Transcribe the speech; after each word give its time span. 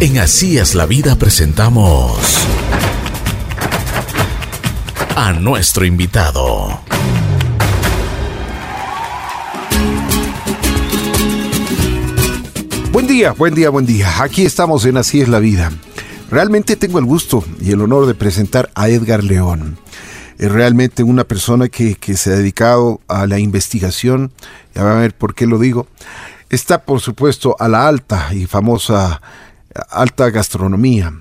En 0.00 0.16
Así 0.18 0.58
es 0.58 0.76
la 0.76 0.86
vida 0.86 1.16
presentamos 1.16 2.20
a 5.16 5.32
nuestro 5.32 5.84
invitado. 5.84 6.80
Buen 12.92 13.08
día, 13.08 13.32
buen 13.32 13.56
día, 13.56 13.70
buen 13.70 13.86
día. 13.86 14.22
Aquí 14.22 14.46
estamos 14.46 14.84
en 14.84 14.98
Así 14.98 15.20
es 15.20 15.28
la 15.28 15.40
vida. 15.40 15.72
Realmente 16.30 16.76
tengo 16.76 17.00
el 17.00 17.04
gusto 17.04 17.42
y 17.60 17.72
el 17.72 17.80
honor 17.80 18.06
de 18.06 18.14
presentar 18.14 18.70
a 18.76 18.88
Edgar 18.88 19.24
León. 19.24 19.78
Es 20.38 20.52
realmente 20.52 21.02
una 21.02 21.24
persona 21.24 21.68
que, 21.68 21.96
se 22.16 22.32
ha 22.32 22.36
dedicado 22.36 23.00
a 23.08 23.26
la 23.26 23.40
investigación. 23.40 24.30
Ya 24.76 24.84
van 24.84 24.98
a 24.98 25.00
ver 25.00 25.16
por 25.16 25.34
qué 25.34 25.48
lo 25.48 25.58
digo. 25.58 25.88
Está, 26.50 26.84
por 26.84 27.00
supuesto, 27.00 27.56
a 27.58 27.66
la 27.66 27.88
alta 27.88 28.32
y 28.32 28.46
famosa 28.46 29.20
alta 29.90 30.30
gastronomía. 30.30 31.12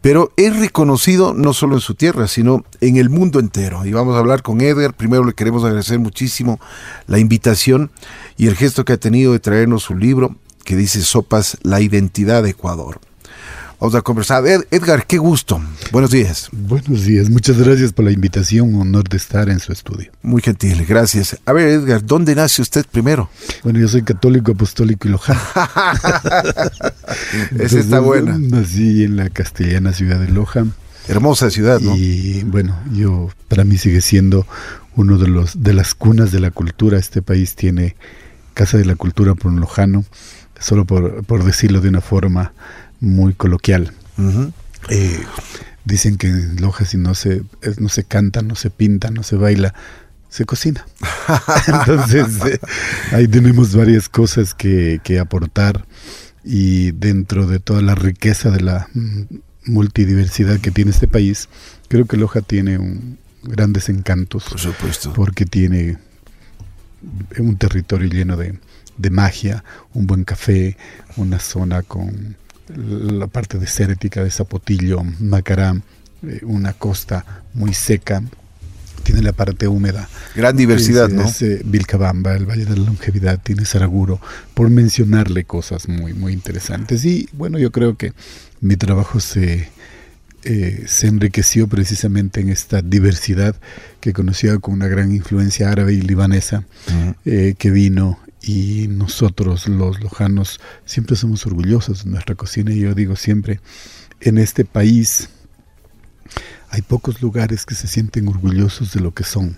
Pero 0.00 0.32
es 0.36 0.56
reconocido 0.56 1.34
no 1.34 1.52
solo 1.52 1.74
en 1.74 1.80
su 1.80 1.94
tierra, 1.94 2.28
sino 2.28 2.64
en 2.80 2.96
el 2.96 3.10
mundo 3.10 3.40
entero. 3.40 3.84
Y 3.84 3.92
vamos 3.92 4.14
a 4.14 4.20
hablar 4.20 4.42
con 4.42 4.60
Edgar. 4.60 4.94
Primero 4.94 5.24
le 5.24 5.34
queremos 5.34 5.64
agradecer 5.64 5.98
muchísimo 5.98 6.60
la 7.06 7.18
invitación 7.18 7.90
y 8.36 8.46
el 8.46 8.54
gesto 8.54 8.84
que 8.84 8.92
ha 8.92 8.98
tenido 8.98 9.32
de 9.32 9.40
traernos 9.40 9.82
su 9.82 9.96
libro 9.96 10.36
que 10.64 10.76
dice 10.76 11.00
Sopas, 11.00 11.58
la 11.62 11.80
identidad 11.80 12.42
de 12.42 12.50
Ecuador. 12.50 13.00
Vamos 13.80 13.94
a 13.94 14.02
conversar. 14.02 14.42
Edgar, 14.72 15.06
qué 15.06 15.18
gusto. 15.18 15.62
Buenos 15.92 16.10
días. 16.10 16.48
Buenos 16.50 17.04
días. 17.04 17.30
Muchas 17.30 17.58
gracias 17.58 17.92
por 17.92 18.04
la 18.04 18.10
invitación. 18.10 18.74
Un 18.74 18.80
honor 18.80 19.08
de 19.08 19.16
estar 19.16 19.48
en 19.48 19.60
su 19.60 19.70
estudio. 19.70 20.10
Muy 20.20 20.42
gentil. 20.42 20.84
Gracias. 20.84 21.38
A 21.46 21.52
ver, 21.52 21.68
Edgar, 21.68 22.04
¿dónde 22.04 22.34
nace 22.34 22.60
usted 22.60 22.84
primero? 22.90 23.30
Bueno, 23.62 23.78
yo 23.78 23.86
soy 23.86 24.02
católico, 24.02 24.50
apostólico 24.50 25.06
y 25.06 25.12
lojano. 25.12 25.40
Esa 27.56 27.78
está 27.78 28.00
buena. 28.00 28.36
Nací 28.36 29.04
en 29.04 29.16
la 29.16 29.30
castellana 29.30 29.92
ciudad 29.92 30.18
de 30.18 30.28
Loja. 30.28 30.66
Hermosa 31.06 31.48
ciudad, 31.48 31.78
¿no? 31.78 31.94
Y 31.96 32.42
bueno, 32.42 32.76
yo 32.92 33.30
para 33.46 33.62
mí 33.62 33.78
sigue 33.78 34.00
siendo 34.00 34.44
uno 34.96 35.18
de 35.18 35.28
los 35.28 35.62
de 35.62 35.72
las 35.72 35.94
cunas 35.94 36.32
de 36.32 36.40
la 36.40 36.50
cultura. 36.50 36.98
Este 36.98 37.22
país 37.22 37.54
tiene 37.54 37.94
Casa 38.54 38.76
de 38.76 38.86
la 38.86 38.96
Cultura 38.96 39.36
por 39.36 39.52
un 39.52 39.60
lojano, 39.60 40.04
solo 40.58 40.84
por, 40.84 41.24
por 41.24 41.44
decirlo 41.44 41.80
de 41.80 41.90
una 41.90 42.00
forma 42.00 42.52
muy 43.00 43.34
coloquial. 43.34 43.92
Eh, 44.90 45.20
dicen 45.84 46.16
que 46.16 46.28
en 46.28 46.60
Loja 46.60 46.84
si 46.84 46.96
no 46.96 47.14
se, 47.14 47.42
no 47.78 47.88
se 47.88 48.04
canta, 48.04 48.42
no 48.42 48.54
se 48.54 48.70
pinta, 48.70 49.10
no 49.10 49.22
se 49.22 49.36
baila, 49.36 49.74
se 50.28 50.44
cocina. 50.44 50.86
Entonces, 51.66 52.26
eh, 52.46 52.60
ahí 53.12 53.28
tenemos 53.28 53.74
varias 53.74 54.08
cosas 54.08 54.54
que, 54.54 55.00
que, 55.02 55.18
aportar 55.18 55.86
y 56.44 56.92
dentro 56.92 57.46
de 57.46 57.58
toda 57.58 57.82
la 57.82 57.94
riqueza 57.94 58.50
de 58.50 58.60
la 58.60 58.88
multidiversidad 59.64 60.60
que 60.60 60.70
tiene 60.70 60.90
este 60.90 61.08
país, 61.08 61.48
creo 61.88 62.06
que 62.06 62.16
Loja 62.16 62.40
tiene 62.40 62.78
un, 62.78 63.18
grandes 63.42 63.88
encantos. 63.88 64.44
Por 64.44 64.58
supuesto. 64.58 65.12
Porque 65.12 65.44
tiene 65.44 65.98
un 67.38 67.56
territorio 67.56 68.08
lleno 68.08 68.36
de, 68.36 68.58
de 68.96 69.10
magia, 69.10 69.64
un 69.94 70.06
buen 70.06 70.24
café, 70.24 70.76
una 71.16 71.38
zona 71.38 71.82
con 71.82 72.36
la 72.76 73.26
parte 73.26 73.58
desértica 73.58 74.22
de 74.22 74.30
Zapotillo, 74.30 75.02
Macará, 75.20 75.80
eh, 76.22 76.40
una 76.42 76.72
costa 76.72 77.24
muy 77.54 77.74
seca, 77.74 78.22
tiene 79.04 79.22
la 79.22 79.32
parte 79.32 79.68
húmeda. 79.68 80.08
Gran 80.34 80.56
diversidad, 80.56 81.08
¿no? 81.08 81.24
Eh, 81.40 81.62
Vilcabamba, 81.64 82.34
el 82.34 82.44
Valle 82.44 82.64
de 82.66 82.76
la 82.76 82.84
Longevidad, 82.84 83.40
tiene 83.42 83.64
Saraguro, 83.64 84.20
por 84.54 84.68
mencionarle 84.68 85.44
cosas 85.44 85.88
muy, 85.88 86.12
muy 86.12 86.32
interesantes. 86.32 87.04
Y 87.04 87.28
bueno, 87.32 87.58
yo 87.58 87.72
creo 87.72 87.96
que 87.96 88.12
mi 88.60 88.76
trabajo 88.76 89.20
se, 89.20 89.70
eh, 90.42 90.84
se 90.86 91.06
enriqueció 91.06 91.68
precisamente 91.68 92.40
en 92.40 92.50
esta 92.50 92.82
diversidad 92.82 93.54
que 94.00 94.12
conocía 94.12 94.58
con 94.58 94.74
una 94.74 94.88
gran 94.88 95.12
influencia 95.12 95.70
árabe 95.70 95.94
y 95.94 96.02
libanesa, 96.02 96.64
que 97.24 97.70
vino 97.70 98.18
y 98.42 98.86
nosotros 98.88 99.68
los 99.68 100.00
lojanos 100.00 100.60
siempre 100.84 101.16
somos 101.16 101.46
orgullosos 101.46 102.04
de 102.04 102.10
nuestra 102.10 102.34
cocina 102.34 102.72
y 102.72 102.80
yo 102.80 102.94
digo 102.94 103.16
siempre, 103.16 103.60
en 104.20 104.38
este 104.38 104.64
país 104.64 105.28
hay 106.70 106.82
pocos 106.82 107.22
lugares 107.22 107.64
que 107.64 107.74
se 107.74 107.86
sienten 107.86 108.28
orgullosos 108.28 108.92
de 108.92 109.00
lo 109.00 109.12
que 109.12 109.24
son. 109.24 109.56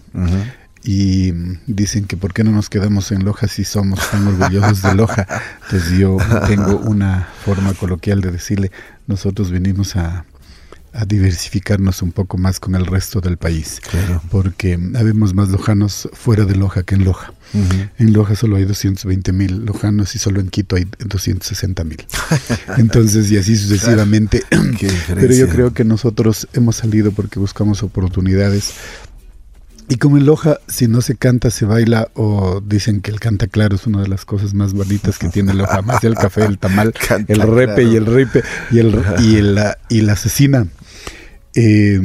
Y 0.83 1.33
dicen 1.67 2.07
que 2.07 2.17
por 2.17 2.33
qué 2.33 2.43
no 2.43 2.53
nos 2.53 2.71
quedamos 2.71 3.13
en 3.13 3.25
Loja 3.25 3.49
si 3.49 3.65
somos 3.65 4.01
tan 4.11 4.27
orgullosos 4.27 4.81
de 4.81 4.95
Loja. 4.95 5.27
Entonces 5.65 5.99
yo 5.99 6.17
tengo 6.47 6.79
una 6.79 7.29
forma 7.45 7.75
coloquial 7.75 8.23
de 8.23 8.31
decirle, 8.31 8.71
nosotros 9.07 9.51
venimos 9.51 9.97
a, 9.97 10.25
a 10.93 11.05
diversificarnos 11.05 12.03
un 12.03 12.13
poco 12.13 12.39
más 12.39 12.61
con 12.61 12.75
el 12.75 12.87
resto 12.87 13.21
del 13.21 13.37
país, 13.37 13.81
porque 14.31 14.79
habemos 14.97 15.35
más 15.35 15.49
lojanos 15.49 16.09
fuera 16.13 16.45
de 16.45 16.57
Loja 16.57 16.83
que 16.83 16.95
en 16.95 17.05
Loja. 17.05 17.33
En 17.99 18.13
Loja 18.13 18.37
solo 18.37 18.57
hay 18.57 18.65
220 18.65 19.33
mil 19.33 19.65
lojanos 19.65 20.15
y 20.15 20.19
solo 20.19 20.41
en 20.41 20.49
Quito 20.49 20.77
hay 20.77 20.87
260 20.99 21.85
mil. 21.85 22.05
Entonces, 22.77 23.31
y 23.31 23.39
así 23.39 23.57
sucesivamente. 23.57 24.43
Pero 25.09 25.35
yo 25.35 25.49
creo 25.49 25.75
que 25.75 25.85
nosotros 25.85 26.49
hemos 26.53 26.77
salido 26.77 27.13
porque 27.13 27.39
buscamos 27.39 27.83
oportunidades. 27.83 28.75
Y 29.91 29.97
como 29.97 30.19
en 30.19 30.25
Loja, 30.25 30.61
si 30.69 30.87
no 30.87 31.01
se 31.01 31.17
canta, 31.17 31.51
se 31.51 31.67
baila, 31.67 32.09
o 32.15 32.63
dicen 32.65 33.01
que 33.01 33.11
el 33.11 33.19
canta 33.19 33.49
claro 33.49 33.75
es 33.75 33.89
una 33.89 34.01
de 34.01 34.07
las 34.07 34.25
cosas 34.25 34.55
más 34.55 34.73
bonitas 34.73 35.19
que 35.19 35.29
tiene 35.29 35.53
Loja, 35.53 35.83
más 35.83 36.05
el 36.05 36.15
café, 36.15 36.45
el 36.45 36.59
tamal, 36.59 36.95
el 37.27 37.43
repe 37.43 37.83
y 37.83 37.97
el 37.97 38.07
ripe 38.07 38.45
y 38.71 38.79
el 38.79 39.03
y 39.19 39.43
la, 39.43 39.79
y 39.89 40.03
la 40.03 40.13
asesina. 40.13 40.69
Eh, 41.55 42.01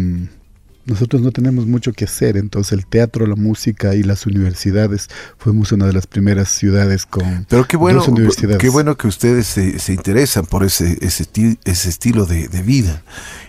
nosotros 0.86 1.22
no 1.22 1.32
tenemos 1.32 1.66
mucho 1.66 1.94
que 1.94 2.06
hacer, 2.06 2.38
entonces 2.38 2.74
el 2.74 2.86
teatro, 2.86 3.26
la 3.26 3.36
música 3.36 3.96
y 3.96 4.04
las 4.04 4.28
universidades 4.28 5.10
fuimos 5.38 5.72
una 5.72 5.88
de 5.88 5.94
las 5.94 6.06
primeras 6.06 6.50
ciudades 6.50 7.08
con 7.08 7.46
Pero 7.50 7.66
qué 7.66 7.76
bueno, 7.76 8.04
universidades. 8.06 8.60
Qué 8.60 8.70
bueno 8.70 8.96
que 8.96 9.08
ustedes 9.08 9.48
se, 9.48 9.80
se 9.80 9.94
interesan 9.94 10.46
por 10.46 10.64
ese, 10.64 10.98
ese, 11.02 11.26
ese 11.66 11.90
estilo 11.90 12.26
de, 12.26 12.48
de, 12.48 12.62
vida 12.62 13.04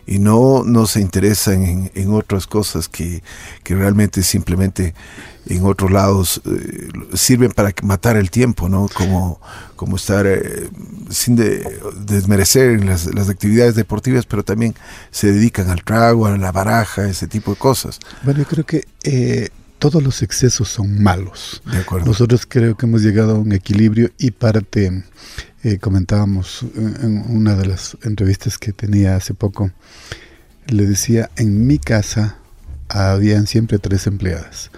y 0.07 0.19
no, 0.19 0.63
no 0.65 0.87
se 0.87 1.01
interesan 1.01 1.63
en, 1.63 1.91
en 1.95 2.13
otras 2.13 2.47
cosas 2.47 2.89
que, 2.89 3.23
que 3.63 3.75
realmente 3.75 4.23
simplemente 4.23 4.95
en 5.49 5.65
otros 5.65 5.91
lados 5.91 6.41
eh, 6.45 6.89
sirven 7.15 7.53
para 7.53 7.73
matar 7.83 8.17
el 8.17 8.31
tiempo, 8.31 8.69
¿no? 8.69 8.89
Como, 8.93 9.41
como 9.77 9.97
estar 9.97 10.27
eh, 10.27 10.69
sin 11.11 11.37
desmerecer 11.37 12.85
las, 12.85 13.13
las, 13.15 13.29
actividades 13.29 13.75
deportivas, 13.75 14.27
pero 14.27 14.45
también 14.45 14.75
se 15.11 15.33
dedican 15.33 15.71
al 15.71 15.85
trago, 15.85 16.27
a 16.27 16.37
la 16.37 16.53
baraja, 16.53 17.09
ese 17.09 17.27
tipo 17.27 17.53
de 17.53 17.59
cosas. 17.59 18.01
Bueno, 18.25 18.41
yo 18.41 18.47
creo 18.47 18.67
que 18.67 18.87
eh, 19.05 19.51
todos 19.79 20.03
los 20.03 20.23
excesos 20.23 20.69
son 20.69 21.03
malos. 21.03 21.63
De 21.71 21.79
acuerdo. 21.79 22.07
Nosotros 22.07 22.47
creo 22.49 22.77
que 22.77 22.87
hemos 22.87 23.03
llegado 23.03 23.33
a 23.33 23.39
un 23.39 23.53
equilibrio 23.53 24.11
y 24.19 24.33
parte, 24.33 25.05
comentábamos 25.81 26.65
en 26.77 27.25
una 27.29 27.57
de 27.57 27.67
las 27.67 27.97
entrevistas 28.05 28.59
que 28.59 28.73
tenía 28.73 29.17
hace 29.17 29.35
poco, 29.35 29.73
le 30.67 30.87
decía, 30.87 31.31
en 31.37 31.67
mi 31.67 31.79
casa 31.79 32.39
habían 32.89 33.47
siempre 33.47 33.79
tres 33.79 34.07
empleadas 34.07 34.71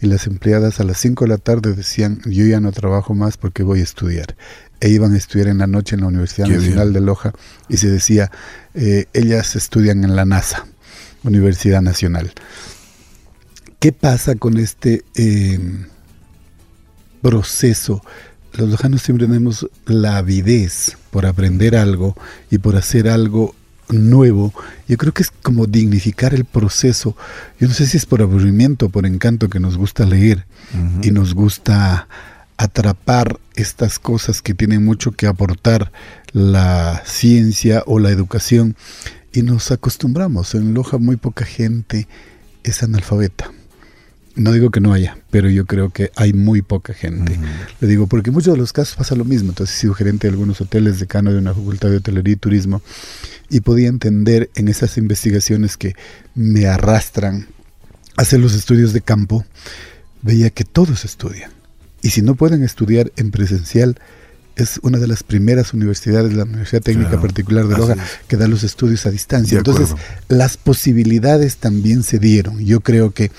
y 0.00 0.06
las 0.06 0.26
empleadas 0.26 0.80
a 0.80 0.84
las 0.84 0.98
5 0.98 1.24
de 1.24 1.28
la 1.28 1.38
tarde 1.38 1.72
decían, 1.74 2.20
yo 2.24 2.46
ya 2.46 2.60
no 2.60 2.72
trabajo 2.72 3.14
más 3.14 3.36
porque 3.36 3.62
voy 3.62 3.80
a 3.80 3.82
estudiar. 3.82 4.36
E 4.80 4.88
iban 4.90 5.12
a 5.12 5.16
estudiar 5.16 5.48
en 5.48 5.58
la 5.58 5.66
noche 5.66 5.96
en 5.96 6.02
la 6.02 6.06
Universidad 6.06 6.46
Nacional 6.46 6.92
de 6.92 7.00
Loja 7.00 7.32
y 7.68 7.78
se 7.78 7.90
decía, 7.90 8.30
eh, 8.74 9.06
ellas 9.12 9.56
estudian 9.56 10.04
en 10.04 10.14
la 10.14 10.24
NASA, 10.24 10.66
Universidad 11.24 11.82
Nacional. 11.82 12.32
¿Qué 13.80 13.92
pasa 13.92 14.36
con 14.36 14.56
este 14.56 15.04
em, 15.14 15.86
proceso? 17.20 18.02
Los 18.54 18.68
lojanos 18.68 19.02
siempre 19.02 19.26
tenemos 19.26 19.68
la 19.86 20.16
avidez 20.16 20.96
por 21.10 21.26
aprender 21.26 21.76
algo 21.76 22.16
y 22.50 22.58
por 22.58 22.76
hacer 22.76 23.08
algo 23.08 23.54
nuevo, 23.90 24.52
yo 24.86 24.96
creo 24.96 25.12
que 25.12 25.22
es 25.22 25.30
como 25.30 25.66
dignificar 25.66 26.34
el 26.34 26.44
proceso. 26.44 27.16
Yo 27.58 27.68
no 27.68 27.74
sé 27.74 27.86
si 27.86 27.96
es 27.96 28.06
por 28.06 28.22
aburrimiento 28.22 28.86
o 28.86 28.88
por 28.88 29.06
encanto 29.06 29.48
que 29.48 29.60
nos 29.60 29.76
gusta 29.76 30.04
leer 30.04 30.46
y 31.02 31.10
nos 31.10 31.34
gusta 31.34 32.08
atrapar 32.56 33.38
estas 33.54 33.98
cosas 33.98 34.42
que 34.42 34.54
tienen 34.54 34.84
mucho 34.84 35.12
que 35.12 35.26
aportar 35.26 35.92
la 36.32 37.02
ciencia 37.06 37.82
o 37.86 37.98
la 37.98 38.10
educación 38.10 38.76
y 39.32 39.42
nos 39.42 39.70
acostumbramos. 39.70 40.54
En 40.54 40.74
Loja 40.74 40.98
muy 40.98 41.16
poca 41.16 41.44
gente 41.44 42.08
es 42.64 42.82
analfabeta. 42.82 43.52
No 44.38 44.52
digo 44.52 44.70
que 44.70 44.80
no 44.80 44.92
haya, 44.92 45.18
pero 45.30 45.50
yo 45.50 45.66
creo 45.66 45.90
que 45.90 46.12
hay 46.14 46.32
muy 46.32 46.62
poca 46.62 46.94
gente. 46.94 47.38
Le 47.80 47.88
digo, 47.88 48.06
porque 48.06 48.30
en 48.30 48.34
muchos 48.34 48.54
de 48.54 48.58
los 48.58 48.72
casos 48.72 48.94
pasa 48.94 49.16
lo 49.16 49.24
mismo. 49.24 49.48
Entonces 49.48 49.76
he 49.76 49.80
sido 49.80 49.94
gerente 49.94 50.28
de 50.28 50.30
algunos 50.30 50.60
hoteles, 50.60 51.00
decano 51.00 51.32
de 51.32 51.38
una 51.38 51.52
facultad 51.52 51.90
de 51.90 51.96
hotelería 51.96 52.34
y 52.34 52.36
turismo, 52.36 52.80
y 53.50 53.60
podía 53.60 53.88
entender 53.88 54.48
en 54.54 54.68
esas 54.68 54.96
investigaciones 54.96 55.76
que 55.76 55.96
me 56.36 56.66
arrastran 56.66 57.48
a 58.16 58.22
hacer 58.22 58.38
los 58.38 58.54
estudios 58.54 58.92
de 58.92 59.00
campo, 59.00 59.44
veía 60.22 60.50
que 60.50 60.64
todos 60.64 61.04
estudian. 61.04 61.50
Y 62.00 62.10
si 62.10 62.22
no 62.22 62.36
pueden 62.36 62.62
estudiar 62.62 63.10
en 63.16 63.32
presencial, 63.32 63.98
es 64.54 64.78
una 64.82 64.98
de 64.98 65.08
las 65.08 65.24
primeras 65.24 65.74
universidades, 65.74 66.32
la 66.32 66.44
Universidad 66.44 66.82
Técnica 66.82 67.20
Particular 67.20 67.66
de 67.66 67.76
Loja, 67.76 67.96
que 68.28 68.36
da 68.36 68.46
los 68.46 68.62
estudios 68.62 69.04
a 69.06 69.10
distancia. 69.10 69.58
Entonces, 69.58 69.94
las 70.28 70.56
posibilidades 70.56 71.56
también 71.56 72.04
se 72.04 72.20
dieron. 72.20 72.64
Yo 72.64 72.80
creo 72.80 73.12
que 73.12 73.30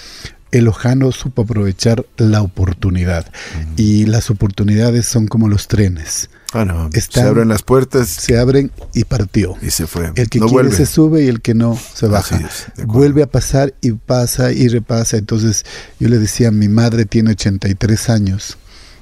el 0.52 0.68
Ojano 0.68 1.12
supo 1.12 1.44
aprovechar 1.44 2.06
la 2.18 2.42
oportunidad. 2.42 3.32
Y 3.78 4.06
las 4.06 4.30
oportunidades 4.30 5.06
son 5.06 5.28
como 5.28 5.48
los 5.48 5.68
trenes. 5.68 6.30
Ah, 6.54 6.90
se 6.94 7.22
abren 7.22 7.48
las 7.50 7.62
puertas. 7.62 8.08
Se 8.08 8.38
abren 8.38 8.72
y 8.94 9.04
partió. 9.04 9.56
Y 9.62 9.70
se 9.70 9.86
fue. 9.86 10.12
El 10.16 10.30
que 10.30 10.40
quiere 10.40 10.72
se 10.72 10.86
sube 10.86 11.24
y 11.24 11.28
el 11.28 11.42
que 11.42 11.54
no 11.54 11.78
se 11.94 12.08
baja. 12.08 12.40
vuelve 12.86 13.24
a 13.24 13.28
pasar 13.28 13.74
y 13.82 13.92
pasa 13.92 14.52
y 14.52 14.68
repasa. 14.68 15.18
Entonces 15.18 15.66
yo 16.00 16.10
le 16.10 16.18
decía, 16.18 16.52
mi 16.52 16.68
madre 16.68 17.06
tiene 17.06 17.32
83 17.32 18.10
años 18.10 18.58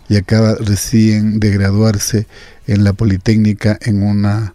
y 0.10 0.18
acaba 0.18 0.56
recién 0.56 1.40
de 1.40 1.52
graduarse 1.52 2.28
en 2.66 2.84
la 2.84 2.94
Politécnica 2.94 3.78
en 3.82 4.04
una 4.04 4.54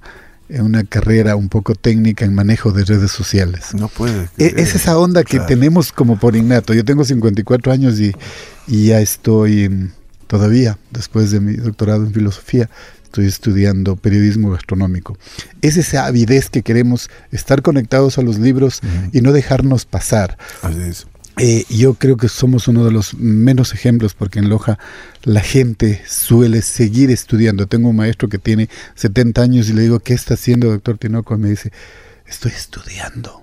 una 0.61 0.85
carrera 0.85 1.37
un 1.37 1.49
poco 1.49 1.75
técnica 1.75 2.25
en 2.25 2.35
manejo 2.35 2.73
de 2.73 2.85
redes 2.85 3.11
sociales. 3.11 3.75
No 3.75 3.89
puede. 3.89 4.29
E, 4.39 4.55
es 4.57 4.75
esa 4.75 4.99
onda 4.99 5.25
que 5.25 5.41
tenemos 5.41 5.93
como 5.93 6.19
por 6.19 6.37
innato. 6.37 6.75
Yo 6.75 6.85
tengo 6.85 7.05
54 7.05 7.73
años 7.73 7.99
y, 8.01 8.13
y 8.67 8.87
ya 8.89 9.01
estoy 9.01 9.91
todavía, 10.27 10.79
después 10.91 11.31
de 11.31 11.41
mi 11.41 11.55
doctorado 11.55 12.05
en 12.05 12.13
filosofía, 12.13 12.69
estoy 13.05 13.27
estudiando 13.27 13.97
periodismo 13.97 14.51
gastronómico. 14.51 15.19
Es 15.61 15.77
esa 15.77 16.07
avidez 16.07 16.49
que 16.49 16.63
queremos 16.63 17.11
estar 17.31 17.61
conectados 17.61 18.17
a 18.17 18.23
los 18.23 18.39
libros 18.39 18.81
y 19.13 19.21
no 19.21 19.33
dejarnos 19.33 19.85
pasar. 19.85 20.39
Así 20.63 20.81
es. 20.81 21.07
Eh, 21.39 21.65
yo 21.71 21.95
creo 21.95 22.17
que 22.17 22.29
somos 22.29 22.69
uno 22.69 22.85
de 22.85 22.93
los 22.93 23.15
menos 23.15 23.73
ejemplos 23.73 24.13
porque 24.13 24.39
en 24.39 24.51
Loja 24.51 24.79
la 25.23 25.41
gente 25.41 26.03
suele 26.07 26.63
seguir 26.63 27.11
estudiando. 27.11 27.67
Tengo 27.67 27.89
un 27.89 27.97
maestro 27.97 28.29
que 28.29 28.39
tiene 28.39 28.69
70 28.97 29.43
años 29.43 29.69
y 29.69 29.73
le 29.73 29.83
digo, 29.83 30.01
¿qué 30.01 30.15
está 30.15 30.35
haciendo, 30.35 30.71
doctor 30.71 30.99
Tinoco? 30.99 31.35
Y 31.35 31.39
me 31.39 31.49
dice, 31.49 31.73
estoy 32.27 32.53
estudiando 32.53 33.43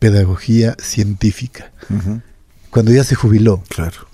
pedagogía 0.00 0.76
científica. 0.82 1.72
Cuando 2.70 2.92
ya 2.92 3.04
se 3.04 3.14
jubiló. 3.14 3.62
Claro. 3.68 4.08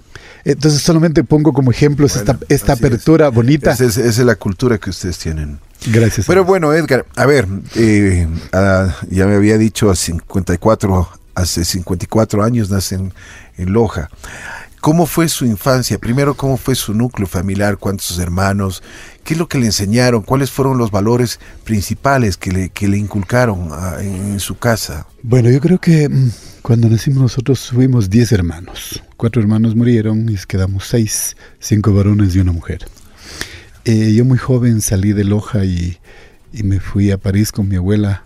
Entonces 0.45 0.83
solamente 0.83 1.25
pongo 1.25 1.53
como 1.53 1.71
ejemplos 1.71 2.17
esta, 2.17 2.39
esta 2.49 2.75
apertura 2.75 3.29
bonita. 3.29 3.73
Esa 3.73 3.85
es, 3.85 4.19
la 4.19 4.37
cultura 4.37 4.79
que 4.79 4.91
ustedes 4.91 5.19
tienen. 5.19 5.59
Gracias. 5.91 6.27
Pero 6.27 6.45
bueno, 6.45 6.73
Edgar, 6.73 7.07
a 7.17 7.27
ver, 7.27 7.49
eh, 7.75 8.29
ah, 8.53 8.95
ya 9.11 9.27
me 9.27 9.35
había 9.35 9.59
dicho 9.59 9.91
a 9.91 9.97
54 9.97 11.20
hace 11.35 11.65
54 11.65 12.43
años 12.43 12.71
nace 12.71 12.97
en, 12.97 13.13
Loja. 13.59 14.09
¿Cómo 14.81 15.05
fue 15.05 15.29
su 15.29 15.45
infancia? 15.45 15.99
Primero, 15.99 16.35
¿cómo 16.35 16.57
fue 16.57 16.75
su 16.75 16.95
núcleo 16.95 17.27
familiar? 17.29 17.77
¿Cuántos 17.77 18.19
hermanos? 18.19 18.83
¿Qué 19.23 19.35
es 19.35 19.39
lo 19.39 19.47
que 19.47 19.59
le 19.59 19.67
enseñaron? 19.67 20.23
¿Cuáles 20.23 20.51
fueron 20.51 20.79
los 20.79 20.91
valores 20.91 21.39
principales 21.65 22.39
que 22.39 22.51
le, 22.51 22.69
que 22.71 22.89
le 22.89 22.97
inculcaron 22.97 23.69
en, 24.01 24.41
su 24.41 24.57
casa? 24.57 25.07
Bueno, 25.23 25.51
yo 25.51 25.61
creo 25.61 25.79
que 25.79 26.09
mm, 26.09 26.31
cuando 26.63 26.89
nacimos 26.89 27.21
nosotros 27.21 27.69
fuimos 27.69 28.09
10 28.09 28.33
hermanos. 28.33 29.03
Cuatro 29.19 29.43
hermanos 29.43 29.77
murieron 29.77 30.27
y 30.31 30.37
quedamos 30.49 30.87
seis, 30.87 31.37
cinco 31.59 31.93
varones 31.93 32.35
y 32.35 32.41
una 32.41 32.53
mujer. 32.53 32.89
Eh, 33.85 34.15
yo 34.15 34.25
muy 34.25 34.39
joven 34.39 34.81
salí 34.81 35.13
de 35.13 35.25
Loja 35.25 35.67
y 35.67 35.99
me 36.65 36.81
fui 36.81 37.11
a 37.11 37.19
París 37.19 37.53
con 37.53 37.69
mi 37.69 37.77
abuela 37.77 38.25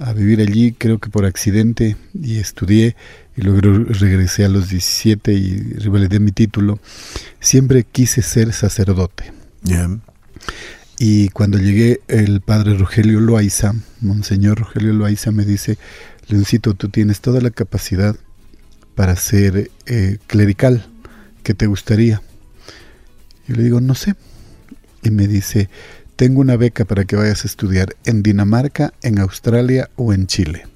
a 0.00 0.14
vivir 0.14 0.40
allí, 0.40 0.72
creo 0.72 0.98
que 0.98 1.10
por 1.10 1.26
accidente, 1.26 1.96
y 2.14 2.38
estudié, 2.38 2.96
y 3.36 3.42
luego 3.42 3.60
regresé 3.84 4.44
a 4.46 4.48
los 4.48 4.70
17 4.70 5.32
y 5.32 5.58
revalidé 5.74 6.18
mi 6.20 6.32
título. 6.32 6.80
Siempre 7.38 7.84
quise 7.84 8.22
ser 8.22 8.52
sacerdote. 8.54 9.32
Y 10.98 11.28
cuando 11.28 11.58
llegué, 11.58 12.00
el 12.08 12.40
padre 12.40 12.76
Rogelio 12.76 13.20
Loaiza, 13.20 13.74
Monseñor 14.00 14.60
Rogelio 14.60 14.94
Loaiza, 14.94 15.32
me 15.32 15.44
dice, 15.44 15.78
Leoncito, 16.28 16.74
tú 16.74 16.88
tienes 16.88 17.20
toda 17.20 17.40
la 17.42 17.50
capacidad 17.50 18.16
para 18.94 19.16
ser 19.16 19.70
eh, 19.86 20.18
clerical. 20.26 20.86
¿Qué 21.42 21.52
te 21.52 21.66
gustaría? 21.66 22.22
Yo 23.46 23.54
le 23.54 23.62
digo, 23.62 23.80
no 23.80 23.94
sé. 23.94 24.14
Y 25.02 25.10
me 25.10 25.26
dice, 25.26 25.68
tengo 26.20 26.42
una 26.42 26.58
beca 26.58 26.84
para 26.84 27.06
que 27.06 27.16
vayas 27.16 27.44
a 27.44 27.46
estudiar 27.46 27.96
en 28.04 28.22
Dinamarca, 28.22 28.92
en 29.00 29.20
Australia 29.20 29.88
o 29.96 30.12
en 30.12 30.26
Chile. 30.26 30.66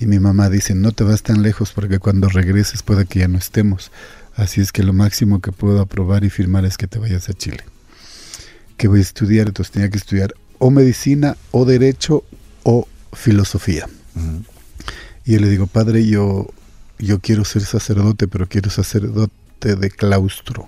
Y 0.00 0.06
mi 0.06 0.18
mamá 0.18 0.50
dice, 0.50 0.74
no 0.74 0.90
te 0.90 1.04
vas 1.04 1.22
tan 1.22 1.44
lejos 1.44 1.70
porque 1.70 2.00
cuando 2.00 2.28
regreses 2.28 2.82
puede 2.82 3.06
que 3.06 3.20
ya 3.20 3.28
no 3.28 3.38
estemos. 3.38 3.92
Así 4.34 4.60
es 4.60 4.72
que 4.72 4.82
lo 4.82 4.92
máximo 4.92 5.40
que 5.40 5.52
puedo 5.52 5.80
aprobar 5.80 6.24
y 6.24 6.30
firmar 6.30 6.64
es 6.64 6.76
que 6.76 6.88
te 6.88 6.98
vayas 6.98 7.28
a 7.28 7.34
Chile. 7.34 7.62
¿Qué 8.76 8.88
voy 8.88 8.98
a 8.98 9.02
estudiar? 9.02 9.46
Entonces 9.46 9.70
tenía 9.70 9.88
que 9.88 9.98
estudiar 9.98 10.34
o 10.58 10.72
medicina, 10.72 11.36
o 11.52 11.64
derecho, 11.64 12.24
o 12.64 12.88
filosofía. 13.12 13.88
Y 15.24 15.34
yo 15.34 15.38
le 15.38 15.48
digo, 15.48 15.68
padre, 15.68 16.08
yo, 16.08 16.48
yo 16.98 17.20
quiero 17.20 17.44
ser 17.44 17.62
sacerdote, 17.62 18.26
pero 18.26 18.48
quiero 18.48 18.68
sacerdote 18.68 19.76
de 19.76 19.90
claustro. 19.92 20.66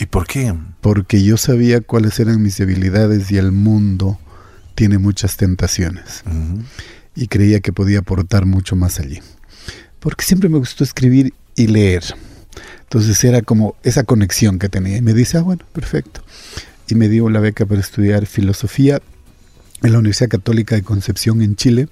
¿Y 0.00 0.06
por 0.06 0.26
qué? 0.26 0.54
Porque 0.80 1.22
yo 1.22 1.36
sabía 1.36 1.82
cuáles 1.82 2.18
eran 2.18 2.42
mis 2.42 2.56
debilidades 2.56 3.30
y 3.30 3.36
el 3.36 3.52
mundo 3.52 4.18
tiene 4.74 4.96
muchas 4.96 5.36
tentaciones. 5.36 6.24
Y 7.14 7.28
creía 7.28 7.60
que 7.60 7.74
podía 7.74 7.98
aportar 7.98 8.46
mucho 8.46 8.76
más 8.76 8.98
allí. 8.98 9.20
Porque 9.98 10.24
siempre 10.24 10.48
me 10.48 10.56
gustó 10.56 10.84
escribir 10.84 11.34
y 11.54 11.66
leer. 11.66 12.02
Entonces 12.84 13.22
era 13.24 13.42
como 13.42 13.76
esa 13.82 14.04
conexión 14.04 14.58
que 14.58 14.70
tenía. 14.70 14.96
Y 14.96 15.02
me 15.02 15.12
dice, 15.12 15.36
ah, 15.36 15.42
bueno, 15.42 15.66
perfecto. 15.74 16.22
Y 16.88 16.94
me 16.94 17.10
dio 17.10 17.28
la 17.28 17.40
beca 17.40 17.66
para 17.66 17.82
estudiar 17.82 18.24
filosofía 18.24 19.02
en 19.82 19.92
la 19.92 19.98
Universidad 19.98 20.30
Católica 20.30 20.76
de 20.76 20.82
Concepción 20.82 21.42
en 21.42 21.56
Chile. 21.56 21.90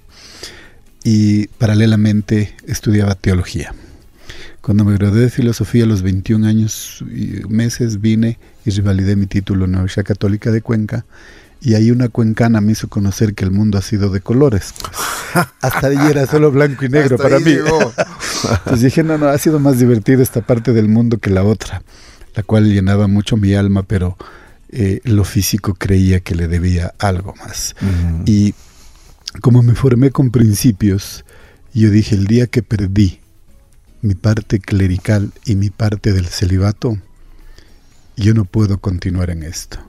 Y 1.03 1.45
paralelamente 1.59 2.55
estudiaba 2.65 3.13
teología. 3.13 3.75
Cuando 4.61 4.85
me 4.85 4.93
gradué 4.93 5.21
de 5.21 5.29
filosofía 5.29 5.83
a 5.83 5.87
los 5.87 6.01
21 6.01 6.45
años 6.47 7.03
y 7.11 7.41
meses 7.47 8.01
vine 8.01 8.37
y 8.65 8.71
revalidé 8.71 9.15
mi 9.15 9.27
título 9.27 9.65
en 9.65 9.71
la 9.71 9.77
Universidad 9.77 10.05
Católica 10.05 10.51
de 10.51 10.61
Cuenca 10.61 11.05
y 11.61 11.73
ahí 11.73 11.91
una 11.91 12.07
cuencana 12.07 12.61
me 12.61 12.71
hizo 12.71 12.87
conocer 12.87 13.33
que 13.33 13.43
el 13.43 13.51
mundo 13.51 13.77
ha 13.77 13.81
sido 13.81 14.09
de 14.09 14.21
colores. 14.21 14.73
Hasta 15.61 15.87
allí 15.87 16.09
era 16.09 16.25
solo 16.25 16.51
blanco 16.51 16.85
y 16.85 16.89
negro 16.89 17.17
para 17.17 17.39
mí. 17.39 17.51
Entonces 18.43 18.81
dije, 18.81 19.03
no, 19.03 19.17
no, 19.17 19.27
ha 19.27 19.37
sido 19.37 19.59
más 19.59 19.79
divertido 19.79 20.21
esta 20.21 20.41
parte 20.41 20.71
del 20.71 20.87
mundo 20.87 21.17
que 21.17 21.29
la 21.29 21.43
otra, 21.43 21.83
la 22.35 22.43
cual 22.43 22.71
llenaba 22.71 23.07
mucho 23.07 23.35
mi 23.35 23.53
alma, 23.53 23.83
pero 23.83 24.17
eh, 24.71 25.01
lo 25.03 25.25
físico 25.25 25.75
creía 25.75 26.21
que 26.21 26.35
le 26.35 26.47
debía 26.47 26.93
algo 26.99 27.33
más. 27.35 27.75
Y 28.25 28.53
como 29.41 29.61
me 29.61 29.75
formé 29.75 30.11
con 30.11 30.31
principios, 30.31 31.25
yo 31.73 31.89
dije, 31.89 32.15
el 32.15 32.25
día 32.25 32.47
que 32.47 32.63
perdí 32.63 33.19
mi 34.01 34.15
parte 34.15 34.59
clerical 34.59 35.31
y 35.45 35.55
mi 35.55 35.69
parte 35.69 36.13
del 36.13 36.27
celibato, 36.27 36.97
yo 38.15 38.33
no 38.33 38.45
puedo 38.45 38.79
continuar 38.79 39.29
en 39.29 39.43
esto. 39.43 39.79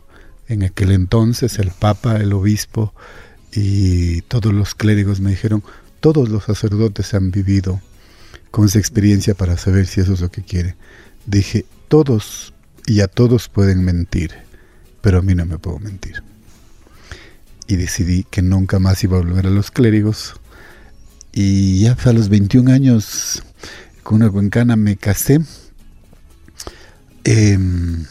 En 0.49 0.63
aquel 0.65 0.93
entonces 0.93 1.59
el 1.59 1.71
Papa, 1.71 2.17
el 2.17 2.33
Obispo 2.33 2.93
y 3.53 4.23
todos 4.23 4.53
los 4.53 4.75
clérigos 4.75 5.21
me 5.21 5.31
dijeron, 5.31 5.63
todos 6.01 6.29
los 6.29 6.45
sacerdotes 6.45 7.15
han 7.15 7.31
vivido 7.31 7.81
con 8.51 8.67
esa 8.67 8.79
experiencia 8.79 9.35
para 9.35 9.57
saber 9.57 9.87
si 9.87 10.01
eso 10.01 10.15
es 10.15 10.21
lo 10.21 10.31
que 10.31 10.43
quiere. 10.43 10.77
Dije, 11.27 11.67
todos 11.89 12.53
y 12.87 13.01
a 13.01 13.09
todos 13.09 13.49
pueden 13.49 13.85
mentir, 13.85 14.33
pero 15.01 15.19
a 15.19 15.23
mí 15.23 15.35
no 15.35 15.47
me 15.47 15.59
puedo 15.59 15.79
mentir. 15.79 16.23
Y 17.69 17.77
decidí 17.77 18.25
que 18.29 18.43
nunca 18.43 18.81
más 18.81 19.05
iba 19.05 19.17
a 19.17 19.21
volver 19.21 19.47
a 19.47 19.51
los 19.51 19.71
clérigos. 19.71 20.35
Y 21.33 21.83
ya 21.83 21.97
a 22.05 22.13
los 22.13 22.29
21 22.29 22.73
años 22.73 23.45
con 24.11 24.23
una 24.23 24.31
cuencana 24.33 24.75
me 24.75 24.97
casé. 24.97 25.39
Em, 27.23 28.07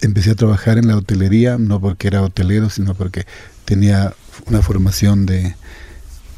empecé 0.00 0.30
a 0.30 0.36
trabajar 0.36 0.78
en 0.78 0.86
la 0.86 0.96
hotelería, 0.96 1.58
no 1.58 1.80
porque 1.80 2.06
era 2.06 2.22
hotelero, 2.22 2.70
sino 2.70 2.94
porque 2.94 3.26
tenía 3.64 4.14
una 4.46 4.62
formación 4.62 5.26
de 5.26 5.56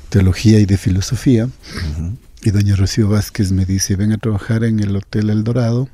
teología 0.08 0.60
y 0.60 0.64
de 0.64 0.78
filosofía. 0.78 1.50
Y 2.40 2.52
doña 2.52 2.74
Rocío 2.74 3.10
Vázquez 3.10 3.52
me 3.52 3.66
dice, 3.66 3.96
ven 3.96 4.12
a 4.12 4.16
trabajar 4.16 4.64
en 4.64 4.80
el 4.80 4.96
Hotel 4.96 5.28
El 5.28 5.44
Dorado. 5.44 5.90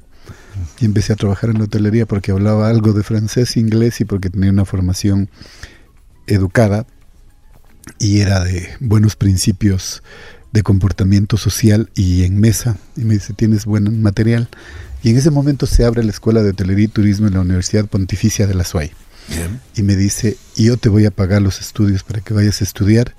Y 0.79 0.85
empecé 0.85 1.15
a 1.15 1.17
trabajar 1.17 1.51
en 1.51 1.59
la 1.59 1.65
hotelería 1.65 2.07
porque 2.07 2.31
hablaba 2.31 2.69
algo 2.69 2.93
de 2.93 3.03
francés, 3.03 3.57
inglés 3.57 4.01
y 4.01 4.05
porque 4.05 4.31
tenía 4.31 4.53
una 4.53 4.65
formación 4.65 5.29
educada 6.29 6.87
y 7.99 8.21
era 8.21 8.45
de 8.45 8.69
buenos 8.79 9.17
principios 9.17 10.05
de 10.53 10.63
comportamiento 10.63 11.37
social 11.37 11.91
y 11.95 12.25
en 12.25 12.39
mesa. 12.39 12.77
Y 12.97 13.03
me 13.03 13.15
dice, 13.15 13.33
tienes 13.33 13.65
buen 13.65 14.03
material. 14.03 14.49
Y 15.03 15.11
en 15.11 15.17
ese 15.17 15.31
momento 15.31 15.67
se 15.67 15.85
abre 15.85 16.05
la 16.05 16.11
Escuela 16.11 16.43
de 16.43 16.51
Hotelería 16.51 16.85
y 16.85 16.89
Turismo 16.89 17.27
en 17.27 17.35
la 17.35 17.41
Universidad 17.41 17.87
Pontificia 17.87 18.47
de 18.47 18.55
la 18.55 18.65
SUAY. 18.65 18.93
Y 19.77 19.83
me 19.83 19.97
dice, 19.97 20.37
yo 20.57 20.77
te 20.77 20.89
voy 20.89 21.07
a 21.07 21.11
pagar 21.11 21.43
los 21.43 21.61
estudios 21.61 22.03
para 22.03 22.21
que 22.21 22.35
vayas 22.35 22.61
a 22.61 22.65
estudiar 22.65 23.15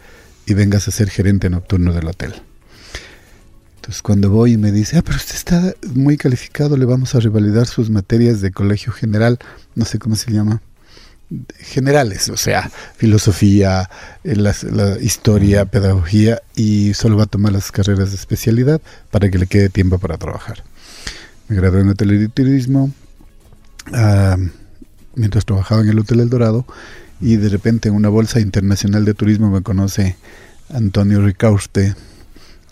y 0.46 0.54
vengas 0.54 0.88
a 0.88 0.92
ser 0.92 1.10
gerente 1.10 1.50
nocturno 1.50 1.94
del 1.94 2.08
hotel. 2.08 2.34
Entonces 3.78 4.02
cuando 4.02 4.30
voy 4.30 4.54
y 4.54 4.58
me 4.58 4.72
dice, 4.72 4.98
ah, 4.98 5.02
pero 5.04 5.18
usted 5.18 5.36
está 5.36 5.74
muy 5.94 6.18
calificado, 6.18 6.78
le 6.78 6.86
vamos 6.86 7.16
a 7.16 7.20
revalidar 7.20 7.68
sus 7.68 7.90
materias 7.90 8.42
de 8.42 8.52
colegio 8.52 8.94
general, 8.94 9.40
no 9.75 9.86
sé 9.86 10.00
cómo 10.00 10.16
se 10.16 10.32
llama. 10.32 10.62
Generales, 11.60 12.30
o 12.30 12.38
sea, 12.38 12.72
filosofía, 12.98 13.90
eh, 14.24 14.36
la, 14.36 14.56
la 14.72 15.00
historia, 15.00 15.66
pedagogía, 15.66 16.42
y 16.56 16.94
solo 16.94 17.18
va 17.18 17.24
a 17.24 17.28
tomar 17.28 17.52
las 17.52 17.72
carreras 17.72 18.10
de 18.12 18.16
especialidad 18.16 18.82
para 19.12 19.30
que 19.30 19.38
le 19.38 19.48
quede 19.48 19.70
tiempo 19.70 20.00
para 20.00 20.18
trabajar. 20.18 20.63
Me 21.48 21.56
gradué 21.56 21.82
en 21.82 21.90
hotelería 21.90 22.25
y 22.25 22.30
turismo, 22.30 22.92
ah, 23.94 24.38
mientras 25.16 25.46
trabajaba 25.46 25.82
en 25.82 25.90
el 25.90 26.00
Hotel 26.00 26.20
El 26.20 26.30
Dorado, 26.30 26.66
y 27.22 27.38
de 27.38 27.50
repente 27.50 27.90
en 27.90 27.96
una 27.96 28.10
bolsa 28.10 28.40
internacional 28.40 29.06
de 29.06 29.13
turismo 29.13 29.50
me 29.50 29.62
conoce 29.62 30.16
Antonio 30.70 31.22
Ricaurte, 31.22 31.96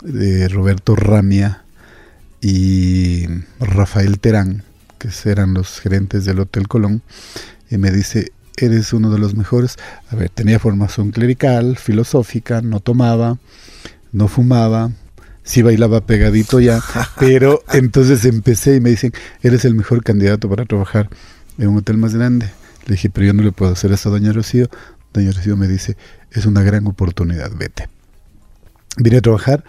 de 0.02 0.48
Roberto 0.48 0.96
Ramia 0.96 1.62
y 2.40 3.26
Rafael 3.60 4.18
Terán, 4.18 4.64
que 4.98 5.08
eran 5.30 5.54
los 5.54 5.80
gerentes 5.80 6.24
del 6.24 6.40
Hotel 6.40 6.66
Colón, 6.68 7.02
y 7.70 7.78
me 7.78 7.90
dice, 7.90 8.32
eres 8.56 8.92
uno 8.92 9.10
de 9.10 9.18
los 9.18 9.34
mejores. 9.34 9.76
A 10.10 10.16
ver, 10.16 10.30
tenía 10.30 10.58
formación 10.58 11.10
clerical, 11.10 11.76
filosófica, 11.76 12.60
no 12.62 12.80
tomaba, 12.80 13.38
no 14.12 14.28
fumaba, 14.28 14.90
sí 15.42 15.62
bailaba 15.62 16.06
pegadito 16.06 16.60
ya, 16.60 16.80
pero 17.18 17.62
entonces 17.72 18.24
empecé 18.24 18.76
y 18.76 18.80
me 18.80 18.90
dicen, 18.90 19.12
eres 19.42 19.64
el 19.64 19.74
mejor 19.74 20.02
candidato 20.02 20.48
para 20.48 20.64
trabajar 20.64 21.08
en 21.58 21.68
un 21.68 21.78
hotel 21.78 21.98
más 21.98 22.14
grande. 22.14 22.50
Le 22.86 22.94
dije, 22.94 23.10
pero 23.10 23.28
yo 23.28 23.32
no 23.32 23.42
le 23.42 23.52
puedo 23.52 23.72
hacer 23.72 23.92
eso 23.92 24.08
a 24.08 24.12
Doña 24.12 24.32
Rocío. 24.32 24.68
Doña 25.12 25.30
Rocío 25.32 25.56
me 25.56 25.68
dice, 25.68 25.96
es 26.30 26.46
una 26.46 26.62
gran 26.62 26.86
oportunidad, 26.86 27.52
vete. 27.56 27.88
Vine 28.96 29.18
a 29.18 29.20
trabajar 29.20 29.64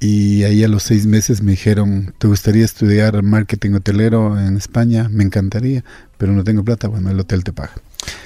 y 0.00 0.44
ahí 0.44 0.62
a 0.62 0.68
los 0.68 0.84
seis 0.84 1.06
meses 1.06 1.42
me 1.42 1.52
dijeron, 1.52 2.14
¿te 2.18 2.28
gustaría 2.28 2.64
estudiar 2.64 3.22
marketing 3.22 3.72
hotelero 3.72 4.38
en 4.38 4.56
España? 4.56 5.08
Me 5.10 5.24
encantaría, 5.24 5.84
pero 6.16 6.32
no 6.32 6.44
tengo 6.44 6.64
plata. 6.64 6.88
Bueno, 6.88 7.10
el 7.10 7.18
hotel 7.20 7.44
te 7.44 7.52
paga. 7.52 7.72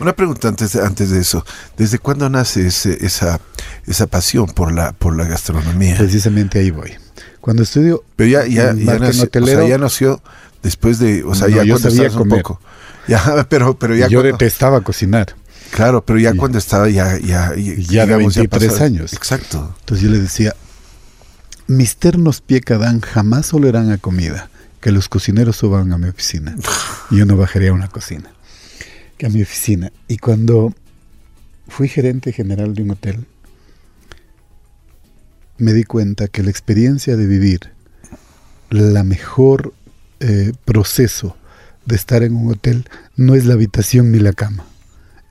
Una 0.01 0.13
pregunta 0.15 0.49
antes 0.49 0.73
de, 0.73 0.83
antes 0.83 1.11
de 1.11 1.21
eso. 1.21 1.45
¿Desde 1.77 1.99
cuándo 1.99 2.29
nace 2.29 2.67
ese, 2.67 3.05
esa, 3.05 3.41
esa 3.87 4.07
pasión 4.07 4.47
por 4.47 4.73
la, 4.73 4.93
por 4.93 5.17
la 5.17 5.25
gastronomía? 5.25 5.97
Precisamente 5.97 6.59
ahí 6.59 6.71
voy. 6.71 6.93
Cuando 7.41 7.63
estudio 7.65 8.05
Pero 8.17 8.31
ya, 8.31 8.47
ya, 8.47 8.73
ya, 8.75 8.99
nació, 8.99 9.25
hotelero, 9.25 9.59
o 9.59 9.61
sea, 9.63 9.69
ya 9.69 9.79
nació 9.79 10.23
después 10.63 10.99
de, 10.99 11.25
o 11.25 11.35
sea, 11.35 11.49
No, 11.49 11.57
ya 11.57 11.65
yo 11.65 11.79
sabía 11.79 12.11
un 12.11 12.29
poco. 12.29 12.61
Ya, 13.09 13.45
pero, 13.49 13.77
pero 13.77 13.97
ya 13.97 14.07
yo 14.07 14.21
cuando- 14.21 14.39
detestaba 14.39 14.81
cocinar. 14.83 15.35
claro, 15.73 16.05
pero 16.05 16.21
ya 16.21 16.33
Y- 16.33 16.37
cuando 16.37 16.59
estaba 16.59 16.89
ya, 16.89 17.19
ya, 17.19 17.53
Ya 17.57 18.07
de 18.07 18.17
23 18.17 18.49
pasaba- 18.71 18.87
años. 18.87 19.13
Exacto. 19.13 19.75
Entonces 19.81 20.05
yo 20.07 20.13
le 20.13 20.21
decía, 20.21 20.55
mis 21.67 21.97
ternos 21.97 22.41
pie 22.41 22.61
cadán 22.61 23.01
jamás 23.01 23.53
olerán 23.55 23.91
a 23.91 23.99
comida, 23.99 24.51
que 24.81 24.93
los 24.93 25.09
cocineros 25.09 25.57
suban 25.57 25.93
a 25.93 25.99
mi 25.99 26.09
oficina. 26.09 26.55
Y 27.11 27.17
yo 27.17 27.27
no 27.27 27.37
bajaría 27.37 27.71
a 27.71 27.73
una 27.73 27.89
cocina, 27.89 28.31
a 29.27 29.29
mi 29.29 29.43
oficina. 29.43 29.93
Y 30.09 30.19
cuando 30.19 30.75
fui 31.69 31.89
gerente 31.89 32.33
general 32.33 32.75
de 32.75 32.83
un 32.83 32.91
hotel, 32.93 33.27
me 35.59 35.73
di 35.73 35.85
cuenta 35.85 36.29
que 36.29 36.43
la 36.43 36.51
experiencia 36.51 37.17
de 37.17 37.27
vivir 37.27 37.73
la 38.71 39.05
mejor 39.05 39.75
eh, 40.21 40.53
proceso 40.65 41.37
de 41.85 41.97
estar 41.97 42.23
en 42.23 42.35
un 42.35 42.53
hotel 42.53 42.85
no 43.17 43.35
es 43.35 43.45
la 43.45 43.55
habitación 43.55 44.13
ni 44.13 44.19
la 44.19 44.33
cama, 44.33 44.65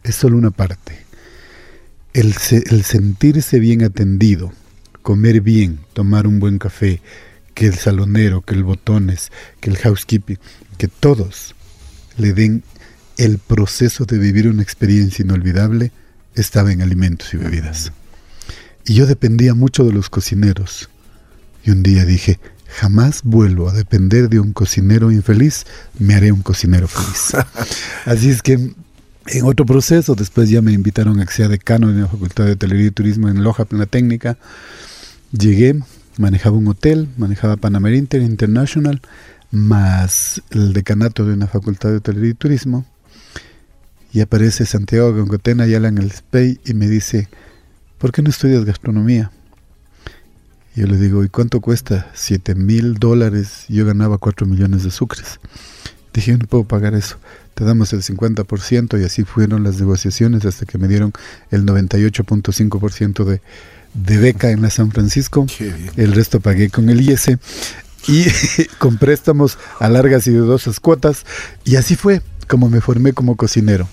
es 0.03 0.15
solo 0.15 0.37
una 0.37 0.51
parte. 0.51 1.05
El, 2.13 2.35
el 2.51 2.83
sentirse 2.83 3.59
bien 3.59 3.83
atendido, 3.83 4.51
comer 5.01 5.41
bien, 5.41 5.79
tomar 5.93 6.27
un 6.27 6.39
buen 6.39 6.59
café, 6.59 7.01
que 7.53 7.67
el 7.67 7.75
salonero, 7.75 8.41
que 8.41 8.53
el 8.53 8.63
botones, 8.63 9.31
que 9.59 9.69
el 9.69 9.77
housekeeping, 9.77 10.39
que 10.77 10.87
todos 10.87 11.55
le 12.17 12.33
den 12.33 12.63
el 13.17 13.37
proceso 13.37 14.05
de 14.05 14.17
vivir 14.17 14.47
una 14.47 14.63
experiencia 14.63 15.23
inolvidable, 15.23 15.91
estaba 16.35 16.71
en 16.71 16.81
alimentos 16.81 17.33
y 17.33 17.37
bebidas. 17.37 17.91
Y 18.85 18.95
yo 18.95 19.05
dependía 19.05 19.53
mucho 19.53 19.83
de 19.83 19.93
los 19.93 20.09
cocineros. 20.09 20.89
Y 21.63 21.71
un 21.71 21.83
día 21.83 22.05
dije, 22.05 22.39
jamás 22.67 23.21
vuelvo 23.23 23.69
a 23.69 23.73
depender 23.73 24.29
de 24.29 24.39
un 24.39 24.53
cocinero 24.53 25.11
infeliz, 25.11 25.65
me 25.99 26.15
haré 26.15 26.31
un 26.31 26.41
cocinero 26.41 26.87
feliz. 26.87 27.45
Así 28.05 28.29
es 28.29 28.41
que 28.41 28.73
en 29.27 29.45
otro 29.45 29.65
proceso, 29.65 30.15
después 30.15 30.49
ya 30.49 30.61
me 30.61 30.71
invitaron 30.71 31.19
a 31.19 31.25
que 31.25 31.33
sea 31.33 31.47
decano 31.47 31.89
en 31.89 32.01
la 32.01 32.07
Facultad 32.07 32.45
de 32.45 32.53
Hotelería 32.53 32.87
y 32.87 32.91
Turismo 32.91 33.29
en 33.29 33.43
Loja, 33.43 33.67
en 33.69 33.77
la 33.77 33.85
técnica. 33.85 34.37
Llegué, 35.31 35.79
manejaba 36.17 36.57
un 36.57 36.67
hotel, 36.67 37.07
manejaba 37.17 37.57
Panamera 37.57 37.95
Inter 37.95 38.21
International, 38.21 39.01
más 39.51 40.41
el 40.49 40.73
decanato 40.73 41.25
de 41.25 41.33
una 41.33 41.47
Facultad 41.47 41.89
de 41.89 41.97
Hotelería 41.97 42.31
y 42.31 42.33
Turismo. 42.33 42.85
Y 44.13 44.21
aparece 44.21 44.65
Santiago 44.65 45.13
Gongotena 45.13 45.63
Ayala 45.63 45.87
en 45.87 45.97
el 45.97 46.11
SPEI 46.11 46.59
y 46.65 46.73
me 46.73 46.87
dice, 46.87 47.29
¿por 47.97 48.11
qué 48.11 48.21
no 48.21 48.29
estudias 48.29 48.65
gastronomía? 48.65 49.31
Y 50.75 50.81
yo 50.81 50.87
le 50.87 50.97
digo, 50.97 51.23
¿y 51.23 51.29
cuánto 51.29 51.61
cuesta? 51.61 52.09
Siete 52.13 52.55
mil 52.55 52.95
dólares. 52.95 53.65
Yo 53.69 53.85
ganaba 53.85 54.17
cuatro 54.17 54.47
millones 54.47 54.83
de 54.83 54.91
sucres. 54.91 55.39
Dije, 56.13 56.31
yo 56.31 56.37
no 56.37 56.45
puedo 56.45 56.65
pagar 56.65 56.93
eso. 56.93 57.17
Te 57.53 57.63
damos 57.63 57.93
el 57.93 58.01
50% 58.01 58.99
y 58.99 59.03
así 59.03 59.23
fueron 59.23 59.63
las 59.63 59.79
negociaciones 59.79 60.45
hasta 60.45 60.65
que 60.65 60.77
me 60.77 60.87
dieron 60.87 61.13
el 61.51 61.65
98.5% 61.65 63.23
de, 63.23 63.41
de 63.93 64.17
beca 64.17 64.51
en 64.51 64.61
la 64.61 64.69
San 64.69 64.91
Francisco. 64.91 65.45
El 65.95 66.13
resto 66.13 66.39
pagué 66.39 66.69
con 66.69 66.89
el 66.89 67.01
IS 67.01 67.37
y 68.07 68.25
con 68.77 68.97
préstamos 68.97 69.57
a 69.79 69.89
largas 69.89 70.27
y 70.27 70.31
dudosas 70.31 70.79
cuotas. 70.79 71.25
Y 71.63 71.77
así 71.77 71.95
fue 71.95 72.21
como 72.47 72.69
me 72.69 72.81
formé 72.81 73.13
como 73.13 73.37
cocinero. 73.37 73.87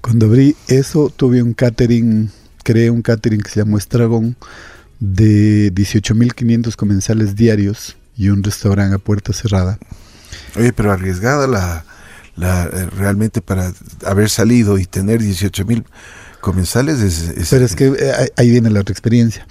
Cuando 0.00 0.26
abrí 0.26 0.56
eso, 0.68 1.12
tuve 1.14 1.42
un 1.42 1.54
catering, 1.54 2.30
creé 2.64 2.90
un 2.90 3.02
catering 3.02 3.40
que 3.40 3.50
se 3.50 3.60
llamó 3.60 3.78
Estragón, 3.78 4.36
de 5.00 5.72
18.500 5.74 6.76
comensales 6.76 7.34
diarios 7.36 7.96
y 8.16 8.28
un 8.28 8.42
restaurante 8.42 8.94
a 8.94 8.98
puerta 8.98 9.32
cerrada. 9.32 9.78
Oye, 10.56 10.72
pero 10.72 10.92
arriesgada 10.92 11.46
la, 11.46 11.84
la 12.36 12.64
eh, 12.64 12.86
realmente 12.96 13.40
para 13.42 13.72
haber 14.06 14.30
salido 14.30 14.78
y 14.78 14.86
tener 14.86 15.20
18 15.20 15.64
mil 15.64 15.84
comensales 16.40 17.00
es, 17.00 17.28
es- 17.36 17.50
Pero 17.50 17.64
es 17.64 17.74
que 17.76 17.86
eh, 17.86 18.30
ahí- 18.36 18.50
viene 18.50 18.70
la 18.70 18.80
otra 18.80 18.92
experiencia. 18.92 19.46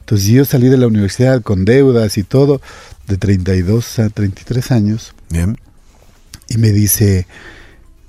Entonces 0.00 0.26
yo 0.28 0.44
salí 0.44 0.68
de 0.68 0.76
la 0.78 0.86
universidad 0.86 1.42
con 1.42 1.64
deudas 1.64 2.18
y 2.18 2.22
todo, 2.24 2.60
de 3.06 3.16
32 3.16 3.98
a 4.00 4.08
33 4.10 4.70
años, 4.72 5.14
Bien. 5.30 5.56
y 6.48 6.58
me 6.58 6.72
dice 6.72 7.26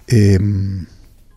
em, 0.08 0.86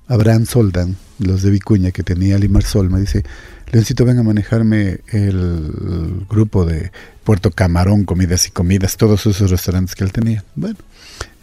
Abraham 0.09 0.47
Soldan, 0.47 0.97
los 1.19 1.43
de 1.43 1.51
Vicuña, 1.51 1.91
que 1.91 2.03
tenía 2.03 2.39
Limar 2.39 2.65
Sol, 2.65 2.91
me 2.91 3.01
dice, 3.01 3.25
Leoncito, 3.73 4.05
ven 4.05 4.19
a 4.19 4.23
manejarme 4.23 5.01
el 5.09 6.27
grupo 6.29 6.65
de 6.67 6.93
Puerto 7.25 7.51
Camarón, 7.51 8.05
comidas 8.05 8.47
y 8.47 8.51
comidas, 8.51 8.97
todos 8.97 9.27
esos 9.27 9.51
restaurantes 9.51 9.95
que 9.95 10.05
él 10.05 10.13
tenía. 10.13 10.45
Bueno, 10.55 10.77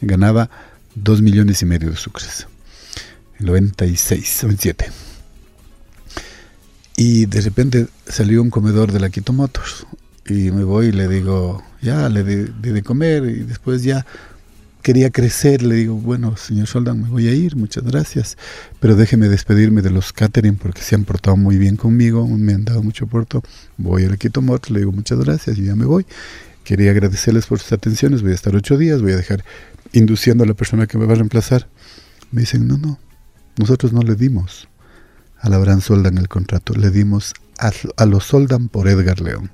ganaba 0.01 0.49
dos 0.95 1.21
millones 1.21 1.61
y 1.61 1.65
medio 1.65 1.89
de 1.89 1.95
sucres. 1.95 2.47
En 3.39 3.47
96, 3.47 4.39
97. 4.43 4.91
Y 6.97 7.25
de 7.25 7.41
repente 7.41 7.87
salió 8.07 8.41
un 8.41 8.51
comedor 8.51 8.91
de 8.91 8.99
la 8.99 9.09
Quito 9.09 9.33
Motors. 9.33 9.87
Y 10.27 10.51
me 10.51 10.63
voy 10.63 10.87
y 10.87 10.91
le 10.91 11.07
digo, 11.07 11.63
ya, 11.81 12.09
le 12.09 12.23
di 12.23 12.71
de 12.71 12.83
comer. 12.83 13.25
Y 13.25 13.39
después 13.43 13.81
ya 13.83 14.05
quería 14.81 15.09
crecer. 15.09 15.61
Le 15.61 15.75
digo, 15.75 15.95
bueno, 15.95 16.35
señor 16.37 16.67
Soldan, 16.67 17.01
me 17.01 17.09
voy 17.09 17.27
a 17.27 17.33
ir, 17.33 17.55
muchas 17.55 17.83
gracias. 17.83 18.37
Pero 18.79 18.95
déjeme 18.95 19.29
despedirme 19.29 19.81
de 19.81 19.91
los 19.91 20.13
catering 20.13 20.55
porque 20.55 20.81
se 20.81 20.95
han 20.95 21.05
portado 21.05 21.37
muy 21.37 21.57
bien 21.57 21.77
conmigo. 21.77 22.27
Me 22.27 22.53
han 22.53 22.65
dado 22.65 22.83
mucho 22.83 23.07
puerto. 23.07 23.43
Voy 23.77 24.05
a 24.05 24.09
la 24.09 24.17
Quito 24.17 24.41
Motors, 24.41 24.71
le 24.71 24.79
digo, 24.79 24.91
muchas 24.91 25.19
gracias. 25.19 25.57
Y 25.57 25.65
ya 25.65 25.75
me 25.75 25.85
voy. 25.85 26.05
Quería 26.63 26.91
agradecerles 26.91 27.47
por 27.47 27.59
sus 27.59 27.71
atenciones. 27.71 28.21
Voy 28.21 28.31
a 28.31 28.35
estar 28.35 28.55
ocho 28.55 28.77
días. 28.77 29.01
Voy 29.01 29.13
a 29.13 29.17
dejar 29.17 29.43
induciendo 29.93 30.43
a 30.43 30.47
la 30.47 30.53
persona 30.53 30.87
que 30.87 30.97
me 30.97 31.05
va 31.05 31.13
a 31.13 31.15
reemplazar. 31.15 31.67
Me 32.31 32.41
dicen, 32.41 32.67
no, 32.67 32.77
no, 32.77 32.99
nosotros 33.57 33.93
no 33.93 34.01
le 34.01 34.15
dimos 34.15 34.69
a 35.41 35.49
la 35.49 35.57
Abraham 35.57 35.81
Soldan 35.81 36.17
el 36.17 36.29
contrato, 36.29 36.73
le 36.73 36.91
dimos 36.91 37.33
a, 37.59 37.71
a 37.97 38.05
los 38.05 38.25
Soldan 38.25 38.69
por 38.69 38.87
Edgar 38.87 39.21
León. 39.21 39.51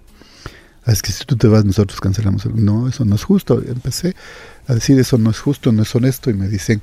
Ah, 0.88 0.94
Es 0.94 1.02
que 1.02 1.12
si 1.12 1.26
tú 1.26 1.36
te 1.36 1.48
vas, 1.48 1.66
nosotros 1.66 2.00
cancelamos. 2.00 2.46
el- 2.46 2.64
No, 2.64 2.88
eso 2.88 3.04
no 3.06 3.16
es 3.16 3.24
justo. 3.24 3.62
Empecé 3.62 4.16
a 4.68 4.74
decir, 4.74 4.98
eso 5.00 5.18
no 5.18 5.30
es 5.32 5.40
justo, 5.40 5.72
no 5.72 5.84
es 5.84 5.94
honesto. 5.94 6.30
Y 6.30 6.34
me 6.34 6.48
dicen, 6.48 6.82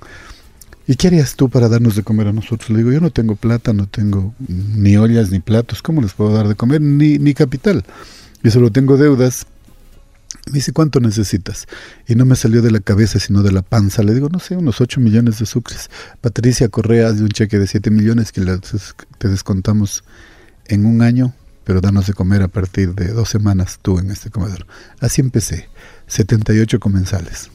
¿y 0.86 0.94
qué 0.96 1.06
harías 1.08 1.36
tú 1.36 1.48
para 1.48 1.68
darnos 1.68 1.96
de 1.96 2.02
comer 2.02 2.28
a 2.28 2.32
nosotros? 2.32 2.68
Le 2.70 2.78
digo, 2.78 2.92
yo 2.92 3.00
no 3.00 3.10
tengo 3.10 3.34
plata, 3.34 3.72
no 3.72 3.86
tengo 3.86 4.34
ni 4.48 4.96
ollas 4.98 5.30
ni 5.30 5.40
platos. 5.40 5.80
¿Cómo 5.82 6.02
les 6.02 6.12
puedo 6.12 6.32
dar 6.34 6.46
de 6.48 6.54
comer? 6.54 6.80
Ni, 6.82 7.18
ni 7.18 7.32
capital. 7.34 7.84
Yo 8.42 8.50
solo 8.50 8.70
tengo 8.70 8.96
deudas. 8.98 9.46
Me 10.48 10.54
dice, 10.54 10.72
¿cuánto 10.74 11.00
necesitas? 11.00 11.66
Y 12.06 12.16
no 12.16 12.26
me 12.26 12.36
salió 12.36 12.60
de 12.60 12.70
la 12.70 12.80
cabeza, 12.80 13.18
sino 13.18 13.42
de 13.42 13.52
la 13.52 13.62
panza. 13.62 14.02
Le 14.02 14.12
digo, 14.12 14.28
no 14.28 14.38
sé, 14.40 14.54
unos 14.56 14.82
8 14.82 15.00
millones 15.00 15.38
de 15.38 15.46
sucres. 15.46 15.88
Patricia 16.20 16.68
Correa 16.68 17.08
hace 17.08 17.22
un 17.22 17.30
cheque 17.30 17.58
de 17.58 17.66
7 17.66 17.90
millones 17.90 18.30
que 18.32 18.42
te 19.16 19.28
descontamos 19.28 20.04
en 20.66 20.84
un 20.84 21.00
año, 21.00 21.32
pero 21.64 21.80
danos 21.80 22.06
de 22.06 22.12
comer 22.12 22.42
a 22.42 22.48
partir 22.48 22.94
de 22.94 23.08
dos 23.08 23.28
semanas 23.28 23.78
tú 23.80 23.98
en 23.98 24.10
este 24.10 24.30
comedor. 24.30 24.66
Así 25.00 25.20
empecé, 25.20 25.68
78 26.06 26.78
comensales. 26.80 27.50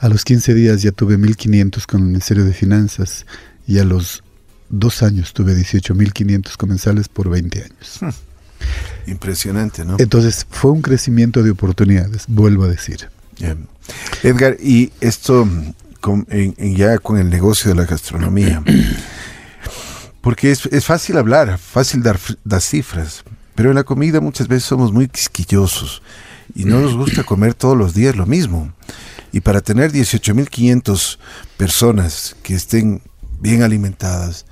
A 0.00 0.08
los 0.08 0.24
15 0.24 0.54
días 0.54 0.82
ya 0.82 0.92
tuve 0.92 1.18
1.500 1.18 1.86
con 1.86 2.00
el 2.00 2.06
Ministerio 2.08 2.44
de 2.44 2.52
Finanzas 2.52 3.26
y 3.66 3.78
a 3.78 3.84
los 3.84 4.22
dos 4.68 5.02
años 5.02 5.32
tuve 5.32 5.54
18.500 5.54 6.56
comensales 6.56 7.08
por 7.08 7.30
20 7.30 7.62
años. 7.62 7.98
Hmm. 8.00 9.10
Impresionante, 9.10 9.84
¿no? 9.84 9.96
Entonces 9.98 10.46
fue 10.48 10.70
un 10.70 10.82
crecimiento 10.82 11.42
de 11.42 11.50
oportunidades, 11.50 12.24
vuelvo 12.28 12.64
a 12.64 12.68
decir. 12.68 13.08
Edgar, 14.22 14.56
y 14.60 14.92
esto 15.00 15.46
con, 16.00 16.26
ya 16.58 16.98
con 16.98 17.18
el 17.18 17.28
negocio 17.28 17.70
de 17.70 17.76
la 17.76 17.84
gastronomía, 17.84 18.62
porque 20.24 20.50
es, 20.50 20.64
es 20.66 20.86
fácil 20.86 21.18
hablar, 21.18 21.58
fácil 21.58 22.02
dar, 22.02 22.18
dar 22.44 22.62
cifras, 22.62 23.22
pero 23.54 23.68
en 23.68 23.76
la 23.76 23.84
comida 23.84 24.22
muchas 24.22 24.48
veces 24.48 24.64
somos 24.64 24.90
muy 24.90 25.06
quisquillosos 25.06 26.02
y 26.54 26.64
no 26.64 26.80
nos 26.80 26.96
gusta 26.96 27.22
comer 27.26 27.52
todos 27.52 27.76
los 27.76 27.92
días 27.92 28.16
lo 28.16 28.24
mismo. 28.24 28.72
Y 29.32 29.40
para 29.40 29.60
tener 29.60 29.92
18.500 29.92 31.18
personas 31.58 32.36
que 32.42 32.54
estén 32.54 33.02
bien 33.38 33.62
alimentadas, 33.62 34.46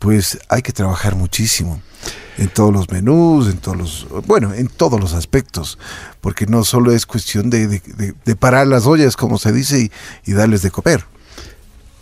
pues 0.00 0.38
hay 0.48 0.62
que 0.62 0.72
trabajar 0.72 1.14
muchísimo 1.14 1.80
en 2.36 2.48
todos 2.48 2.72
los 2.72 2.90
menús, 2.90 3.48
en 3.48 3.58
todos 3.58 3.76
los, 3.76 4.06
bueno, 4.26 4.52
en 4.52 4.66
todos 4.66 5.00
los 5.00 5.12
aspectos, 5.12 5.78
porque 6.20 6.46
no 6.46 6.64
solo 6.64 6.90
es 6.90 7.06
cuestión 7.06 7.50
de, 7.50 7.80
parar 8.38 8.66
las 8.66 8.86
ollas, 8.86 9.16
como 9.16 9.38
se 9.38 9.52
dice, 9.52 9.92
y, 10.24 10.32
darles 10.32 10.62
de 10.62 10.72
comer. 10.72 11.04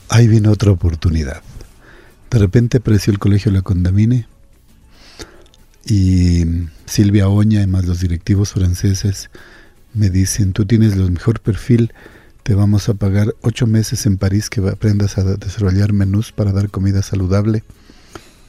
Ahí 0.09 0.29
viene 0.29 0.49
otra 0.49 0.71
oportunidad. 0.71 1.43
De 2.30 2.38
repente 2.38 2.78
apareció 2.78 3.12
el 3.12 3.18
colegio 3.18 3.52
La 3.52 3.62
Condamine 3.62 4.26
y 5.85 6.45
Silvia 6.87 7.28
Oña 7.28 7.62
y 7.62 7.66
más 7.66 7.85
los 7.85 8.00
directivos 8.00 8.52
franceses 8.52 9.30
me 9.95 10.11
dicen, 10.11 10.52
tú 10.52 10.66
tienes 10.66 10.92
el 10.92 11.11
mejor 11.11 11.40
perfil, 11.40 11.92
te 12.42 12.54
vamos 12.54 12.88
a 12.88 12.95
pagar 12.95 13.35
ocho 13.40 13.66
meses 13.66 14.04
en 14.04 14.18
París 14.18 14.50
que 14.50 14.61
aprendas 14.68 15.16
a 15.16 15.25
desarrollar 15.25 15.92
menús 15.92 16.33
para 16.33 16.52
dar 16.52 16.68
comida 16.71 17.02
saludable. 17.02 17.64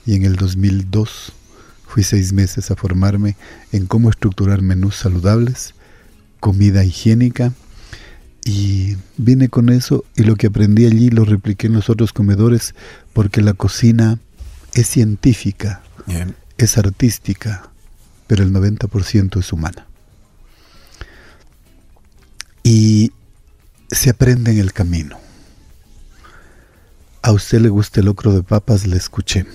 Y 0.06 0.16
en 0.16 0.26
el 0.26 0.36
2002 0.36 1.32
fui 1.88 2.04
seis 2.04 2.34
meses 2.34 2.70
a 2.70 2.76
formarme 2.76 3.38
en 3.72 3.86
cómo 3.86 4.10
estructurar 4.10 4.62
menús 4.62 4.98
saludables, 4.98 5.74
comida 6.40 6.84
higiénica, 6.84 7.54
y 8.48 8.96
vine 9.18 9.50
con 9.50 9.68
eso 9.68 10.06
y 10.16 10.24
lo 10.24 10.38
que 10.38 10.48
aprendí 10.48 10.86
allí 10.86 11.10
lo 11.10 11.26
repliqué 11.26 11.68
en 11.68 11.74
los 11.74 11.90
otros 11.90 12.14
comedores 12.14 12.76
porque 13.12 13.42
la 13.42 13.54
cocina 13.54 14.20
es 14.74 14.88
científica, 14.88 15.82
es 16.58 16.78
artística, 16.78 17.70
pero 18.26 18.44
el 18.44 18.54
90% 18.54 19.40
es 19.40 19.52
humana. 19.52 19.86
Y 22.64 23.12
se 23.90 24.12
aprende 24.12 24.52
en 24.52 24.60
el 24.60 24.72
camino. 24.72 25.18
A 27.22 27.34
usted 27.34 27.60
le 27.60 27.70
gusta 27.70 28.00
el 28.00 28.06
locro 28.06 28.32
de 28.34 28.44
papas, 28.44 28.88
le 28.88 28.96
escuché. 28.96 29.46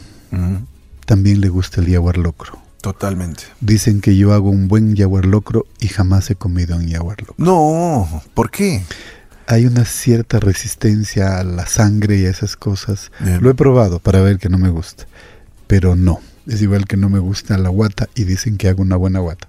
También 1.06 1.40
le 1.40 1.48
gusta 1.48 1.80
el 1.80 1.86
yaguar 1.86 2.18
locro. 2.18 2.61
Totalmente. 2.82 3.44
Dicen 3.60 4.00
que 4.00 4.16
yo 4.16 4.32
hago 4.34 4.50
un 4.50 4.66
buen 4.66 4.96
yaguar 4.96 5.24
locro 5.24 5.66
y 5.78 5.86
jamás 5.86 6.28
he 6.30 6.34
comido 6.34 6.76
un 6.76 6.88
yaguar 6.88 7.20
locro. 7.20 7.36
No, 7.38 8.22
¿por 8.34 8.50
qué? 8.50 8.82
Hay 9.46 9.66
una 9.66 9.84
cierta 9.84 10.40
resistencia 10.40 11.38
a 11.38 11.44
la 11.44 11.66
sangre 11.66 12.18
y 12.18 12.26
a 12.26 12.30
esas 12.30 12.56
cosas. 12.56 13.12
Lo 13.40 13.50
he 13.50 13.54
probado 13.54 14.00
para 14.00 14.20
ver 14.20 14.38
que 14.38 14.48
no 14.48 14.58
me 14.58 14.68
gusta, 14.68 15.06
pero 15.68 15.94
no. 15.94 16.20
Es 16.48 16.60
igual 16.60 16.86
que 16.86 16.96
no 16.96 17.08
me 17.08 17.20
gusta 17.20 17.56
la 17.56 17.68
guata 17.68 18.08
y 18.16 18.24
dicen 18.24 18.56
que 18.56 18.68
hago 18.68 18.82
una 18.82 18.96
buena 18.96 19.20
guata. 19.20 19.46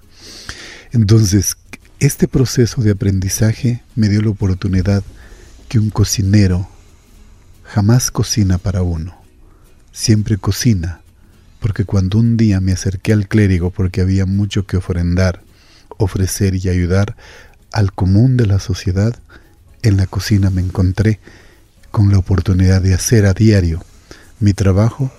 Entonces, 0.92 1.58
este 2.00 2.28
proceso 2.28 2.84
de 2.84 2.92
aprendizaje 2.92 3.82
me 3.96 4.10
dio 4.10 4.22
la 4.22 4.30
oportunidad 4.30 5.04
que 5.70 5.80
un 5.80 5.90
cocinero 5.90 6.70
jamás 7.64 8.12
cocina 8.12 8.60
para 8.60 8.84
uno, 8.84 9.16
siempre 9.92 10.38
cocina, 10.38 11.02
porque 11.64 11.86
cuando 11.86 12.18
un 12.20 12.36
día 12.36 12.60
me 12.60 12.74
acerqué 12.74 13.14
al 13.14 13.30
clérigo 13.30 13.72
porque 13.72 14.02
había 14.02 14.26
mucho 14.26 14.68
que 14.68 14.76
ofrendar, 14.76 15.42
ofrecer 15.98 16.56
y 16.56 16.68
ayudar 16.68 17.16
al 17.72 17.94
común 17.94 18.36
de 18.36 18.46
la 18.46 18.60
sociedad, 18.60 19.18
en 19.82 19.96
la 19.96 20.06
cocina 20.06 20.50
me 20.50 20.60
encontré 20.60 21.22
con 21.90 22.12
la 22.12 22.18
oportunidad 22.18 22.82
de 22.82 22.94
hacer 22.94 23.26
a 23.26 23.34
diario 23.34 23.82
mi 24.42 24.52
trabajo 24.54 25.10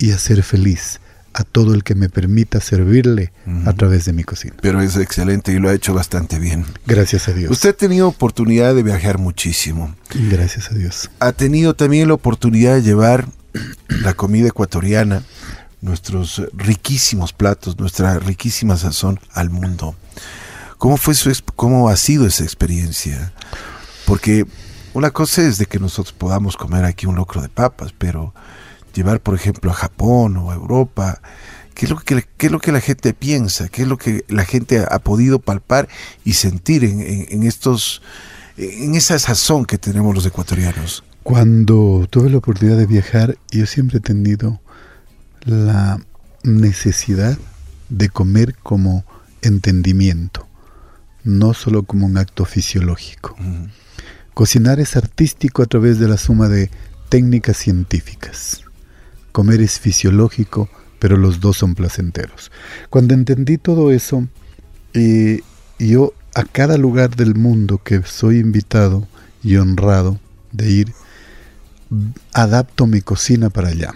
y 0.00 0.10
hacer 0.10 0.42
feliz 0.42 0.98
a 1.34 1.44
todo 1.44 1.72
el 1.72 1.84
que 1.84 1.94
me 1.94 2.08
permita 2.08 2.60
servirle 2.60 3.32
a 3.64 3.72
través 3.72 4.04
de 4.04 4.12
mi 4.12 4.24
cocina. 4.24 4.56
Pero 4.60 4.82
es 4.82 4.96
excelente 4.96 5.52
y 5.52 5.60
lo 5.60 5.68
ha 5.68 5.72
hecho 5.72 5.94
bastante 5.94 6.40
bien. 6.40 6.64
Gracias 6.84 7.28
a 7.28 7.32
Dios. 7.32 7.48
Usted 7.52 7.70
ha 7.70 7.74
tenido 7.74 8.08
oportunidad 8.08 8.74
de 8.74 8.82
viajar 8.82 9.18
muchísimo. 9.18 9.94
Gracias 10.28 10.72
a 10.72 10.74
Dios. 10.74 11.10
Ha 11.20 11.30
tenido 11.30 11.74
también 11.74 12.08
la 12.08 12.14
oportunidad 12.14 12.74
de 12.74 12.82
llevar 12.82 13.28
la 13.88 14.14
comida 14.14 14.48
ecuatoriana, 14.48 15.22
nuestros 15.82 16.40
riquísimos 16.54 17.34
platos, 17.34 17.78
nuestra 17.78 18.18
riquísima 18.18 18.76
sazón 18.78 19.20
al 19.34 19.50
mundo. 19.50 19.94
¿Cómo 20.78 20.96
fue 20.96 21.14
cómo 21.54 21.88
ha 21.88 21.96
sido 21.96 22.26
esa 22.26 22.44
experiencia? 22.44 23.32
Porque 24.06 24.46
una 24.94 25.10
cosa 25.10 25.42
es 25.42 25.58
de 25.58 25.66
que 25.66 25.78
nosotros 25.78 26.12
podamos 26.12 26.56
comer 26.56 26.84
aquí 26.84 27.06
un 27.06 27.16
locro 27.16 27.42
de 27.42 27.48
papas, 27.48 27.92
pero 27.96 28.34
llevar, 28.94 29.20
por 29.20 29.34
ejemplo, 29.34 29.70
a 29.70 29.74
Japón 29.74 30.36
o 30.36 30.50
a 30.50 30.54
Europa, 30.54 31.20
¿qué 31.74 31.86
es 31.86 31.90
lo 31.90 31.98
que, 31.98 32.26
qué 32.36 32.46
es 32.46 32.52
lo 32.52 32.60
que 32.60 32.72
la 32.72 32.80
gente 32.80 33.14
piensa? 33.14 33.68
¿Qué 33.68 33.82
es 33.82 33.88
lo 33.88 33.98
que 33.98 34.24
la 34.28 34.44
gente 34.44 34.84
ha 34.88 34.98
podido 35.00 35.38
palpar 35.38 35.88
y 36.24 36.34
sentir 36.34 36.84
en, 36.84 37.42
estos, 37.42 38.02
en 38.56 38.94
esa 38.94 39.18
sazón 39.18 39.64
que 39.64 39.78
tenemos 39.78 40.14
los 40.14 40.26
ecuatorianos? 40.26 41.04
Cuando 41.22 42.06
tuve 42.10 42.30
la 42.30 42.38
oportunidad 42.38 42.76
de 42.76 42.86
viajar, 42.86 43.36
yo 43.50 43.66
siempre 43.66 43.98
he 43.98 44.00
tenido 44.00 44.60
la 45.44 46.00
necesidad 46.42 47.38
de 47.88 48.08
comer 48.08 48.54
como 48.62 49.04
entendimiento, 49.42 50.46
no 51.24 51.54
solo 51.54 51.82
como 51.82 52.06
un 52.06 52.18
acto 52.18 52.44
fisiológico. 52.44 53.36
Cocinar 54.34 54.80
es 54.80 54.96
artístico 54.96 55.62
a 55.62 55.66
través 55.66 55.98
de 55.98 56.08
la 56.08 56.16
suma 56.16 56.48
de 56.48 56.70
técnicas 57.08 57.56
científicas 57.58 58.62
comer 59.32 59.62
es 59.62 59.80
fisiológico, 59.80 60.68
pero 60.98 61.16
los 61.16 61.40
dos 61.40 61.56
son 61.56 61.74
placenteros. 61.74 62.52
Cuando 62.90 63.14
entendí 63.14 63.58
todo 63.58 63.90
eso, 63.90 64.28
eh, 64.94 65.40
yo 65.78 66.12
a 66.34 66.44
cada 66.44 66.76
lugar 66.76 67.16
del 67.16 67.34
mundo 67.34 67.80
que 67.82 68.02
soy 68.04 68.38
invitado 68.38 69.08
y 69.42 69.56
honrado 69.56 70.20
de 70.52 70.70
ir, 70.70 70.92
adapto 72.32 72.86
mi 72.86 73.00
cocina 73.00 73.50
para 73.50 73.68
allá. 73.68 73.92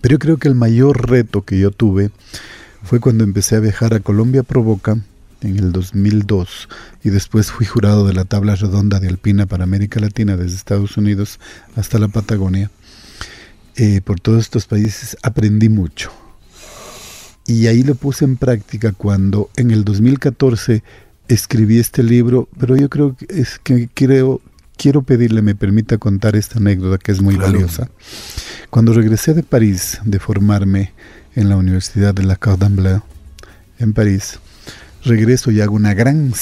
Pero 0.00 0.14
yo 0.14 0.18
creo 0.18 0.36
que 0.36 0.48
el 0.48 0.54
mayor 0.54 1.10
reto 1.10 1.44
que 1.44 1.58
yo 1.58 1.70
tuve 1.70 2.10
fue 2.82 3.00
cuando 3.00 3.24
empecé 3.24 3.56
a 3.56 3.60
viajar 3.60 3.94
a 3.94 4.00
Colombia 4.00 4.42
Provoca 4.42 4.98
en 5.40 5.58
el 5.58 5.72
2002 5.72 6.68
y 7.04 7.10
después 7.10 7.50
fui 7.50 7.66
jurado 7.66 8.06
de 8.06 8.14
la 8.14 8.24
tabla 8.24 8.54
redonda 8.54 9.00
de 9.00 9.08
Alpina 9.08 9.46
para 9.46 9.64
América 9.64 10.00
Latina 10.00 10.36
desde 10.36 10.56
Estados 10.56 10.96
Unidos 10.96 11.38
hasta 11.74 11.98
la 11.98 12.08
Patagonia. 12.08 12.70
Eh, 13.76 14.00
por 14.02 14.20
todos 14.20 14.40
estos 14.40 14.66
países 14.66 15.16
aprendí 15.22 15.68
mucho. 15.68 16.10
Y 17.46 17.66
ahí 17.66 17.82
lo 17.82 17.94
puse 17.94 18.24
en 18.24 18.36
práctica 18.36 18.92
cuando 18.92 19.50
en 19.56 19.70
el 19.70 19.84
2014 19.84 20.82
escribí 21.28 21.78
este 21.78 22.02
libro, 22.02 22.48
pero 22.58 22.76
yo 22.76 22.88
creo 22.88 23.16
que 23.16 23.26
es 23.28 23.58
que 23.58 23.88
creo, 23.92 24.40
quiero 24.76 25.02
pedirle 25.02 25.42
me 25.42 25.54
permita 25.54 25.98
contar 25.98 26.36
esta 26.36 26.58
anécdota 26.58 26.98
que 26.98 27.12
es 27.12 27.20
muy 27.20 27.36
valiosa. 27.36 27.88
Cuando 28.70 28.92
regresé 28.92 29.34
de 29.34 29.42
París 29.42 30.00
de 30.04 30.18
formarme 30.18 30.92
en 31.34 31.48
la 31.48 31.56
Universidad 31.56 32.14
de 32.14 32.24
la 32.24 32.36
Cordon 32.36 32.76
Bleu 32.76 33.02
en 33.78 33.92
París, 33.92 34.38
regreso 35.04 35.50
y 35.50 35.60
hago 35.60 35.74
una 35.74 35.94
gran, 35.94 36.32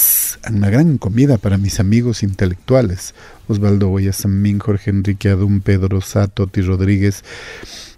una 0.51 0.69
gran 0.69 0.97
comida 0.97 1.37
para 1.37 1.57
mis 1.57 1.79
amigos 1.79 2.23
intelectuales. 2.23 3.13
Osvaldo 3.47 3.89
Guayasamín, 3.89 4.59
Jorge 4.59 4.89
Enrique 4.89 5.29
Adum, 5.29 5.61
Pedro 5.61 6.01
Sato, 6.01 6.47
Ti 6.47 6.61
Rodríguez, 6.61 7.23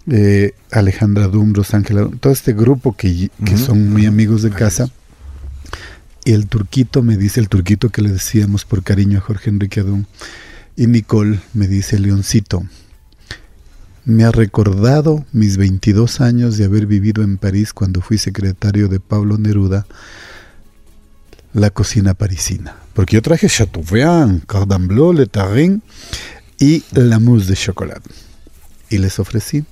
eh, 0.10 0.54
Alejandra 0.72 1.28
Dum, 1.28 1.54
Rosángela, 1.54 2.10
todo 2.20 2.34
este 2.34 2.54
grupo 2.54 2.96
que, 2.96 3.30
son 3.56 3.90
muy 3.92 4.06
amigos 4.06 4.42
de 4.44 4.52
casa. 4.52 4.90
Y 6.28 6.34
el 6.34 6.48
turquito 6.48 7.04
me 7.04 7.16
dice, 7.16 7.40
el 7.40 7.48
turquito 7.48 7.88
que 7.88 8.02
le 8.02 8.12
decíamos 8.12 8.66
por 8.66 8.84
cariño 8.84 9.20
a 9.20 9.22
Jorge 9.22 9.50
Enrique 9.50 9.80
Adum, 9.80 10.04
y 10.76 10.86
Nicole 10.88 11.40
me 11.54 11.70
dice, 11.70 11.98
Leoncito, 12.00 12.66
me 14.04 14.26
ha 14.26 14.32
recordado 14.34 15.26
mis 15.32 15.56
22 15.56 16.20
años 16.20 16.58
de 16.58 16.66
haber 16.66 16.86
vivido 16.86 17.24
en 17.24 17.38
París 17.38 17.72
cuando 17.72 18.02
fui 18.02 18.18
secretario 18.18 18.90
de 18.90 19.00
Pablo 19.00 19.38
Neruda 19.38 19.88
la 21.54 21.70
cocina 21.70 22.14
parisina. 22.14 22.76
Porque 22.94 23.16
yo 23.16 23.22
traje 23.22 23.48
Chateaubriand, 23.48 24.46
Cordon 24.48 24.90
Bleu, 24.90 25.14
Le 25.14 25.28
Tarin 25.28 25.82
y 26.60 26.84
la 26.92 27.20
mousse 27.20 27.48
de 27.48 27.56
chocolate. 27.56 28.10
Y 28.90 28.98
les 28.98 29.18
ofrecí. 29.20 29.64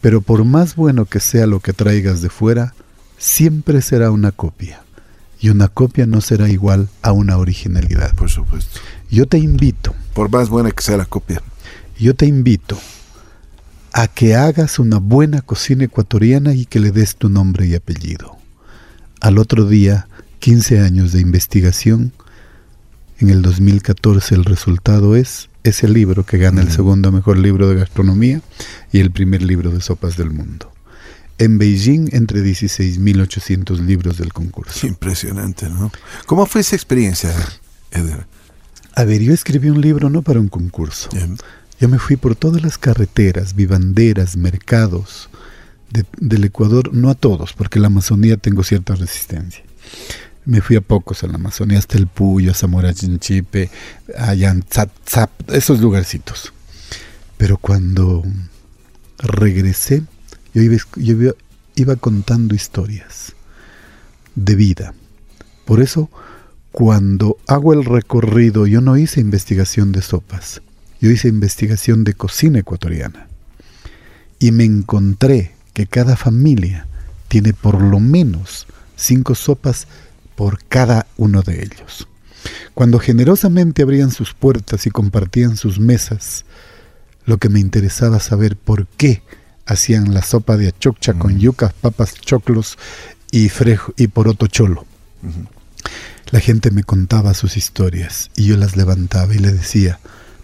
Pero 0.00 0.22
por 0.22 0.42
más 0.46 0.74
bueno 0.74 1.04
que 1.04 1.20
sea 1.20 1.46
lo 1.46 1.60
que 1.60 1.74
traigas 1.74 2.22
de 2.22 2.30
fuera, 2.30 2.72
siempre 3.18 3.82
será 3.82 4.10
una 4.10 4.32
copia. 4.32 4.84
Y 5.40 5.48
una 5.48 5.68
copia 5.68 6.06
no 6.06 6.20
será 6.20 6.48
igual 6.48 6.88
a 7.02 7.12
una 7.12 7.38
originalidad. 7.38 8.14
Por 8.14 8.28
supuesto. 8.28 8.78
Yo 9.10 9.26
te 9.26 9.38
invito. 9.38 9.94
Por 10.14 10.30
más 10.30 10.48
buena 10.48 10.70
que 10.70 10.82
sea 10.82 10.96
la 10.96 11.06
copia. 11.06 11.42
Yo 11.98 12.14
te 12.14 12.26
invito 12.26 12.78
a 13.92 14.06
que 14.06 14.36
hagas 14.36 14.78
una 14.78 14.98
buena 14.98 15.42
cocina 15.42 15.84
ecuatoriana 15.84 16.54
y 16.54 16.66
que 16.66 16.80
le 16.80 16.90
des 16.92 17.16
tu 17.16 17.28
nombre 17.28 17.66
y 17.66 17.74
apellido. 17.74 18.36
Al 19.20 19.38
otro 19.38 19.66
día, 19.66 20.08
15 20.38 20.80
años 20.80 21.12
de 21.12 21.20
investigación, 21.20 22.12
en 23.18 23.30
el 23.30 23.42
2014 23.42 24.34
el 24.34 24.44
resultado 24.44 25.16
es 25.16 25.50
ese 25.62 25.88
libro 25.88 26.24
que 26.24 26.38
gana 26.38 26.62
el 26.62 26.70
segundo 26.70 27.12
mejor 27.12 27.36
libro 27.36 27.68
de 27.68 27.74
gastronomía 27.74 28.40
y 28.92 29.00
el 29.00 29.10
primer 29.10 29.42
libro 29.42 29.70
de 29.70 29.80
sopas 29.80 30.16
del 30.16 30.30
mundo. 30.30 30.69
En 31.40 31.58
Beijing, 31.58 32.10
entre 32.12 32.40
16.800 32.42 33.80
libros 33.80 34.18
del 34.18 34.32
concurso. 34.32 34.86
Impresionante, 34.86 35.68
¿no? 35.68 35.90
¿Cómo 36.26 36.46
fue 36.46 36.60
esa 36.60 36.76
experiencia, 36.76 37.34
Edgar? 37.90 38.26
A 38.94 39.04
ver, 39.04 39.22
yo 39.22 39.32
escribí 39.32 39.70
un 39.70 39.80
libro 39.80 40.10
no 40.10 40.22
para 40.22 40.38
un 40.38 40.48
concurso. 40.48 41.08
Yo 41.80 41.88
me 41.88 41.98
fui 41.98 42.16
por 42.16 42.36
todas 42.36 42.62
las 42.62 42.78
carreteras, 42.78 43.56
vivanderas, 43.56 44.36
mercados 44.36 45.30
del 46.18 46.44
Ecuador, 46.44 46.94
no 46.94 47.10
a 47.10 47.14
todos, 47.14 47.54
porque 47.54 47.78
en 47.78 47.82
la 47.82 47.88
Amazonía 47.88 48.36
tengo 48.36 48.62
cierta 48.62 48.94
resistencia 48.94 49.64
me 50.44 50.60
fui 50.60 50.76
a 50.76 50.80
pocos 50.80 51.22
en 51.22 51.30
la 51.30 51.36
Amazonía, 51.36 51.78
hasta 51.78 51.98
el 51.98 52.06
Puyo, 52.06 52.50
a 52.50 52.54
Zamora 52.54 52.94
Chinchipe, 52.94 53.70
a 54.16 54.34
Yanzatzap, 54.34 55.30
esos 55.50 55.80
lugarcitos. 55.80 56.52
Pero 57.36 57.56
cuando 57.56 58.24
regresé, 59.18 60.02
yo 60.54 60.62
iba, 60.62 61.34
iba 61.76 61.96
contando 61.96 62.54
historias 62.54 63.34
de 64.34 64.54
vida. 64.54 64.94
Por 65.64 65.80
eso, 65.80 66.10
cuando 66.72 67.36
hago 67.46 67.72
el 67.72 67.84
recorrido, 67.84 68.66
yo 68.66 68.80
no 68.80 68.96
hice 68.96 69.20
investigación 69.20 69.92
de 69.92 70.02
sopas, 70.02 70.62
yo 71.00 71.10
hice 71.10 71.28
investigación 71.28 72.04
de 72.04 72.14
cocina 72.14 72.60
ecuatoriana. 72.60 73.28
Y 74.38 74.52
me 74.52 74.64
encontré 74.64 75.52
que 75.74 75.86
cada 75.86 76.16
familia 76.16 76.86
tiene 77.28 77.52
por 77.52 77.82
lo 77.82 78.00
menos 78.00 78.66
cinco 78.96 79.34
sopas 79.34 79.86
por 80.34 80.64
cada 80.64 81.06
uno 81.16 81.42
de 81.42 81.62
ellos. 81.62 82.08
Cuando 82.74 82.98
generosamente 82.98 83.82
abrían 83.82 84.10
sus 84.10 84.32
puertas 84.32 84.86
y 84.86 84.90
compartían 84.90 85.56
sus 85.56 85.78
mesas, 85.78 86.44
lo 87.26 87.38
que 87.38 87.48
me 87.48 87.60
interesaba 87.60 88.20
saber 88.20 88.56
por 88.56 88.86
qué 88.86 89.22
hacían 89.66 90.14
la 90.14 90.22
sopa 90.22 90.56
de 90.56 90.68
achoccha 90.68 91.14
con 91.14 91.34
mm. 91.34 91.38
yucas, 91.38 91.72
papas, 91.72 92.14
choclos 92.14 92.78
y, 93.30 93.48
frejo, 93.48 93.92
y 93.96 94.08
poroto 94.08 94.46
cholo. 94.46 94.86
La 96.30 96.40
gente 96.40 96.70
me 96.70 96.84
contaba 96.84 97.34
sus 97.34 97.56
historias 97.56 98.30
y 98.36 98.46
yo 98.46 98.56
las 98.56 98.76
levantaba 98.76 99.34
y 99.34 99.38
le 99.38 99.52
decía, 99.52 99.98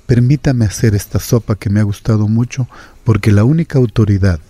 permítame 0.07 0.64
hacer 0.64 0.94
esta 0.94 1.18
sopa 1.18 1.57
que 1.57 1.70
me 1.70 1.81
ha 1.81 1.85
gustado 1.85 2.29
mucho 2.29 2.68
porque 3.05 3.33
la 3.33 3.44
única 3.44 3.79
autoridad 3.79 4.40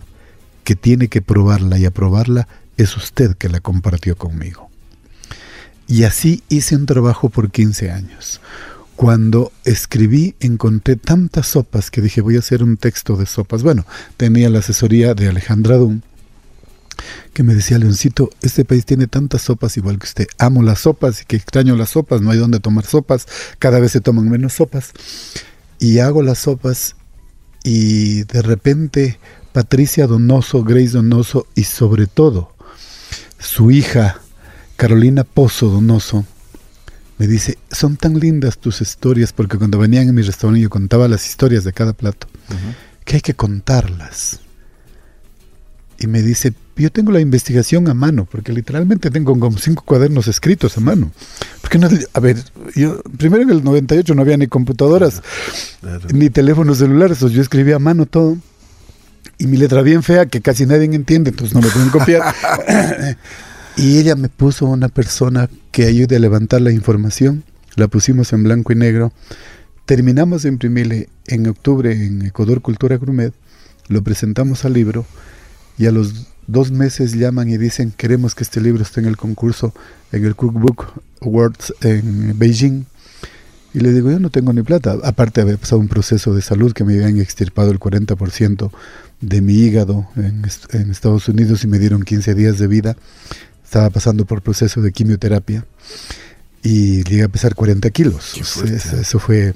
que 0.64 0.74
tiene 0.76 1.09
que 1.09 1.22
probarla 1.22 1.79
y 1.79 1.85
aprobarla 1.85 2.48
es 2.76 2.96
usted 2.96 3.37
que 3.37 3.48
la 3.48 3.61
compartió 3.61 4.16
conmigo. 4.16 4.70
Y 5.87 6.05
así 6.05 6.42
hice 6.48 6.74
un 6.74 6.87
trabajo 6.87 7.29
por 7.29 7.50
15 7.50 7.90
años. 7.90 8.40
Cuando 8.96 9.52
escribí 9.64 10.35
encontré 10.40 10.96
tantas 10.96 11.48
sopas 11.48 11.90
que 11.90 12.00
dije 12.00 12.22
voy 12.22 12.37
a 12.37 12.38
hacer 12.38 12.62
un 12.62 12.78
texto 12.78 13.16
de 13.16 13.26
sopas. 13.26 13.62
Bueno, 13.62 13.85
tenía 14.16 14.48
la 14.48 14.61
asesoría 14.61 15.12
de 15.12 15.28
Alejandra 15.28 15.76
Dum, 15.76 16.00
que 17.35 17.42
me 17.42 17.54
decía, 17.54 17.78
Leoncito, 17.78 18.30
este 18.40 18.64
país 18.64 18.87
tiene 18.87 19.06
tantas 19.06 19.42
sopas 19.42 19.76
igual 19.76 19.98
que 19.98 20.06
usted. 20.06 20.26
Amo 20.38 20.62
las 20.62 20.80
sopas 20.80 21.20
y 21.20 21.26
que 21.26 21.37
extraño 21.37 21.76
las 21.76 21.90
sopas, 21.90 22.22
no 22.22 22.30
hay 22.30 22.38
donde 22.38 22.59
tomar 22.59 22.87
sopas, 22.87 23.26
cada 23.59 23.80
vez 23.80 23.92
se 23.92 24.00
toman 24.00 24.30
menos 24.30 24.54
sopas. 24.54 24.92
Y 25.78 25.98
hago 25.98 26.22
las 26.22 26.38
sopas 26.38 26.96
y 27.62 28.22
de 28.24 28.40
repente 28.40 29.18
Patricia 29.52 30.06
Donoso, 30.06 30.64
Grace 30.64 30.90
Donoso 30.90 31.46
y 31.54 31.64
sobre 31.64 32.06
todo 32.06 32.54
su 33.38 33.70
hija 33.70 34.20
Carolina 34.76 35.24
Pozo 35.24 35.68
Donoso 35.68 36.24
me 37.18 37.26
dice, 37.26 37.59
son 37.70 37.96
tan 37.96 38.18
lindas 38.18 38.59
tus 38.59 38.81
historias, 38.81 39.33
porque 39.33 39.57
cuando 39.57 39.79
venían 39.79 40.09
en 40.09 40.14
mi 40.14 40.22
restaurante 40.22 40.62
yo 40.62 40.70
contaba 40.70 41.09
las 41.09 41.26
historias 41.26 41.64
de 41.64 41.72
cada 41.72 41.92
plato, 41.92 42.26
que 43.05 43.16
hay 43.16 43.20
que 43.20 43.35
contarlas. 43.35 44.40
Y 45.98 46.07
me 46.09 46.20
dice, 46.20 46.52
yo 46.76 46.92
tengo 46.92 47.11
la 47.11 47.20
investigación 47.20 47.88
a 47.88 47.94
mano, 47.94 48.26
porque 48.31 48.52
literalmente 48.52 49.11
tengo 49.11 49.38
como 49.38 49.57
cinco 49.57 49.83
cuadernos 49.87 50.29
escritos 50.29 50.76
a 50.76 50.81
mano. 50.81 51.11
Porque 51.62 51.79
no, 51.79 51.88
a 52.12 52.20
ver, 52.20 52.37
yo 52.74 53.00
primero 53.16 53.42
en 53.44 53.50
el 53.50 53.64
98 53.64 54.14
no 54.14 54.20
había 54.20 54.37
ni 54.37 54.46
computadoras, 54.46 55.22
ni 56.12 56.29
teléfonos 56.29 56.79
celulares, 56.79 57.20
yo 57.20 57.40
escribía 57.40 57.76
a 57.76 57.79
mano 57.79 58.05
todo. 58.05 58.37
Y 59.38 59.46
mi 59.46 59.57
letra 59.57 59.83
bien 59.83 60.02
fea, 60.02 60.26
que 60.26 60.40
casi 60.40 60.64
nadie 60.66 60.85
entiende, 60.85 61.31
entonces 61.31 61.55
no 61.55 61.61
me 61.61 61.68
pueden 61.68 61.90
copiar. 61.90 62.22
Y 63.76 63.98
ella 63.98 64.16
me 64.16 64.30
puso 64.30 64.66
una 64.66 64.88
persona 64.88 65.50
que 65.70 65.84
ayude 65.84 66.16
a 66.16 66.18
levantar 66.18 66.62
la 66.62 66.72
información. 66.72 67.44
La 67.74 67.88
pusimos 67.88 68.32
en 68.32 68.42
blanco 68.42 68.72
y 68.72 68.76
negro. 68.76 69.12
Terminamos 69.84 70.42
de 70.42 70.48
imprimirle 70.48 71.10
en 71.26 71.46
octubre 71.46 71.92
en 71.92 72.22
Ecuador 72.22 72.62
Cultura 72.62 72.96
Grumet. 72.96 73.34
Lo 73.88 74.02
presentamos 74.02 74.64
al 74.64 74.72
libro 74.72 75.04
y 75.76 75.86
a 75.86 75.92
los 75.92 76.28
dos 76.46 76.70
meses 76.70 77.12
llaman 77.12 77.50
y 77.50 77.58
dicen 77.58 77.92
queremos 77.94 78.34
que 78.34 78.44
este 78.44 78.62
libro 78.62 78.82
esté 78.82 79.00
en 79.00 79.06
el 79.06 79.18
concurso 79.18 79.74
en 80.10 80.24
el 80.24 80.34
Cookbook 80.34 80.86
Awards 81.20 81.74
en 81.82 82.38
Beijing. 82.38 82.86
Y 83.74 83.80
le 83.80 83.92
digo, 83.92 84.10
yo 84.10 84.18
no 84.18 84.30
tengo 84.30 84.54
ni 84.54 84.62
plata. 84.62 84.96
Aparte 85.04 85.42
había 85.42 85.58
pasado 85.58 85.82
un 85.82 85.88
proceso 85.88 86.34
de 86.34 86.40
salud 86.40 86.72
que 86.72 86.82
me 86.82 86.94
habían 86.94 87.20
extirpado 87.20 87.70
el 87.70 87.78
40% 87.78 88.70
de 89.20 89.40
mi 89.42 89.52
hígado 89.52 90.08
en, 90.16 90.46
en, 90.72 90.90
Estados 90.90 91.28
Unidos 91.28 91.62
y 91.62 91.66
me 91.66 91.78
dieron 91.78 92.02
15 92.02 92.34
días 92.34 92.58
de 92.58 92.68
vida 92.68 92.96
estaba 93.66 93.90
pasando 93.90 94.24
por 94.24 94.42
proceso 94.42 94.81
de 94.81 94.92
quimioterapia 94.92 95.66
y 96.62 97.02
llegué 97.02 97.24
a 97.24 97.29
pesar 97.29 97.57
40 97.57 97.90
kilos. 97.90 98.35
Eso, 98.37 99.18
fue, 99.18 99.55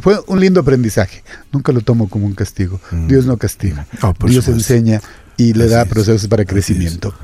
fue 0.00 0.18
un 0.26 0.40
lindo 0.40 0.60
aprendizaje. 0.60 1.22
Nunca 1.52 1.70
lo 1.70 1.82
tomo 1.82 2.08
como 2.08 2.26
un 2.26 2.34
castigo. 2.34 2.80
Mm. 2.90 3.06
Dios 3.08 3.26
no 3.26 3.36
castiga. 3.36 3.86
Oh, 4.02 4.14
Dios 4.26 4.48
enseña 4.48 5.02
y 5.36 5.52
le 5.52 5.68
da 5.68 5.84
procesos 5.84 6.28
para 6.28 6.46
crecimiento. 6.46 7.14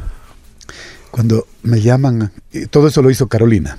Cuando 1.11 1.47
me 1.63 1.81
llaman, 1.81 2.31
todo 2.71 2.89
eso 2.89 3.01
lo 3.01 3.11
hizo 3.11 3.27
Carolina. 3.27 3.79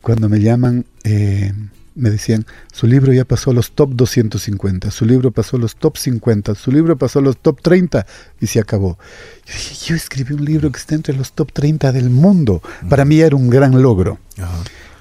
Cuando 0.00 0.30
me 0.30 0.40
llaman, 0.40 0.86
eh, 1.04 1.52
me 1.98 2.10
decían, 2.10 2.46
su 2.72 2.86
libro 2.86 3.12
ya 3.12 3.24
pasó 3.24 3.50
a 3.50 3.54
los 3.54 3.72
top 3.72 3.90
250, 3.94 4.90
su 4.90 5.04
libro 5.04 5.32
pasó 5.32 5.56
a 5.56 5.60
los 5.60 5.76
top 5.76 5.96
50, 5.96 6.54
su 6.54 6.70
libro 6.70 6.96
pasó 6.96 7.18
a 7.18 7.22
los 7.22 7.36
top 7.38 7.60
30 7.60 8.06
y 8.40 8.46
se 8.46 8.60
acabó. 8.60 8.98
Yo 9.46 9.52
dije, 9.52 9.74
yo 9.86 9.96
escribí 9.96 10.34
un 10.34 10.44
libro 10.44 10.70
que 10.70 10.78
está 10.78 10.94
entre 10.94 11.14
los 11.14 11.32
top 11.32 11.52
30 11.52 11.92
del 11.92 12.08
mundo. 12.08 12.62
Para 12.88 13.04
mí 13.04 13.20
era 13.20 13.36
un 13.36 13.50
gran 13.50 13.82
logro. 13.82 14.18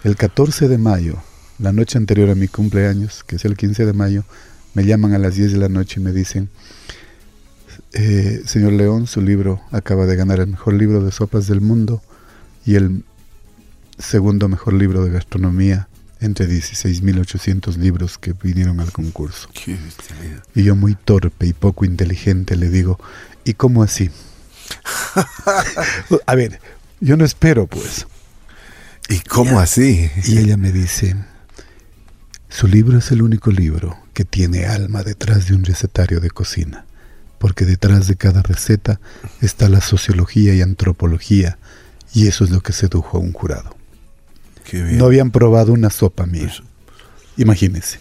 El 0.04 0.16
14 0.16 0.68
de 0.68 0.78
mayo, 0.78 1.18
la 1.60 1.72
noche 1.72 1.98
anterior 1.98 2.30
a 2.30 2.36
mi 2.36 2.48
cumpleaños, 2.48 3.24
que 3.24 3.36
es 3.36 3.46
el 3.46 3.56
15 3.56 3.86
de 3.86 3.94
mayo, 3.94 4.24
me 4.74 4.84
llaman 4.84 5.14
a 5.14 5.20
las 5.20 5.36
10 5.36 5.54
de 5.54 5.58
la 5.60 5.70
noche 5.70 6.00
y 6.00 6.04
me 6.04 6.12
dicen, 6.12 6.50
eh, 7.94 8.42
señor 8.46 8.74
León, 8.74 9.08
su 9.08 9.22
libro 9.22 9.62
acaba 9.72 10.06
de 10.06 10.16
ganar 10.16 10.40
el 10.40 10.48
mejor 10.48 10.74
libro 10.74 11.04
de 11.04 11.12
sopas 11.12 11.48
del 11.48 11.62
mundo 11.62 12.02
y 12.66 12.76
el 12.76 13.04
segundo 13.98 14.48
mejor 14.48 14.74
libro 14.74 15.04
de 15.04 15.12
gastronomía 15.12 15.88
entre 16.20 16.48
16.800 16.48 17.76
libros 17.78 18.18
que 18.18 18.34
vinieron 18.34 18.80
al 18.80 18.92
concurso. 18.92 19.50
y 20.56 20.64
yo 20.64 20.76
muy 20.76 20.96
torpe 20.96 21.46
y 21.46 21.54
poco 21.54 21.86
inteligente 21.86 22.56
le 22.56 22.70
digo, 22.70 23.00
¿y 23.44 23.54
cómo 23.54 23.84
así? 23.84 24.10
A 26.26 26.36
ver, 26.36 26.60
yo 27.00 27.18
no 27.18 27.26
espero 27.26 27.68
pues. 27.68 28.08
¿Y 29.10 29.20
cómo 29.20 29.60
así? 29.60 30.12
Y 30.26 30.38
ella 30.38 30.58
me 30.58 30.72
dice, 30.72 31.16
su 32.50 32.68
libro 32.68 32.98
es 32.98 33.12
el 33.12 33.22
único 33.22 33.52
libro 33.52 33.98
que 34.14 34.26
tiene 34.26 34.66
alma 34.66 35.04
detrás 35.04 35.48
de 35.48 35.56
un 35.56 35.64
recetario 35.64 36.20
de 36.20 36.30
cocina, 36.30 36.86
porque 37.40 37.66
detrás 37.66 38.08
de 38.08 38.16
cada 38.16 38.42
receta 38.42 39.00
está 39.42 39.70
la 39.70 39.80
sociología 39.80 40.54
y 40.54 40.62
antropología, 40.62 41.58
y 42.14 42.28
eso 42.28 42.44
es 42.44 42.50
lo 42.50 42.62
que 42.62 42.74
sedujo 42.74 43.18
a 43.18 43.22
un 43.22 43.32
jurado. 43.32 43.77
No 44.74 45.06
habían 45.06 45.32
probado 45.32 45.74
una 45.74 45.90
sopa 45.90 46.26
mía. 46.26 46.54
Imagínense. 47.38 48.00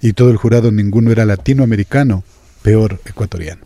Y 0.00 0.12
todo 0.12 0.30
el 0.30 0.36
jurado, 0.36 0.70
ninguno 0.70 1.10
era 1.10 1.24
latinoamericano, 1.24 2.22
peor 2.62 3.00
ecuatoriano. 3.04 3.62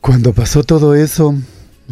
Cuando 0.00 0.32
pasó 0.32 0.62
todo 0.62 0.94
eso, 0.94 1.34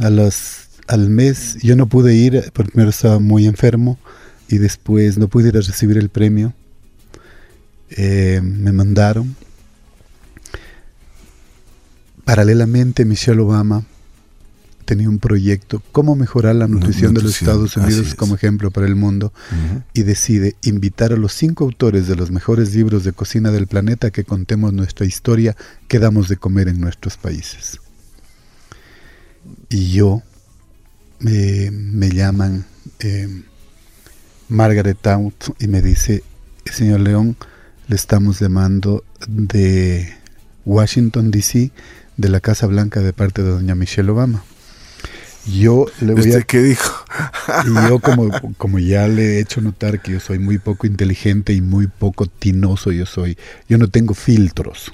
a 0.01 0.11
los, 0.11 0.69
al 0.87 1.09
mes, 1.09 1.57
yo 1.63 1.77
no 1.77 1.87
pude 1.87 2.15
ir, 2.15 2.51
porque 2.53 2.73
primero 2.73 2.91
estaba 2.91 3.19
muy 3.19 3.47
enfermo 3.47 3.99
y 4.49 4.59
después 4.59 5.19
no 5.19 5.29
pude 5.29 5.49
ir 5.49 5.57
a 5.57 5.61
recibir 5.61 5.99
el 5.99 6.11
premio. 6.11 6.53
Eh, 7.91 8.41
me 8.43 8.73
mandaron. 8.73 9.37
Paralelamente, 12.25 13.05
Michelle 13.05 13.41
Obama 13.41 13.85
tenía 14.85 15.09
un 15.09 15.19
proyecto, 15.19 15.83
cómo 15.93 16.15
mejorar 16.15 16.57
la 16.57 16.69
nutrición, 16.69 17.15
de 17.15 17.23
los 17.23 17.41
Estados 17.41 17.77
Unidos 17.77 18.15
como 18.15 18.35
ejemplo 18.35 18.71
para 18.71 18.87
el 18.87 18.97
mundo, 18.97 19.33
y 19.93 20.03
decide 20.03 20.57
invitar 20.63 21.13
a 21.13 21.17
los 21.17 21.33
cinco 21.33 21.65
autores 21.65 22.07
de 22.07 22.17
los 22.17 22.31
mejores 22.31 22.75
libros 22.75 23.05
de 23.05 23.13
cocina 23.13 23.51
del 23.51 23.67
planeta 23.67 24.11
que 24.11 24.25
contemos 24.25 24.73
nuestra 24.73 25.07
historia 25.07 25.57
que 25.89 25.99
damos 25.99 26.29
de 26.29 26.37
comer 26.37 26.69
en 26.69 26.81
nuestros 26.81 27.17
países. 27.17 27.81
Y 29.69 29.93
yo, 29.93 30.23
eh, 31.27 31.71
me 31.73 32.11
llaman 32.11 32.67
eh, 33.01 33.43
Margaret 34.49 35.07
Out 35.07 35.61
y 35.61 35.69
me 35.69 35.83
dice, 35.83 36.23
señor 36.65 37.01
León, 37.01 37.37
le 37.89 37.97
estamos 37.97 38.41
llamando 38.41 39.05
de 39.27 40.15
Washington, 40.65 41.31
D.C., 41.31 41.73
de 42.17 42.29
la 42.29 42.41
Casa 42.41 42.67
Blanca 42.67 43.01
de 43.01 43.13
parte 43.13 43.43
de 43.43 43.51
doña 43.51 43.75
Michelle 43.75 44.11
Obama. 44.11 44.45
Yo 45.47 45.87
le 46.01 46.15
voy 46.15 46.33
a... 46.33 46.43
¿Qué 46.43 46.63
dijo? 46.63 47.05
y 47.67 47.89
yo 47.89 47.99
como, 47.99 48.31
como 48.57 48.79
ya 48.79 49.09
le 49.09 49.37
he 49.37 49.41
hecho 49.41 49.61
notar 49.61 50.01
que 50.01 50.13
yo 50.13 50.21
soy 50.21 50.39
muy 50.39 50.59
poco 50.59 50.87
inteligente 50.87 51.53
y 51.53 51.61
muy 51.61 51.87
poco 51.87 52.27
tinoso, 52.27 52.93
yo 52.93 53.07
soy, 53.07 53.37
yo 53.69 53.79
no 53.79 53.89
tengo 53.89 54.15
filtros. 54.15 54.93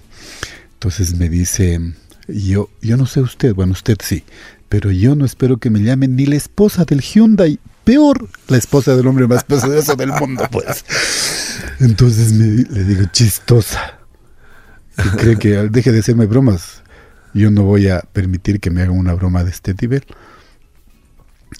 Entonces 0.74 1.14
me 1.14 1.28
dice, 1.28 1.80
yo, 2.26 2.68
yo 2.82 2.96
no 2.96 3.06
sé 3.06 3.20
usted, 3.20 3.54
bueno 3.54 3.72
usted 3.72 3.96
sí, 4.02 4.24
pero 4.68 4.90
yo 4.90 5.14
no 5.14 5.24
espero 5.24 5.58
que 5.58 5.70
me 5.70 5.80
llamen 5.80 6.16
ni 6.16 6.26
la 6.26 6.36
esposa 6.36 6.84
del 6.84 7.00
Hyundai, 7.00 7.58
peor 7.84 8.28
la 8.48 8.56
esposa 8.56 8.96
del 8.96 9.06
hombre 9.06 9.26
más 9.28 9.44
poderoso 9.44 9.94
del 9.94 10.12
mundo, 10.12 10.48
pues. 10.50 10.84
Entonces 11.80 12.32
me, 12.32 12.46
le 12.46 12.84
digo, 12.84 13.04
chistosa. 13.12 13.98
Y 14.98 15.08
cree 15.16 15.36
que 15.36 15.50
deje 15.70 15.92
de 15.92 16.00
hacerme 16.00 16.26
bromas. 16.26 16.82
Yo 17.32 17.50
no 17.50 17.62
voy 17.62 17.88
a 17.88 18.00
permitir 18.00 18.60
que 18.60 18.70
me 18.70 18.82
haga 18.82 18.90
una 18.90 19.14
broma 19.14 19.44
de 19.44 19.50
este 19.50 19.74
nivel 19.80 20.04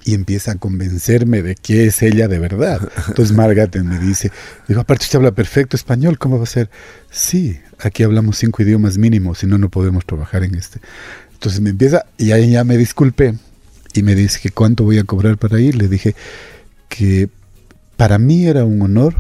y 0.04 0.14
empieza 0.14 0.52
a 0.52 0.54
convencerme 0.56 1.42
de 1.42 1.54
que 1.54 1.86
es 1.86 2.02
ella 2.02 2.28
de 2.28 2.38
verdad. 2.38 2.80
Entonces 3.08 3.36
Margaret 3.36 3.76
me 3.82 3.98
dice, 3.98 4.32
digo, 4.66 4.80
aparte 4.80 5.04
usted 5.04 5.16
habla 5.16 5.32
perfecto 5.32 5.76
español, 5.76 6.18
¿cómo 6.18 6.38
va 6.38 6.44
a 6.44 6.46
ser? 6.46 6.70
Sí, 7.10 7.60
aquí 7.78 8.02
hablamos 8.02 8.38
cinco 8.38 8.62
idiomas 8.62 8.98
mínimos, 8.98 9.38
si 9.38 9.46
no, 9.46 9.58
no 9.58 9.68
podemos 9.68 10.06
trabajar 10.06 10.44
en 10.44 10.54
este. 10.54 10.80
Entonces 11.32 11.60
me 11.60 11.70
empieza, 11.70 12.04
y 12.18 12.32
ahí 12.32 12.50
ya 12.50 12.64
me 12.64 12.76
disculpé, 12.76 13.34
y 13.94 14.02
me 14.02 14.14
dice 14.14 14.40
que 14.40 14.50
cuánto 14.50 14.84
voy 14.84 14.98
a 14.98 15.04
cobrar 15.04 15.36
para 15.36 15.60
ir. 15.60 15.76
Le 15.76 15.88
dije 15.88 16.14
que 16.88 17.28
para 17.96 18.18
mí 18.18 18.46
era 18.46 18.64
un 18.64 18.80
honor, 18.82 19.16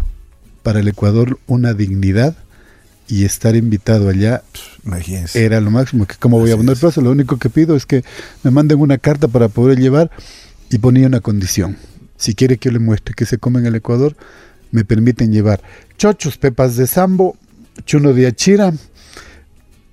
para 0.62 0.80
el 0.80 0.88
Ecuador 0.88 1.38
una 1.46 1.74
dignidad, 1.74 2.36
y 3.08 3.24
estar 3.24 3.56
invitado 3.56 4.08
allá 4.08 4.42
era 5.34 5.60
lo 5.60 5.70
máximo, 5.72 6.06
que 6.06 6.14
como 6.14 6.38
voy 6.38 6.52
a 6.52 6.56
poner 6.56 6.76
plazo, 6.76 7.00
lo 7.00 7.10
único 7.10 7.38
que 7.38 7.50
pido 7.50 7.74
es 7.74 7.84
que 7.84 8.04
me 8.44 8.52
manden 8.52 8.78
una 8.80 8.98
carta 8.98 9.26
para 9.26 9.48
poder 9.48 9.80
llevar 9.80 10.12
y 10.70 10.78
ponía 10.78 11.06
una 11.06 11.20
condición. 11.20 11.76
Si 12.16 12.34
quiere 12.34 12.58
que 12.58 12.68
yo 12.68 12.72
le 12.72 12.78
muestre 12.78 13.14
que 13.14 13.26
se 13.26 13.38
come 13.38 13.60
en 13.60 13.66
el 13.66 13.74
Ecuador, 13.74 14.16
me 14.70 14.84
permiten 14.84 15.32
llevar 15.32 15.62
chochos, 15.98 16.38
pepas 16.38 16.76
de 16.76 16.86
sambo, 16.86 17.36
chuno 17.84 18.12
de 18.12 18.26
achira, 18.26 18.72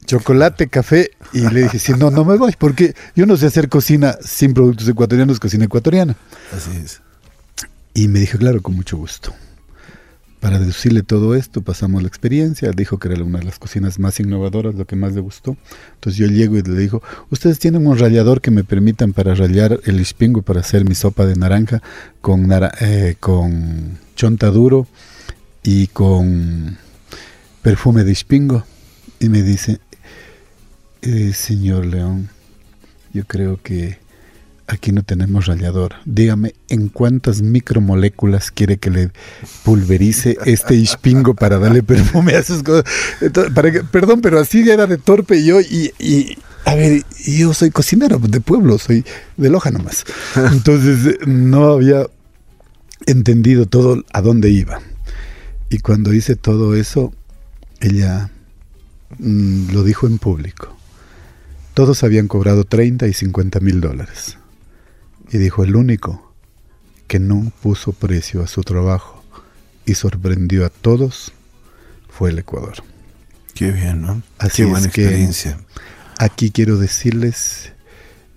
chocolate, 0.05 0.67
café. 0.67 1.11
Y 1.33 1.41
le 1.41 1.63
dije, 1.63 1.79
si 1.79 1.93
no, 1.93 2.11
no 2.11 2.25
me 2.25 2.37
voy, 2.37 2.53
porque 2.57 2.95
yo 3.15 3.25
no 3.25 3.37
sé 3.37 3.47
hacer 3.47 3.69
cocina 3.69 4.17
sin 4.23 4.53
productos 4.53 4.87
ecuatorianos, 4.87 5.39
cocina 5.39 5.65
ecuatoriana. 5.65 6.15
Así 6.55 6.71
es. 6.77 7.01
Y 7.93 8.07
me 8.07 8.19
dijo, 8.19 8.37
claro, 8.37 8.61
con 8.61 8.75
mucho 8.75 8.97
gusto. 8.97 9.33
Para 10.39 10.59
deducirle 10.59 11.01
todo 11.01 11.33
esto, 11.33 11.61
pasamos 11.61 12.03
la 12.03 12.07
experiencia. 12.07 12.71
Dijo 12.71 12.99
que 12.99 13.09
era 13.09 13.23
una 13.23 13.39
de 13.39 13.45
las 13.45 13.57
cocinas 13.57 13.97
más 13.97 14.19
innovadoras, 14.19 14.75
lo 14.75 14.85
que 14.85 14.95
más 14.95 15.13
le 15.13 15.21
gustó. 15.21 15.57
Entonces 15.95 16.17
yo 16.19 16.27
llego 16.27 16.57
y 16.57 16.61
le 16.61 16.77
digo, 16.79 17.01
ustedes 17.31 17.57
tienen 17.57 17.87
un 17.87 17.97
rallador 17.97 18.39
que 18.39 18.51
me 18.51 18.63
permitan 18.63 19.13
para 19.13 19.33
rallar 19.33 19.79
el 19.85 19.99
ispingo 19.99 20.43
para 20.43 20.59
hacer 20.59 20.85
mi 20.85 20.93
sopa 20.93 21.25
de 21.25 21.35
naranja 21.35 21.81
con, 22.21 22.47
eh, 22.81 23.15
con 23.19 23.97
chonta 24.15 24.51
duro 24.51 24.87
y 25.63 25.87
con 25.87 26.77
perfume 27.63 28.03
de 28.03 28.11
ispingo. 28.11 28.63
Y 29.19 29.29
me 29.29 29.41
dice, 29.41 29.79
eh, 31.01 31.33
señor 31.33 31.85
León, 31.85 32.29
yo 33.11 33.25
creo 33.25 33.59
que 33.61 33.97
aquí 34.67 34.91
no 34.91 35.03
tenemos 35.03 35.45
rallador. 35.45 35.95
Dígame, 36.05 36.53
¿en 36.69 36.89
cuántas 36.89 37.41
micromoléculas 37.41 38.51
quiere 38.51 38.77
que 38.77 38.89
le 38.89 39.11
pulverice 39.63 40.37
este 40.45 40.75
ispingo 40.75 41.33
para 41.33 41.57
darle 41.57 41.83
perfume 41.83 42.35
a 42.35 42.43
sus 42.43 42.63
cosas? 42.63 42.83
perdón, 43.91 44.21
pero 44.21 44.39
así 44.39 44.69
era 44.69 44.85
de 44.85 44.97
torpe 44.97 45.43
yo 45.43 45.61
y, 45.61 45.93
y 45.99 46.37
a 46.65 46.75
ver, 46.75 47.03
yo 47.25 47.53
soy 47.53 47.71
cocinero 47.71 48.19
de 48.19 48.41
pueblo, 48.41 48.77
soy 48.77 49.05
de 49.37 49.49
Loja 49.49 49.71
nomás. 49.71 50.03
Entonces 50.35 51.17
no 51.25 51.71
había 51.71 52.05
entendido 53.05 53.65
todo 53.65 54.03
a 54.11 54.21
dónde 54.21 54.49
iba. 54.49 54.81
Y 55.69 55.79
cuando 55.79 56.13
hice 56.13 56.35
todo 56.35 56.75
eso, 56.75 57.13
ella 57.79 58.29
mm, 59.17 59.71
lo 59.71 59.83
dijo 59.83 60.07
en 60.07 60.17
público. 60.17 60.75
Todos 61.73 62.03
habían 62.03 62.27
cobrado 62.27 62.63
30 62.63 63.07
y 63.07 63.13
50 63.13 63.59
mil 63.59 63.79
dólares. 63.79 64.37
Y 65.31 65.37
dijo, 65.37 65.63
el 65.63 65.75
único 65.75 66.33
que 67.07 67.19
no 67.19 67.51
puso 67.61 67.93
precio 67.93 68.43
a 68.43 68.47
su 68.47 68.63
trabajo 68.63 69.23
y 69.85 69.95
sorprendió 69.95 70.65
a 70.65 70.69
todos 70.69 71.31
fue 72.09 72.31
el 72.31 72.39
Ecuador. 72.39 72.75
Qué 73.53 73.71
bien, 73.71 74.01
¿no? 74.01 74.21
Así 74.37 74.57
Qué 74.57 74.65
buena 74.65 74.87
experiencia. 74.87 75.57
Aquí 76.19 76.51
quiero 76.51 76.77
decirles, 76.77 77.71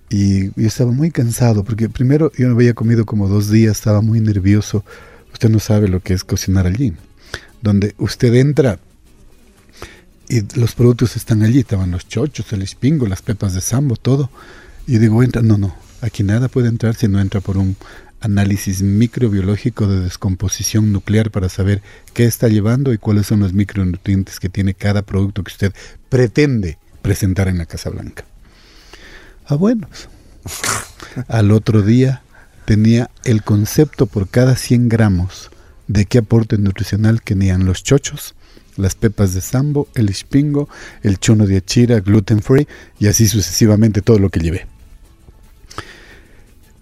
y 0.09 0.47
yo 0.59 0.67
estaba 0.67 0.91
muy 0.91 1.11
cansado, 1.11 1.63
porque 1.63 1.89
primero 1.89 2.31
yo 2.37 2.47
no 2.47 2.55
había 2.55 2.73
comido 2.73 3.05
como 3.05 3.27
dos 3.27 3.49
días, 3.49 3.77
estaba 3.77 4.01
muy 4.01 4.19
nervioso. 4.19 4.83
Usted 5.31 5.49
no 5.49 5.59
sabe 5.59 5.87
lo 5.87 6.01
que 6.01 6.13
es 6.13 6.23
cocinar 6.23 6.67
allí. 6.67 6.93
Donde 7.61 7.95
usted 7.97 8.33
entra 8.35 8.79
y 10.27 10.41
los 10.57 10.75
productos 10.75 11.15
están 11.15 11.43
allí, 11.43 11.59
estaban 11.59 11.91
los 11.91 12.07
chochos, 12.07 12.51
el 12.53 12.61
espingo, 12.61 13.07
las 13.07 13.21
pepas 13.21 13.53
de 13.53 13.61
sambo, 13.61 13.95
todo. 13.95 14.29
Y 14.87 14.97
digo, 14.97 15.23
entra, 15.23 15.41
no, 15.41 15.57
no, 15.57 15.75
Aquí 16.01 16.23
nada 16.23 16.47
puede 16.47 16.67
entrar 16.67 16.95
si 16.95 17.07
no 17.07 17.21
entra 17.21 17.41
por 17.41 17.57
un 17.57 17.75
análisis 18.21 18.81
microbiológico 18.81 19.87
de 19.87 19.99
descomposición 19.99 20.91
nuclear 20.91 21.31
para 21.31 21.49
saber 21.49 21.81
qué 22.13 22.25
está 22.25 22.47
llevando 22.47 22.93
y 22.93 22.97
cuáles 22.97 23.27
son 23.27 23.39
los 23.39 23.53
micronutrientes 23.53 24.39
que 24.39 24.49
tiene 24.49 24.73
cada 24.73 25.01
producto 25.01 25.43
que 25.43 25.51
usted 25.51 25.73
pretende 26.09 26.77
presentar 27.01 27.47
en 27.47 27.57
la 27.57 27.65
Casa 27.65 27.89
Blanca. 27.89 28.25
Ah, 29.47 29.55
bueno. 29.55 29.87
Al 31.27 31.51
otro 31.51 31.81
día 31.81 32.21
tenía 32.65 33.09
el 33.25 33.43
concepto 33.43 34.05
por 34.05 34.27
cada 34.27 34.55
100 34.55 34.89
gramos 34.89 35.51
de 35.87 36.05
qué 36.05 36.19
aporte 36.19 36.57
nutricional 36.57 37.21
tenían 37.21 37.65
los 37.65 37.83
chochos, 37.83 38.33
las 38.77 38.95
pepas 38.95 39.33
de 39.33 39.41
sambo, 39.41 39.87
el 39.93 40.09
espingo, 40.09 40.69
el 41.03 41.19
chono 41.19 41.45
de 41.45 41.57
achira, 41.57 41.99
gluten 41.99 42.41
free 42.41 42.67
y 42.97 43.07
así 43.07 43.27
sucesivamente 43.27 44.01
todo 44.01 44.19
lo 44.19 44.29
que 44.29 44.39
llevé. 44.39 44.67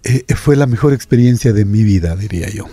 Eh, 0.04 0.24
fue 0.34 0.56
la 0.56 0.66
mejor 0.66 0.92
experiencia 0.92 1.52
de 1.52 1.64
mi 1.64 1.82
vida, 1.82 2.16
diría 2.16 2.48
yo. 2.48 2.66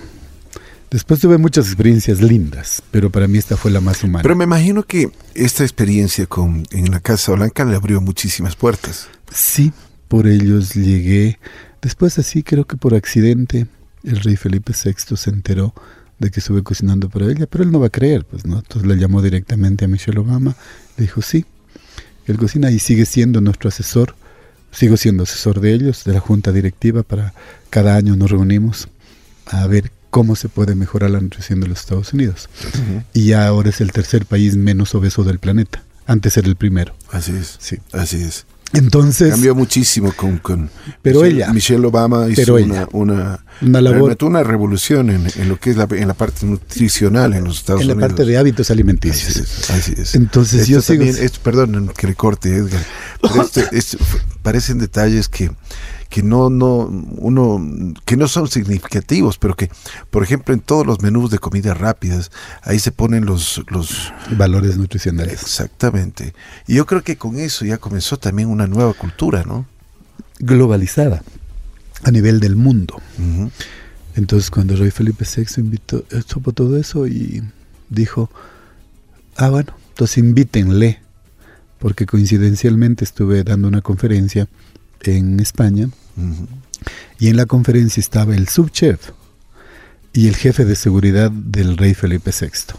Después 0.89 1.19
tuve 1.19 1.37
muchas 1.37 1.67
experiencias 1.67 2.21
lindas, 2.21 2.81
pero 2.91 3.11
para 3.11 3.27
mí 3.27 3.37
esta 3.37 3.57
fue 3.57 3.71
la 3.71 3.81
más 3.81 4.03
humana. 4.03 4.23
Pero 4.23 4.37
me 4.37 4.45
imagino 4.45 4.83
que 4.83 5.11
esta 5.33 5.63
experiencia 5.63 6.27
con, 6.27 6.63
en 6.71 6.91
la 6.91 7.01
Casa 7.01 7.33
Blanca 7.33 7.65
le 7.65 7.75
abrió 7.75 7.99
muchísimas 7.99 8.55
puertas. 8.55 9.09
Sí, 9.29 9.73
por 10.07 10.27
ellos 10.27 10.73
llegué. 10.75 11.39
Después 11.81 12.17
así, 12.19 12.41
creo 12.41 12.65
que 12.65 12.77
por 12.77 12.95
accidente, 12.95 13.67
el 14.03 14.21
rey 14.21 14.37
Felipe 14.37 14.71
VI 14.71 15.17
se 15.17 15.29
enteró 15.29 15.73
de 16.19 16.31
que 16.31 16.39
estuve 16.39 16.63
cocinando 16.63 17.09
para 17.09 17.25
ella, 17.25 17.47
pero 17.47 17.65
él 17.65 17.71
no 17.71 17.81
va 17.81 17.87
a 17.87 17.91
creer, 17.91 18.23
pues, 18.23 18.45
¿no? 18.45 18.59
Entonces 18.59 18.87
le 18.87 18.95
llamó 18.95 19.21
directamente 19.21 19.85
a 19.85 19.87
Michelle 19.89 20.19
Obama, 20.19 20.55
le 20.95 21.03
dijo, 21.03 21.21
sí, 21.21 21.45
él 22.27 22.37
cocina 22.37 22.71
y 22.71 22.79
sigue 22.79 23.05
siendo 23.05 23.41
nuestro 23.41 23.67
asesor 23.67 24.15
sigo 24.77 24.95
siendo 24.95 25.23
asesor 25.23 25.59
de 25.59 25.73
ellos, 25.73 26.03
de 26.03 26.13
la 26.13 26.19
junta 26.19 26.51
directiva, 26.51 27.01
para 27.01 27.33
cada 27.71 27.95
año 27.95 28.15
nos 28.15 28.29
reunimos 28.29 28.87
a 29.47 29.65
ver 29.65 29.91
cómo 30.11 30.35
se 30.35 30.49
puede 30.49 30.75
mejorar 30.75 31.09
la 31.09 31.19
nutrición 31.19 31.61
de 31.61 31.67
los 31.67 31.79
Estados 31.79 32.13
Unidos. 32.13 32.47
Y 33.11 33.25
ya 33.25 33.47
ahora 33.47 33.69
es 33.69 33.81
el 33.81 33.91
tercer 33.91 34.27
país 34.27 34.55
menos 34.55 34.93
obeso 34.93 35.23
del 35.23 35.39
planeta. 35.39 35.83
Antes 36.05 36.37
era 36.37 36.47
el 36.47 36.55
primero. 36.55 36.93
Así 37.11 37.31
es. 37.31 37.57
Sí. 37.59 37.79
Así 37.91 38.21
es. 38.21 38.45
Entonces. 38.73 39.31
Cambió 39.31 39.55
muchísimo 39.55 40.11
con. 40.13 40.37
con 40.39 40.69
pero 41.01 41.21
Michelle, 41.21 41.43
ella. 41.43 41.53
Michelle 41.53 41.85
Obama 41.85 42.27
hizo 42.29 42.55
una, 42.55 42.87
una, 42.91 43.39
una, 43.61 43.81
labor. 43.81 44.17
una 44.21 44.43
revolución 44.43 45.09
en, 45.09 45.27
en, 45.35 45.49
lo 45.49 45.59
que 45.59 45.69
es 45.69 45.77
la, 45.77 45.87
en 45.91 46.07
la 46.07 46.13
parte 46.13 46.45
nutricional 46.45 47.33
en 47.33 47.45
los 47.45 47.59
Estados 47.59 47.81
Unidos. 47.81 47.95
En 47.95 48.01
la 48.01 48.07
parte 48.07 48.25
de 48.25 48.37
hábitos 48.37 48.69
alimenticios. 48.69 49.29
Así 49.29 49.41
es. 49.41 49.69
Así 49.69 49.93
es. 49.97 50.15
Entonces 50.15 50.61
esto 50.61 50.73
yo 50.73 50.81
también, 50.81 51.13
sigo. 51.13 51.25
Esto, 51.25 51.39
perdón 51.43 51.91
que 51.95 52.07
le 52.07 52.15
corte, 52.15 52.55
Edgar. 52.55 52.83
Pero 53.21 53.41
esto, 53.41 53.61
esto, 53.71 53.97
parecen 54.41 54.79
detalles 54.79 55.29
que 55.29 55.51
que 56.09 56.23
no 56.23 56.49
no 56.49 56.85
uno 57.17 57.93
que 58.05 58.15
no 58.15 58.27
son 58.27 58.47
significativos 58.47 59.37
pero 59.37 59.55
que 59.55 59.69
por 60.09 60.23
ejemplo 60.23 60.53
en 60.53 60.61
todos 60.61 60.85
los 60.85 61.01
menús 61.01 61.31
de 61.31 61.39
comidas 61.39 61.77
rápidas 61.77 62.31
ahí 62.61 62.79
se 62.79 62.91
ponen 62.91 63.25
los 63.25 63.63
los 63.69 64.13
valores 64.37 64.77
nutricionales. 64.77 65.41
Exactamente. 65.41 66.33
Y 66.67 66.75
yo 66.75 66.85
creo 66.85 67.03
que 67.03 67.17
con 67.17 67.37
eso 67.37 67.65
ya 67.65 67.77
comenzó 67.77 68.17
también 68.17 68.49
una 68.49 68.67
nueva 68.67 68.93
cultura 68.93 69.43
no 69.43 69.65
globalizada 70.39 71.23
a 72.03 72.11
nivel 72.11 72.39
del 72.39 72.55
mundo. 72.55 73.01
Entonces 74.15 74.49
cuando 74.49 74.75
rey 74.75 74.91
Felipe 74.91 75.25
VI 75.25 75.61
invitó, 75.61 76.03
supo 76.25 76.51
todo 76.51 76.77
eso 76.77 77.07
y 77.07 77.43
dijo, 77.89 78.29
ah 79.35 79.49
bueno, 79.49 79.73
entonces 79.89 80.17
invítenle, 80.17 80.99
porque 81.79 82.05
coincidencialmente 82.05 83.03
estuve 83.03 83.43
dando 83.43 83.67
una 83.67 83.81
conferencia 83.81 84.47
en 85.07 85.39
España 85.39 85.89
y 87.19 87.29
en 87.29 87.37
la 87.37 87.45
conferencia 87.45 88.01
estaba 88.01 88.35
el 88.35 88.47
subchef 88.47 89.11
y 90.13 90.27
el 90.27 90.35
jefe 90.35 90.65
de 90.65 90.75
seguridad 90.75 91.31
del 91.31 91.77
rey 91.77 91.93
Felipe 91.93 92.31
VI. 92.31 92.75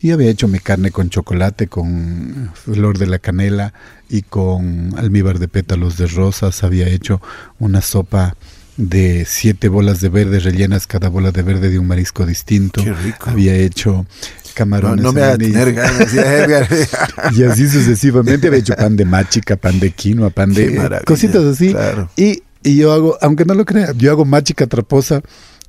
Y 0.00 0.10
había 0.10 0.30
hecho 0.30 0.48
mi 0.48 0.58
carne 0.58 0.90
con 0.90 1.10
chocolate, 1.10 1.68
con 1.68 2.50
flor 2.54 2.98
de 2.98 3.06
la 3.06 3.20
canela 3.20 3.72
y 4.08 4.22
con 4.22 4.94
almíbar 4.98 5.38
de 5.38 5.46
pétalos 5.46 5.96
de 5.96 6.08
rosas. 6.08 6.64
Había 6.64 6.88
hecho 6.88 7.22
una 7.60 7.80
sopa 7.80 8.36
de 8.76 9.24
siete 9.28 9.68
bolas 9.68 10.00
de 10.00 10.08
verde 10.08 10.40
rellenas 10.40 10.86
cada 10.86 11.08
bola 11.08 11.30
de 11.30 11.42
verde 11.42 11.70
de 11.70 11.78
un 11.78 11.86
marisco 11.86 12.26
distinto. 12.26 12.82
Qué 12.82 12.92
rico. 12.92 13.30
Había 13.30 13.54
hecho 13.54 14.06
camarones. 14.52 15.02
No, 15.02 15.08
no 15.08 15.12
me 15.12 15.20
va 15.20 15.32
a 15.32 15.38
tener 15.38 15.72
ganas. 15.72 16.14
y 17.36 17.44
así 17.44 17.68
sucesivamente 17.68 18.48
había 18.48 18.60
hecho 18.60 18.74
pan 18.74 18.96
de 18.96 19.04
machica, 19.04 19.56
pan 19.56 19.78
de 19.80 19.90
quinoa, 19.90 20.30
pan 20.30 20.52
de 20.52 21.00
cositas 21.04 21.44
así. 21.44 21.72
Claro. 21.72 22.10
Y, 22.16 22.42
y 22.62 22.76
yo 22.76 22.92
hago, 22.92 23.18
aunque 23.20 23.44
no 23.44 23.54
lo 23.54 23.64
crean, 23.64 23.96
yo 23.98 24.10
hago 24.10 24.24
machica 24.24 24.66
traposa 24.66 25.22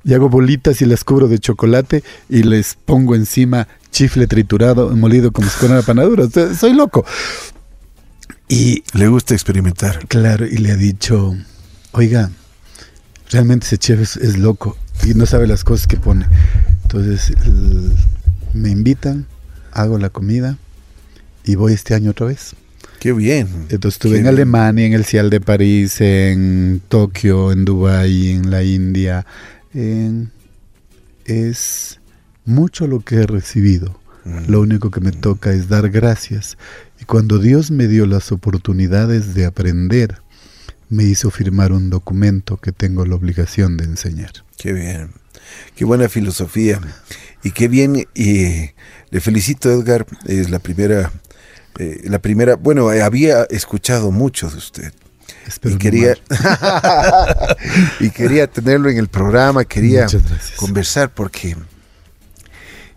y 0.04 0.14
hago 0.14 0.28
bolitas 0.28 0.82
y 0.82 0.86
las 0.86 1.02
cubro 1.02 1.28
de 1.28 1.38
chocolate 1.38 2.04
y 2.28 2.42
les 2.42 2.74
pongo 2.74 3.14
encima 3.14 3.66
chifle 3.90 4.26
triturado, 4.26 4.94
molido 4.96 5.32
como 5.32 5.48
si 5.48 5.56
fuera 5.56 5.74
una 5.76 5.82
panadura. 5.82 6.24
soy 6.54 6.74
loco. 6.74 7.04
Y 8.48 8.84
le 8.92 9.08
gusta 9.08 9.34
experimentar. 9.34 10.06
Claro, 10.06 10.46
y 10.46 10.58
le 10.58 10.72
ha 10.72 10.76
dicho, 10.76 11.34
oiga, 11.92 12.30
realmente 13.30 13.66
ese 13.66 13.78
chef 13.78 14.16
es, 14.16 14.38
loco 14.38 14.76
y 15.04 15.14
no 15.14 15.26
sabe 15.26 15.46
las 15.46 15.64
cosas 15.64 15.86
que 15.86 15.96
pone. 15.96 16.26
Entonces 16.82 17.32
me 18.54 18.70
invitan, 18.70 19.26
hago 19.72 19.98
la 19.98 20.08
comida 20.08 20.56
y 21.44 21.56
voy 21.56 21.74
este 21.74 21.94
año 21.94 22.12
otra 22.12 22.26
vez. 22.26 22.54
Qué 23.00 23.12
bien. 23.12 23.48
Entonces 23.68 23.96
estuve 23.96 24.18
en 24.18 24.26
Alemania, 24.26 24.86
en 24.86 24.94
el 24.94 25.04
Cial 25.04 25.28
de 25.28 25.40
París, 25.40 26.00
en 26.00 26.80
Tokio, 26.88 27.52
en 27.52 27.66
Dubái, 27.66 28.30
en 28.30 28.50
la 28.50 28.62
India. 28.62 29.26
En, 29.74 30.30
es 31.26 32.00
mucho 32.46 32.86
lo 32.86 33.00
que 33.00 33.16
he 33.16 33.26
recibido. 33.26 34.00
Mm. 34.24 34.50
Lo 34.50 34.60
único 34.60 34.90
que 34.90 35.00
me 35.00 35.12
toca 35.12 35.52
es 35.52 35.68
dar 35.68 35.90
gracias. 35.90 36.56
Y 37.00 37.04
cuando 37.04 37.38
Dios 37.38 37.70
me 37.70 37.88
dio 37.88 38.06
las 38.06 38.32
oportunidades 38.32 39.34
de 39.34 39.44
aprender, 39.44 40.22
me 40.88 41.04
hizo 41.04 41.30
firmar 41.30 41.72
un 41.72 41.90
documento 41.90 42.56
que 42.56 42.72
tengo 42.72 43.04
la 43.04 43.16
obligación 43.16 43.76
de 43.76 43.84
enseñar. 43.84 44.32
Qué 44.56 44.72
bien. 44.72 45.10
Qué 45.74 45.84
buena 45.84 46.08
filosofía. 46.08 46.80
Y 47.42 47.50
qué 47.50 47.68
bien. 47.68 48.06
Y 48.14 48.70
le 49.10 49.20
felicito, 49.20 49.70
Edgar. 49.70 50.06
Es 50.26 50.50
la 50.50 50.58
primera. 50.58 51.12
Eh, 51.78 52.02
la 52.04 52.18
primera. 52.18 52.56
Bueno, 52.56 52.88
había 52.88 53.44
escuchado 53.44 54.10
mucho 54.10 54.50
de 54.50 54.58
usted. 54.58 54.92
y 55.62 55.76
quería 55.76 56.16
y 58.00 58.10
quería 58.10 58.46
tenerlo 58.46 58.88
en 58.88 58.98
el 58.98 59.08
programa, 59.08 59.64
quería 59.64 60.06
conversar 60.56 61.12
porque 61.12 61.56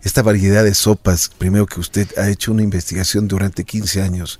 esta 0.02 0.22
variedad 0.22 0.62
de 0.62 0.74
sopas, 0.74 1.28
primero 1.28 1.66
que 1.66 1.80
usted 1.80 2.06
ha 2.18 2.28
hecho 2.28 2.52
una 2.52 2.62
investigación 2.62 3.26
durante 3.26 3.64
15 3.64 4.02
años, 4.02 4.38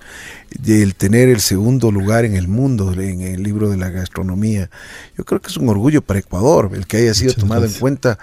el 0.67 0.95
tener 0.95 1.29
el 1.29 1.41
segundo 1.41 1.91
lugar 1.91 2.25
en 2.25 2.37
el 2.37 2.47
mundo 2.47 2.93
en 2.93 3.23
el 3.23 3.43
libro 3.43 3.69
de 3.69 3.77
la 3.77 3.91
gastronomía, 3.91 4.71
yo 5.17 5.25
creo 5.25 5.41
que 5.41 5.49
es 5.49 5.57
un 5.57 5.69
orgullo 5.69 6.01
para 6.01 6.21
Ecuador 6.21 6.71
el 6.75 6.87
que 6.87 6.99
haya 6.99 7.15
sido 7.15 7.35
tomado 7.35 7.65
en 7.65 7.73
cuenta 7.73 8.19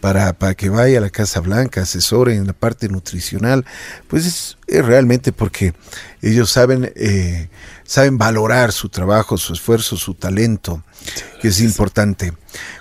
para, 0.00 0.32
para, 0.32 0.54
que 0.54 0.68
vaya 0.68 0.98
a 0.98 1.02
la 1.02 1.10
Casa 1.10 1.40
Blanca, 1.40 1.82
asesore 1.82 2.34
en 2.34 2.46
la 2.46 2.54
parte 2.54 2.88
nutricional, 2.88 3.64
pues 4.08 4.26
es, 4.26 4.84
realmente 4.84 5.32
porque 5.32 5.74
ellos 6.22 6.50
saben, 6.50 6.92
eh, 6.96 7.48
saben 7.90 8.18
valorar 8.18 8.70
su 8.70 8.88
trabajo, 8.88 9.36
su 9.36 9.52
esfuerzo, 9.52 9.96
su 9.96 10.14
talento, 10.14 10.84
que 11.42 11.48
es 11.48 11.60
importante. 11.60 12.32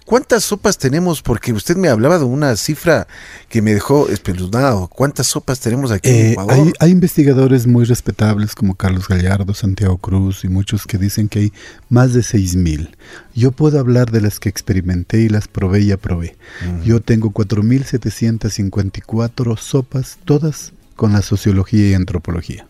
¿Cuántas 0.06 0.44
sopas 0.44 0.78
tenemos? 0.78 1.24
Porque 1.24 1.52
usted 1.52 1.76
me 1.76 1.90
hablaba 1.90 2.20
de 2.20 2.26
una 2.26 2.56
cifra 2.56 3.08
que 3.48 3.64
me 3.64 3.74
dejó 3.74 4.08
espeluznado. 4.08 4.88
¿Cuántas 4.88 5.26
sopas 5.26 5.62
tenemos 5.62 5.90
aquí 5.90 6.12
en 6.12 6.16
eh, 6.16 6.34
Ecuador? 6.34 6.74
Hay, 6.80 6.92
investigadores 6.92 7.66
muy 7.66 7.86
respetables 7.86 8.54
como 8.54 8.76
Carlos 8.76 9.08
Gallardo, 9.08 9.56
Santiago 9.56 9.98
Cruz 9.98 10.44
y 10.44 10.48
muchos 10.48 10.86
que 10.86 11.00
dicen 11.00 11.28
que 11.28 11.40
hay 11.40 11.52
más 11.90 12.14
de 12.14 12.20
6.000. 12.20 12.92
Yo 13.34 13.52
puedo 13.52 13.80
hablar 13.80 14.12
de 14.12 14.22
las 14.22 14.40
que 14.40 14.50
experimenté 14.50 15.22
y 15.22 15.30
las 15.30 15.48
probé 15.48 15.82
y 15.82 15.92
aprobé. 15.92 16.38
Yo 16.86 17.02
tengo 17.02 17.32
4.754 17.32 19.58
sopas, 19.58 20.20
todas 20.24 20.74
con 20.96 21.14
la 21.14 21.24
sociología 21.24 21.90
y 21.90 21.96
antropología. 21.96 22.69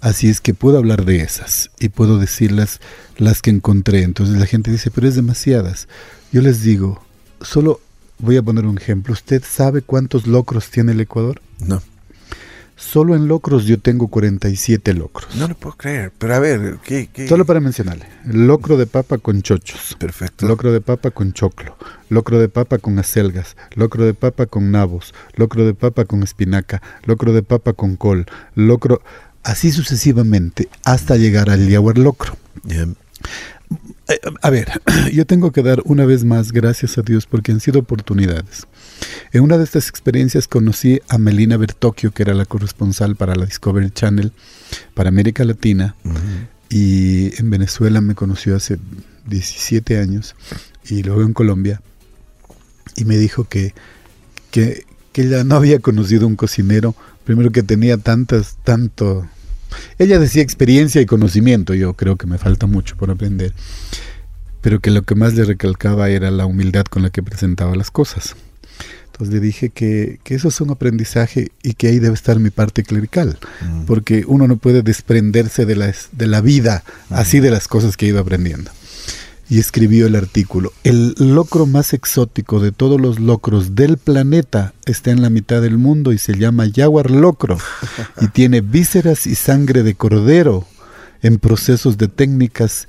Así 0.00 0.28
es 0.28 0.40
que 0.40 0.54
puedo 0.54 0.78
hablar 0.78 1.04
de 1.04 1.20
esas 1.20 1.70
y 1.78 1.88
puedo 1.88 2.18
decirlas 2.18 2.80
las 3.16 3.42
que 3.42 3.50
encontré. 3.50 4.02
Entonces 4.02 4.38
la 4.38 4.46
gente 4.46 4.70
dice, 4.70 4.90
pero 4.90 5.08
es 5.08 5.14
demasiadas. 5.14 5.88
Yo 6.32 6.42
les 6.42 6.62
digo, 6.62 7.02
solo 7.40 7.80
voy 8.18 8.36
a 8.36 8.42
poner 8.42 8.66
un 8.66 8.78
ejemplo. 8.78 9.12
¿Usted 9.12 9.42
sabe 9.48 9.82
cuántos 9.82 10.26
locros 10.26 10.70
tiene 10.70 10.92
el 10.92 11.00
Ecuador? 11.00 11.40
No. 11.58 11.82
Solo 12.80 13.14
en 13.14 13.28
locros 13.28 13.66
yo 13.66 13.78
tengo 13.78 14.08
47 14.08 14.94
locros. 14.94 15.36
No 15.36 15.46
lo 15.46 15.54
puedo 15.54 15.76
creer, 15.76 16.12
pero 16.16 16.34
a 16.34 16.38
ver, 16.38 16.78
¿qué, 16.82 17.10
Solo 17.28 17.44
para 17.44 17.60
mencionarle. 17.60 18.06
Locro 18.24 18.78
de 18.78 18.86
papa 18.86 19.18
con 19.18 19.42
chochos. 19.42 19.94
Perfecto. 19.98 20.48
Locro 20.48 20.72
de 20.72 20.80
papa 20.80 21.10
con 21.10 21.34
choclo. 21.34 21.76
Locro 22.08 22.40
de 22.40 22.48
papa 22.48 22.78
con 22.78 22.98
acelgas. 22.98 23.54
Locro 23.74 24.06
de 24.06 24.14
papa 24.14 24.46
con 24.46 24.70
nabos. 24.70 25.14
Locro 25.34 25.66
de 25.66 25.74
papa 25.74 26.06
con 26.06 26.22
espinaca. 26.22 26.80
Locro 27.04 27.34
de 27.34 27.42
papa 27.42 27.74
con 27.74 27.96
col. 27.96 28.24
Locro 28.54 29.02
así 29.42 29.72
sucesivamente 29.72 30.68
hasta 30.84 31.16
llegar 31.16 31.50
al 31.50 31.68
Yaguar 31.68 31.98
Locro. 31.98 32.36
Eh, 32.68 32.86
a 34.42 34.50
ver, 34.50 34.80
yo 35.12 35.26
tengo 35.26 35.52
que 35.52 35.62
dar 35.62 35.82
una 35.84 36.04
vez 36.04 36.24
más 36.24 36.52
gracias 36.52 36.98
a 36.98 37.02
Dios 37.02 37.26
porque 37.26 37.52
han 37.52 37.60
sido 37.60 37.80
oportunidades. 37.80 38.66
En 39.32 39.42
una 39.42 39.58
de 39.58 39.64
estas 39.64 39.88
experiencias 39.88 40.48
conocí 40.48 41.00
a 41.08 41.18
Melina 41.18 41.56
Bertocchio, 41.56 42.10
que 42.10 42.22
era 42.22 42.34
la 42.34 42.44
corresponsal 42.44 43.16
para 43.16 43.34
la 43.34 43.46
Discovery 43.46 43.90
Channel 43.90 44.32
para 44.94 45.08
América 45.08 45.44
Latina, 45.44 45.94
y 46.68 47.38
en 47.40 47.50
Venezuela 47.50 48.00
me 48.00 48.14
conoció 48.14 48.56
hace 48.56 48.78
17 49.26 49.98
años, 49.98 50.34
y 50.88 51.02
luego 51.02 51.22
en 51.22 51.32
Colombia, 51.32 51.80
y 52.96 53.04
me 53.04 53.16
dijo 53.16 53.44
que, 53.44 53.74
que, 54.50 54.84
que 55.12 55.22
ella 55.22 55.44
no 55.44 55.56
había 55.56 55.78
conocido 55.78 56.26
un 56.26 56.36
cocinero 56.36 56.94
primero 57.30 57.52
que 57.52 57.62
tenía 57.62 57.96
tantas, 57.96 58.56
tanto... 58.64 59.24
Ella 60.00 60.18
decía 60.18 60.42
experiencia 60.42 61.00
y 61.00 61.06
conocimiento, 61.06 61.74
yo 61.74 61.94
creo 61.94 62.16
que 62.16 62.26
me 62.26 62.38
falta 62.38 62.66
mucho 62.66 62.96
por 62.96 63.08
aprender, 63.08 63.54
pero 64.60 64.80
que 64.80 64.90
lo 64.90 65.02
que 65.02 65.14
más 65.14 65.34
le 65.34 65.44
recalcaba 65.44 66.10
era 66.10 66.32
la 66.32 66.44
humildad 66.44 66.86
con 66.86 67.04
la 67.04 67.10
que 67.10 67.22
presentaba 67.22 67.76
las 67.76 67.92
cosas. 67.92 68.34
Entonces 69.06 69.32
le 69.32 69.38
dije 69.38 69.70
que, 69.70 70.18
que 70.24 70.34
eso 70.34 70.48
es 70.48 70.60
un 70.60 70.70
aprendizaje 70.70 71.52
y 71.62 71.74
que 71.74 71.86
ahí 71.86 72.00
debe 72.00 72.14
estar 72.14 72.40
mi 72.40 72.50
parte 72.50 72.82
clerical, 72.82 73.38
mm. 73.60 73.84
porque 73.84 74.24
uno 74.26 74.48
no 74.48 74.56
puede 74.56 74.82
desprenderse 74.82 75.66
de 75.66 75.76
la, 75.76 75.94
de 76.10 76.26
la 76.26 76.40
vida 76.40 76.82
así 77.10 77.38
de 77.38 77.52
las 77.52 77.68
cosas 77.68 77.96
que 77.96 78.06
ha 78.06 78.08
ido 78.08 78.18
aprendiendo 78.18 78.72
y 79.50 79.58
escribió 79.58 80.06
el 80.06 80.14
artículo. 80.14 80.72
El 80.84 81.14
locro 81.18 81.66
más 81.66 81.92
exótico 81.92 82.60
de 82.60 82.70
todos 82.70 83.00
los 83.00 83.18
locros 83.18 83.74
del 83.74 83.98
planeta 83.98 84.72
está 84.86 85.10
en 85.10 85.20
la 85.20 85.28
mitad 85.28 85.60
del 85.60 85.76
mundo 85.76 86.12
y 86.12 86.18
se 86.18 86.38
llama 86.38 86.70
jaguar 86.72 87.10
locro 87.10 87.58
y 88.20 88.28
tiene 88.32 88.60
vísceras 88.60 89.26
y 89.26 89.34
sangre 89.34 89.82
de 89.82 89.94
cordero 89.96 90.66
en 91.20 91.38
procesos 91.38 91.98
de 91.98 92.06
técnicas 92.06 92.86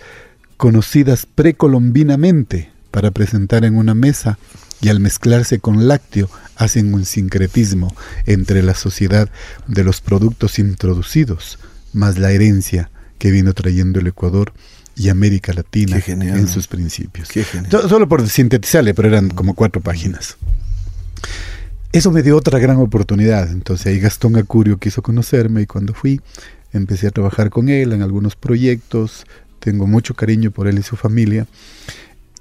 conocidas 0.56 1.26
precolombinamente 1.26 2.70
para 2.92 3.10
presentar 3.10 3.66
en 3.66 3.76
una 3.76 3.96
mesa 3.96 4.38
y 4.82 4.90
al 4.90 5.00
mezclarse 5.00 5.60
con 5.60 5.88
lácteo 5.88 6.30
hacen 6.56 6.94
un 6.94 7.06
sincretismo 7.06 7.96
entre 8.28 8.62
la 8.62 8.76
sociedad 8.76 9.30
de 9.68 9.84
los 9.84 10.00
productos 10.02 10.60
introducidos 10.60 11.58
más 11.92 12.20
la 12.20 12.32
herencia 12.32 12.92
que 13.18 13.32
vino 13.32 13.54
trayendo 13.54 14.00
el 14.00 14.08
Ecuador 14.08 14.54
y 14.96 15.10
América 15.10 15.54
Latina 15.54 16.02
en 16.08 16.48
sus 16.48 16.68
principios. 16.68 17.30
Solo 17.70 18.08
por 18.08 18.28
sintetizarle, 18.28 18.94
pero 18.94 19.08
eran 19.08 19.30
como 19.30 19.56
cuatro 19.56 19.82
páginas. 19.82 20.38
Eso 21.92 22.12
me 22.12 22.24
dio 22.24 22.38
otra 22.38 22.60
gran 22.60 22.78
oportunidad. 22.78 23.52
Entonces 23.52 23.88
ahí 23.88 24.00
Gastón 24.00 24.38
Acurio 24.38 24.78
quiso 24.78 25.02
conocerme 25.02 25.62
y 25.62 25.66
cuando 25.66 25.94
fui 25.94 26.22
empecé 26.72 27.08
a 27.08 27.12
trabajar 27.12 27.50
con 27.50 27.70
él 27.70 27.92
en 27.94 28.02
algunos 28.02 28.36
proyectos. 28.36 29.26
Tengo 29.60 29.88
mucho 29.88 30.14
cariño 30.14 30.52
por 30.52 30.68
él 30.68 30.80
y 30.80 30.84
su 30.84 30.96
familia. 30.96 31.48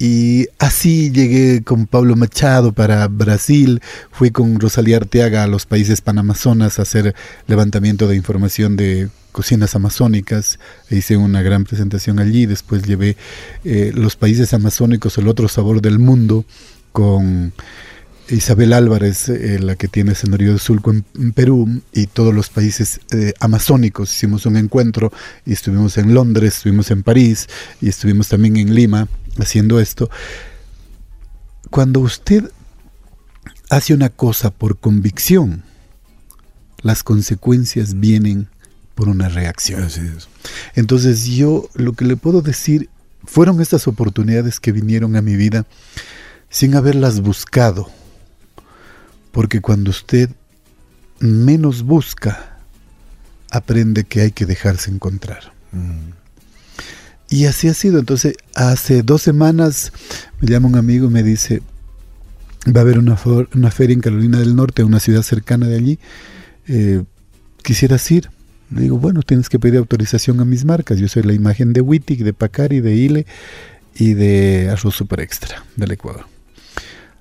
Y 0.03 0.49
así 0.59 1.11
llegué 1.11 1.63
con 1.63 1.87
Pablo 1.87 2.17
Machado 2.17 2.73
para 2.73 3.07
Brasil, 3.07 3.83
fui 4.11 4.31
con 4.31 4.59
Rosalía 4.59 4.97
Arteaga 4.97 5.43
a 5.45 5.47
los 5.47 5.67
países 5.67 6.01
panamazonas 6.01 6.79
a 6.79 6.83
hacer 6.83 7.15
levantamiento 7.47 8.09
de 8.09 8.17
información 8.17 8.77
de 8.77 9.11
cocinas 9.31 9.75
amazónicas, 9.75 10.59
hice 10.89 11.19
una 11.19 11.43
gran 11.43 11.65
presentación 11.65 12.19
allí, 12.19 12.47
después 12.47 12.83
llevé 12.85 13.19
eh, 13.63 13.93
los 13.95 14.17
países 14.17 14.55
amazónicos, 14.55 15.19
el 15.19 15.29
otro 15.29 15.49
sabor 15.49 15.83
del 15.83 15.99
mundo, 15.99 16.47
con 16.93 17.53
Isabel 18.31 18.73
Álvarez, 18.73 19.29
eh, 19.29 19.59
la 19.61 19.77
que 19.77 19.87
tiene 19.87 20.13
escenario 20.13 20.55
de 20.55 20.59
Sulco 20.59 20.93
en, 20.93 21.33
Perú, 21.33 21.83
y 21.93 22.07
todos 22.07 22.35
los 22.35 22.49
países 22.49 23.01
eh, 23.11 23.35
amazónicos. 23.39 24.15
Hicimos 24.15 24.47
un 24.47 24.57
encuentro 24.57 25.13
y 25.45 25.53
estuvimos 25.53 25.99
en 25.99 26.15
Londres, 26.15 26.57
estuvimos 26.57 26.91
en 26.91 27.03
París 27.03 27.49
y 27.83 27.91
estuvimos 27.91 28.29
también 28.29 28.57
en 28.57 28.75
Lima 28.75 29.09
haciendo 29.41 29.81
esto. 29.81 30.11
Cuando 31.71 32.01
usted 32.01 32.51
hace 33.69 33.95
una 33.95 34.09
cosa 34.09 34.51
por 34.51 34.79
convicción, 34.79 35.63
las 36.83 37.03
consecuencias 37.03 38.01
vienen 38.01 38.49
por 38.95 39.09
una 39.09 39.29
reacción. 39.29 39.89
Entonces 40.75 41.27
yo 41.27 41.69
lo 41.75 41.93
que 41.93 42.05
le 42.05 42.17
puedo 42.17 42.43
decir 42.43 42.89
fueron 43.25 43.61
estas 43.61 43.87
oportunidades 43.87 44.61
que 44.61 44.73
vinieron 44.73 45.17
a 45.17 45.23
mi 45.23 45.37
vida 45.37 45.67
sin 46.49 46.75
haberlas 46.75 47.21
buscado 47.21 47.91
porque 49.33 49.61
cuando 49.61 49.91
usted 49.91 50.31
menos 51.21 51.83
busca, 51.83 52.59
aprende 53.51 54.05
que 54.05 54.23
hay 54.23 54.33
que 54.33 54.47
dejarse 54.47 54.91
encontrar. 54.91 55.53
Mm. 55.73 56.20
Y 57.31 57.47
así 57.47 57.69
ha 57.69 57.75
sido. 57.75 58.01
Entonces, 58.01 58.35
hace 58.55 59.03
dos 59.03 59.23
semanas 59.23 59.93
me 60.41 60.49
llama 60.49 60.69
un 60.69 60.77
amigo 60.77 61.07
y 61.07 61.11
me 61.11 61.23
dice, 61.23 61.63
va 62.67 62.81
a 62.81 62.83
haber 62.83 62.99
una, 62.99 63.17
feria 63.17 63.95
en 63.95 64.01
Carolina 64.01 64.41
del 64.41 64.57
Norte, 64.57 64.83
una 64.83 64.99
ciudad 64.99 65.23
cercana 65.23 65.69
de 65.69 65.77
allí. 65.77 65.99
Eh, 66.67 67.05
¿Quisieras 67.63 68.11
ir? 68.11 68.31
Le 68.71 68.83
digo, 68.83 68.99
bueno, 68.99 69.23
tienes 69.23 69.49
que 69.49 69.61
pedir 69.61 69.79
autorización 69.79 70.41
a 70.41 70.45
mis 70.45 70.65
marcas. 70.65 70.99
Yo 70.99 71.07
soy 71.07 71.23
la 71.23 71.33
imagen 71.33 71.73
de 71.73 71.81
Wittig, 71.81 72.25
de 72.25 72.33
Pacari, 72.33 72.81
de 72.81 72.97
Ile 72.97 73.27
y 73.95 74.15
de 74.15 74.69
Arroz 74.69 74.97
Super 74.97 75.21
Extra 75.21 75.65
del 75.77 75.93
Ecuador. 75.93 76.27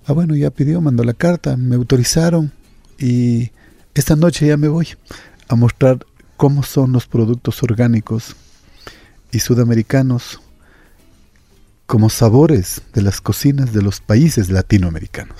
Ah, 0.06 0.14
bueno, 0.14 0.36
ya 0.36 0.50
pidió, 0.50 0.82
mandó 0.82 1.04
la 1.04 1.14
carta, 1.14 1.56
me 1.56 1.76
autorizaron 1.76 2.52
y 2.98 3.52
esta 3.94 4.16
noche 4.16 4.48
ya 4.48 4.58
me 4.58 4.68
voy 4.68 4.88
a 5.48 5.56
mostrar 5.56 6.00
cómo 6.36 6.64
son 6.64 6.94
los 6.94 7.06
productos 7.06 7.62
orgánicos 7.62 8.36
y 9.32 9.40
sudamericanos 9.40 10.42
como 11.86 12.10
sabores 12.10 12.82
de 12.94 13.02
las 13.02 13.20
cocinas 13.20 13.74
de 13.74 13.82
los 13.82 14.00
países 14.00 14.50
latinoamericanos. 14.50 15.36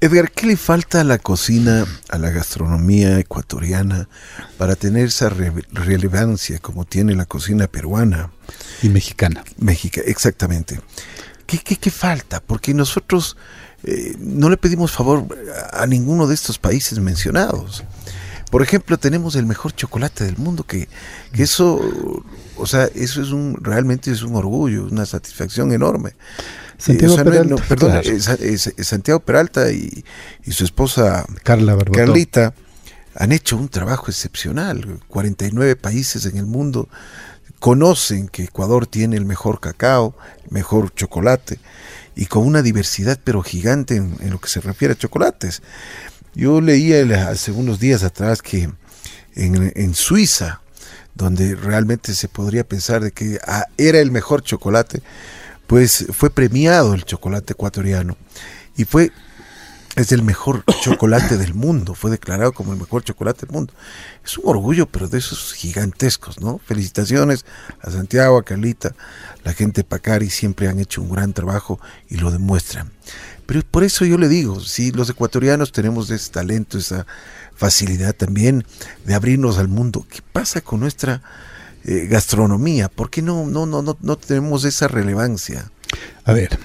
Edgar, 0.00 0.30
¿qué 0.30 0.46
le 0.46 0.56
falta 0.56 1.00
a 1.00 1.04
la 1.04 1.18
cocina, 1.18 1.84
a 2.08 2.16
la 2.16 2.30
gastronomía 2.30 3.18
ecuatoriana 3.18 4.08
para 4.56 4.76
tener 4.76 5.08
esa 5.08 5.28
relevancia 5.28 6.58
como 6.58 6.84
tiene 6.84 7.14
la 7.14 7.26
cocina 7.26 7.66
peruana? 7.66 8.30
Y 8.82 8.88
mexicana. 8.88 9.44
México, 9.58 10.00
exactamente. 10.04 10.80
¿Qué, 11.44 11.58
qué, 11.58 11.76
qué 11.76 11.90
falta? 11.90 12.40
Porque 12.40 12.72
nosotros 12.72 13.36
eh, 13.82 14.14
no 14.18 14.48
le 14.48 14.56
pedimos 14.56 14.92
favor 14.92 15.26
a 15.72 15.86
ninguno 15.86 16.26
de 16.26 16.34
estos 16.34 16.58
países 16.58 16.98
mencionados. 16.98 17.84
Por 18.50 18.62
ejemplo, 18.62 18.98
tenemos 18.98 19.36
el 19.36 19.46
mejor 19.46 19.72
chocolate 19.74 20.24
del 20.24 20.36
mundo, 20.36 20.64
que, 20.64 20.88
eso, 21.34 21.80
o 22.56 22.66
sea, 22.66 22.86
eso 22.94 23.22
es 23.22 23.30
un, 23.30 23.56
realmente 23.60 24.10
es 24.10 24.22
un 24.22 24.34
orgullo, 24.34 24.84
una 24.84 25.06
satisfacción 25.06 25.72
enorme. 25.72 26.14
Santiago 26.76 27.16
Peralta, 27.16 27.56
perdón, 27.68 28.02
Santiago 28.78 29.20
Peralta 29.20 29.70
y, 29.70 30.04
su 30.50 30.64
esposa 30.64 31.26
Carla 31.44 31.76
Carlita 31.92 32.54
han 33.14 33.32
hecho 33.32 33.56
un 33.56 33.68
trabajo 33.68 34.06
excepcional. 34.08 35.00
49 35.08 35.76
países 35.76 36.24
en 36.26 36.36
el 36.36 36.46
mundo 36.46 36.88
conocen 37.60 38.28
que 38.28 38.44
Ecuador 38.44 38.86
tiene 38.86 39.16
el 39.16 39.26
mejor 39.26 39.60
cacao, 39.60 40.16
el 40.44 40.52
mejor 40.52 40.92
chocolate 40.94 41.58
y 42.16 42.26
con 42.26 42.46
una 42.46 42.62
diversidad 42.62 43.18
pero 43.22 43.42
gigante 43.42 43.96
en, 43.96 44.30
lo 44.30 44.40
que 44.40 44.48
se 44.48 44.60
refiere 44.60 44.94
a 44.94 44.96
chocolates. 44.96 45.62
Yo 46.34 46.60
leía 46.60 47.28
hace 47.28 47.52
unos 47.52 47.80
días 47.80 48.02
atrás 48.02 48.42
que 48.42 48.70
en, 49.34 49.94
Suiza, 49.94 50.60
donde 51.14 51.54
realmente 51.54 52.14
se 52.14 52.28
podría 52.28 52.64
pensar 52.64 53.02
de 53.02 53.12
que 53.12 53.38
ah, 53.46 53.66
era 53.76 53.98
el 53.98 54.10
mejor 54.10 54.42
chocolate, 54.42 55.02
pues 55.66 56.06
fue 56.12 56.30
premiado 56.30 56.94
el 56.94 57.04
chocolate 57.04 57.52
ecuatoriano 57.52 58.16
y 58.76 58.84
fue 58.84 59.12
es 59.96 60.12
el 60.12 60.22
mejor 60.22 60.64
chocolate 60.82 61.36
del 61.36 61.54
mundo, 61.54 61.94
fue 61.94 62.10
declarado 62.10 62.52
como 62.52 62.72
el 62.72 62.78
mejor 62.78 63.02
chocolate 63.02 63.46
del 63.46 63.54
mundo. 63.54 63.74
Es 64.24 64.38
un 64.38 64.48
orgullo, 64.48 64.86
pero 64.86 65.08
de 65.08 65.18
esos 65.18 65.52
gigantescos, 65.52 66.40
¿no? 66.40 66.58
Felicitaciones 66.58 67.44
a 67.80 67.90
Santiago, 67.90 68.38
a 68.38 68.44
Carlita, 68.44 68.94
la 69.44 69.52
gente 69.52 69.80
de 69.80 69.88
Pacari 69.88 70.30
siempre 70.30 70.68
han 70.68 70.78
hecho 70.78 71.02
un 71.02 71.10
gran 71.10 71.32
trabajo 71.32 71.80
y 72.08 72.16
lo 72.16 72.30
demuestran. 72.30 72.92
Pero 73.50 73.62
por 73.68 73.82
eso 73.82 74.04
yo 74.04 74.16
le 74.16 74.28
digo, 74.28 74.60
si 74.60 74.92
los 74.92 75.10
ecuatorianos 75.10 75.72
tenemos 75.72 76.08
ese 76.12 76.30
talento, 76.30 76.78
esa 76.78 77.04
facilidad 77.56 78.14
también 78.14 78.64
de 79.04 79.14
abrirnos 79.14 79.58
al 79.58 79.66
mundo, 79.66 80.06
¿qué 80.08 80.20
pasa 80.22 80.60
con 80.60 80.78
nuestra 80.78 81.20
eh, 81.82 82.06
gastronomía? 82.08 82.88
¿Por 82.88 83.10
qué 83.10 83.22
no, 83.22 83.46
no, 83.46 83.66
no, 83.66 83.82
no, 83.82 83.98
no 84.00 84.16
tenemos 84.16 84.64
esa 84.64 84.86
relevancia? 84.86 85.68
A 86.24 86.32
ver, 86.32 86.60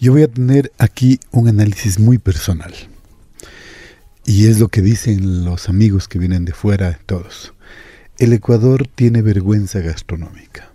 yo 0.00 0.12
voy 0.12 0.22
a 0.22 0.32
tener 0.32 0.72
aquí 0.78 1.20
un 1.30 1.48
análisis 1.48 1.98
muy 1.98 2.16
personal. 2.16 2.72
Y 4.24 4.46
es 4.46 4.60
lo 4.60 4.68
que 4.68 4.80
dicen 4.80 5.44
los 5.44 5.68
amigos 5.68 6.08
que 6.08 6.18
vienen 6.18 6.46
de 6.46 6.54
fuera, 6.54 6.98
todos. 7.04 7.52
El 8.16 8.32
Ecuador 8.32 8.88
tiene 8.94 9.20
vergüenza 9.20 9.80
gastronómica. 9.80 10.70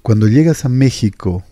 Cuando 0.00 0.28
llegas 0.28 0.64
a 0.64 0.68
México, 0.68 1.42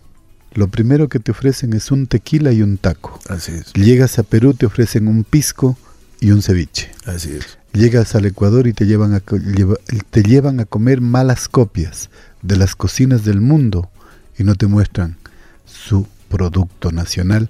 lo 0.53 0.67
primero 0.67 1.09
que 1.09 1.19
te 1.19 1.31
ofrecen 1.31 1.73
es 1.73 1.91
un 1.91 2.07
tequila 2.07 2.51
y 2.51 2.61
un 2.61 2.77
taco. 2.77 3.19
Así 3.29 3.51
es. 3.51 3.73
Llegas 3.73 4.19
a 4.19 4.23
Perú, 4.23 4.53
te 4.53 4.65
ofrecen 4.65 5.07
un 5.07 5.23
pisco 5.23 5.77
y 6.19 6.31
un 6.31 6.41
ceviche. 6.41 6.91
Así 7.05 7.33
es. 7.33 7.57
Llegas 7.73 8.15
al 8.15 8.25
Ecuador 8.25 8.67
y 8.67 8.73
te 8.73 8.85
llevan 8.85 9.13
a, 9.13 9.19
te 9.19 10.23
llevan 10.23 10.59
a 10.59 10.65
comer 10.65 11.01
malas 11.01 11.47
copias 11.47 12.09
de 12.41 12.57
las 12.57 12.75
cocinas 12.75 13.23
del 13.23 13.41
mundo 13.41 13.89
y 14.37 14.43
no 14.43 14.55
te 14.55 14.67
muestran 14.67 15.17
su 15.65 16.07
producto 16.29 16.91
nacional 16.91 17.49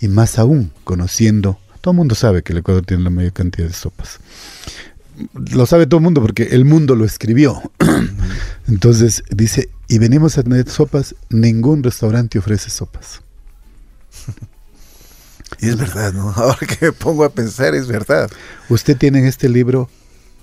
y 0.00 0.08
más 0.08 0.38
aún 0.38 0.70
conociendo, 0.84 1.58
todo 1.80 1.92
el 1.92 1.96
mundo 1.96 2.14
sabe 2.14 2.42
que 2.42 2.52
el 2.52 2.58
Ecuador 2.58 2.84
tiene 2.84 3.04
la 3.04 3.10
mayor 3.10 3.32
cantidad 3.32 3.66
de 3.66 3.72
sopas. 3.72 4.18
Lo 5.34 5.64
sabe 5.66 5.86
todo 5.86 5.98
el 5.98 6.04
mundo 6.04 6.20
porque 6.20 6.44
el 6.50 6.64
mundo 6.64 6.94
lo 6.94 7.04
escribió. 7.04 7.62
Entonces 8.68 9.22
dice, 9.30 9.70
y 9.88 9.98
venimos 9.98 10.36
a 10.38 10.42
tener 10.42 10.68
sopas, 10.68 11.14
ningún 11.30 11.82
restaurante 11.82 12.38
ofrece 12.38 12.70
sopas. 12.70 13.20
Y 15.60 15.68
es 15.68 15.76
verdad, 15.76 16.12
¿no? 16.12 16.30
Ahora 16.36 16.58
que 16.58 16.86
me 16.86 16.92
pongo 16.92 17.24
a 17.24 17.30
pensar, 17.30 17.74
es 17.74 17.86
verdad. 17.86 18.30
Usted 18.68 18.96
tiene 18.96 19.20
en 19.20 19.26
este 19.26 19.48
libro 19.48 19.88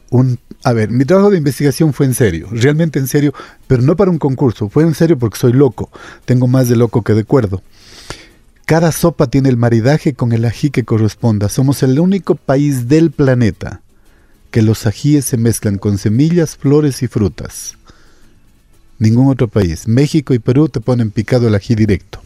un... 0.09 0.39
A 0.63 0.71
ver, 0.71 0.89
mi 0.89 1.03
trabajo 1.03 1.29
de 1.29 1.37
investigación 1.37 1.93
fue 1.93 2.05
en 2.05 2.13
serio, 2.13 2.47
realmente 2.51 2.99
en 2.99 3.07
serio, 3.07 3.33
pero 3.67 3.81
no 3.81 3.97
para 3.97 4.11
un 4.11 4.17
concurso, 4.17 4.69
fue 4.69 4.83
en 4.83 4.95
serio 4.95 5.19
porque 5.19 5.37
soy 5.37 5.51
loco, 5.51 5.91
tengo 6.23 6.47
más 6.47 6.69
de 6.69 6.77
loco 6.77 7.01
que 7.01 7.13
de 7.13 7.25
cuerdo. 7.25 7.61
Cada 8.65 8.93
sopa 8.93 9.27
tiene 9.27 9.49
el 9.49 9.57
maridaje 9.57 10.13
con 10.13 10.31
el 10.31 10.45
ají 10.45 10.69
que 10.69 10.85
corresponda. 10.85 11.49
Somos 11.49 11.83
el 11.83 11.99
único 11.99 12.35
país 12.35 12.87
del 12.87 13.11
planeta 13.11 13.81
que 14.51 14.61
los 14.61 14.85
ajíes 14.87 15.25
se 15.25 15.35
mezclan 15.35 15.77
con 15.77 15.97
semillas, 15.97 16.55
flores 16.55 17.03
y 17.03 17.07
frutas. 17.07 17.75
Ningún 19.03 19.29
otro 19.29 19.47
país. 19.47 19.87
México 19.87 20.33
y 20.33 20.39
Perú 20.39 20.69
te 20.69 20.79
ponen 20.79 21.11
picado 21.11 21.47
el 21.47 21.55
ají 21.55 21.75
directo. 21.75 22.21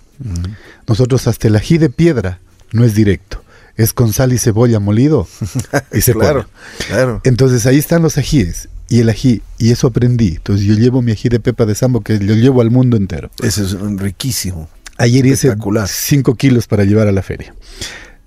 Nosotros 0.88 1.28
hasta 1.28 1.48
el 1.48 1.56
ají 1.56 1.78
de 1.78 1.90
piedra 1.90 2.40
no 2.72 2.84
es 2.84 2.94
directo 2.96 3.44
es 3.78 3.94
con 3.94 4.12
sal 4.12 4.34
y 4.34 4.40
cebolla 4.40 4.80
molido 4.80 5.28
y 5.94 6.02
se 6.02 6.14
claro, 6.14 6.50
claro. 6.88 7.22
Entonces 7.24 7.68
ahí 7.68 7.78
están 7.78 8.02
los 8.02 8.18
ajíes 8.18 8.70
y 8.90 9.02
el 9.02 9.10
ají, 9.10 9.42
y 9.58 9.72
eso 9.72 9.88
aprendí. 9.88 10.36
Entonces 10.38 10.66
yo 10.66 10.74
llevo 10.74 11.02
mi 11.02 11.12
ají 11.12 11.30
de 11.30 11.40
pepa 11.40 11.66
de 11.66 11.76
sambo 11.76 12.02
que 12.02 12.18
lo 12.20 12.34
llevo 12.34 12.62
al 12.62 12.72
mundo 12.72 12.98
entero. 12.98 13.30
Ese 13.44 13.64
es 13.64 13.74
riquísimo. 13.74 14.68
Ayer 14.98 15.26
hice 15.26 15.56
5 15.86 16.36
kilos 16.36 16.68
para 16.68 16.84
llevar 16.86 17.08
a 17.08 17.12
la 17.12 17.22
feria. 17.22 17.54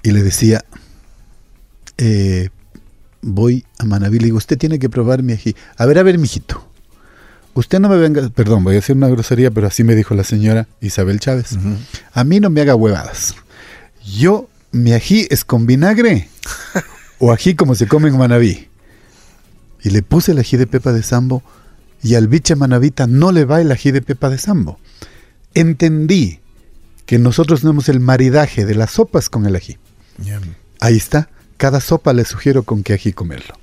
Y 0.03 0.13
le 0.13 0.23
decía, 0.23 0.65
eh, 1.99 2.51
voy 3.23 3.65
a 3.79 3.85
Manaví, 3.85 4.19
le 4.19 4.27
digo, 4.27 4.37
usted 4.37 4.57
tiene 4.57 4.79
que 4.79 4.89
probar 4.89 5.23
mi 5.23 5.33
ají. 5.33 5.57
A 5.77 5.87
ver, 5.87 5.99
a 5.99 6.03
ver, 6.05 6.19
mijito. 6.19 6.70
Usted 7.55 7.81
no 7.81 7.89
me 7.89 7.97
venga, 7.97 8.29
perdón, 8.31 8.65
voy 8.65 8.77
a 8.77 8.79
hacer 8.79 8.97
una 8.97 9.09
grosería, 9.09 9.51
pero 9.51 9.67
así 9.67 9.83
me 9.85 9.95
dijo 9.95 10.15
la 10.15 10.25
señora 10.25 10.69
Isabel 10.81 11.19
Chávez. 11.19 11.59
A 12.13 12.25
mí 12.25 12.41
no 12.41 12.51
me 12.51 12.61
haga 12.61 12.75
huevadas. 12.75 13.35
Yo 14.05 14.49
mi 14.73 14.93
ají 14.93 15.27
es 15.31 15.45
con 15.45 15.67
vinagre 15.67 16.29
o 17.19 17.33
ají 17.33 17.55
como 17.55 17.75
se 17.75 17.87
come 17.87 18.09
en 18.09 18.19
Manabí. 18.19 18.69
Y 19.83 19.91
le 19.91 20.03
puse 20.03 20.33
el 20.33 20.39
ají 20.39 20.57
de 20.57 20.67
pepa 20.67 20.93
de 20.93 21.03
sambo 21.03 21.43
y 22.03 22.15
al 22.15 22.29
biche 22.29 22.55
manavita 22.55 23.07
no 23.07 23.33
le 23.33 23.45
va 23.45 23.61
el 23.61 23.73
ají 23.73 23.91
de 23.91 24.03
pepa 24.03 24.31
de 24.31 24.39
sambo. 24.39 24.79
entendí 25.55 26.41
que 27.07 27.19
nosotros 27.19 27.63
tenemos 27.63 27.89
el 27.89 27.99
maridaje 27.99 28.65
de 28.65 28.75
las 28.75 28.93
sopas 28.93 29.29
con 29.29 29.47
el 29.47 29.57
ají. 29.57 29.79
Ahí 30.79 30.97
está. 30.97 31.29
Cada 31.57 31.81
sopa 31.81 32.13
le 32.13 32.25
sugiero 32.25 32.63
con 32.63 32.83
qué 32.83 32.93
ají 32.95 33.13
comerlo. 33.13 33.59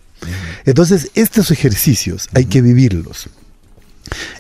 Entonces, 0.66 1.12
estos 1.16 1.52
ejercicios 1.52 2.28
hay 2.34 2.46
que 2.46 2.62
vivirlos. 2.62 3.30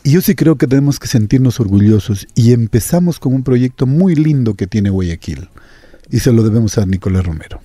Y 0.03 0.11
yo 0.11 0.21
sí 0.21 0.35
creo 0.35 0.57
que 0.57 0.67
tenemos 0.67 0.99
que 0.99 1.07
sentirnos 1.07 1.59
orgullosos 1.59 2.27
y 2.35 2.53
empezamos 2.53 3.19
con 3.19 3.33
un 3.33 3.43
proyecto 3.43 3.85
muy 3.85 4.15
lindo 4.15 4.55
que 4.55 4.67
tiene 4.67 4.89
Guayaquil 4.89 5.49
y 6.09 6.19
se 6.19 6.31
lo 6.31 6.43
debemos 6.43 6.77
a 6.77 6.85
Nicolás 6.85 7.25
Romero, 7.25 7.61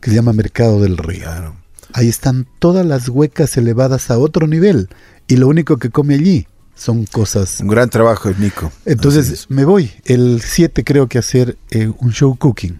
que 0.00 0.10
se 0.10 0.16
llama 0.16 0.32
Mercado 0.32 0.80
del 0.80 0.96
Río. 0.96 1.56
Ahí 1.92 2.08
están 2.08 2.46
todas 2.58 2.84
las 2.84 3.08
huecas 3.08 3.56
elevadas 3.56 4.10
a 4.10 4.18
otro 4.18 4.46
nivel 4.46 4.88
y 5.28 5.36
lo 5.36 5.48
único 5.48 5.76
que 5.78 5.90
come 5.90 6.14
allí 6.14 6.46
son 6.74 7.06
cosas. 7.06 7.60
Un 7.60 7.68
gran 7.68 7.90
trabajo, 7.90 8.30
Nico. 8.38 8.70
Entonces 8.84 9.46
me 9.48 9.64
voy 9.64 9.90
el 10.04 10.42
7 10.42 10.84
creo 10.84 11.08
que 11.08 11.18
a 11.18 11.20
hacer 11.20 11.56
eh, 11.70 11.90
un 11.98 12.12
show 12.12 12.36
cooking. 12.36 12.78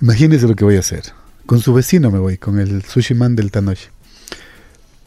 Imagínense 0.00 0.48
lo 0.48 0.56
que 0.56 0.64
voy 0.64 0.76
a 0.76 0.80
hacer. 0.80 1.04
Con 1.46 1.60
su 1.60 1.74
vecino 1.74 2.10
me 2.10 2.18
voy, 2.18 2.38
con 2.38 2.58
el 2.58 2.82
sushi 2.82 3.14
man 3.14 3.36
del 3.36 3.50
Tanoche. 3.50 3.90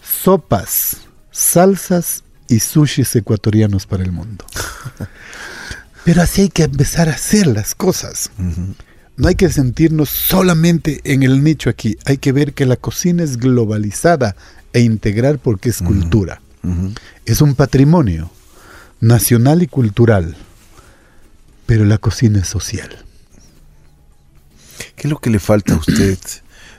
Sopas, 0.04 0.98
salsas 1.36 2.24
y 2.48 2.60
sushis 2.60 3.16
ecuatorianos 3.16 3.86
para 3.86 4.04
el 4.04 4.12
mundo. 4.12 4.46
Pero 6.06 6.22
así 6.22 6.44
hay 6.44 6.50
que 6.50 6.64
empezar 6.64 7.10
a 7.10 7.14
hacer 7.14 7.48
las 7.48 7.76
cosas. 7.76 8.32
No 9.18 9.28
hay 9.28 9.36
que 9.36 9.50
sentirnos 9.50 10.10
solamente 10.10 11.02
en 11.04 11.24
el 11.24 11.44
nicho 11.44 11.70
aquí. 11.70 11.98
Hay 12.06 12.18
que 12.18 12.32
ver 12.32 12.54
que 12.54 12.66
la 12.66 12.78
cocina 12.78 13.24
es 13.24 13.38
globalizada 13.38 14.36
e 14.72 14.82
integral 14.82 15.40
porque 15.40 15.70
es 15.70 15.82
cultura. 15.82 16.42
Es 17.26 17.42
un 17.42 17.56
patrimonio 17.56 18.32
nacional 19.02 19.62
y 19.62 19.68
cultural. 19.68 20.38
Pero 21.66 21.84
la 21.84 21.98
cocina 21.98 22.40
es 22.40 22.48
social. 22.48 23.04
¿Qué 24.96 25.08
es 25.08 25.12
lo 25.12 25.20
que 25.20 25.32
le 25.32 25.40
falta 25.40 25.74
a 25.74 25.78
usted 25.78 26.18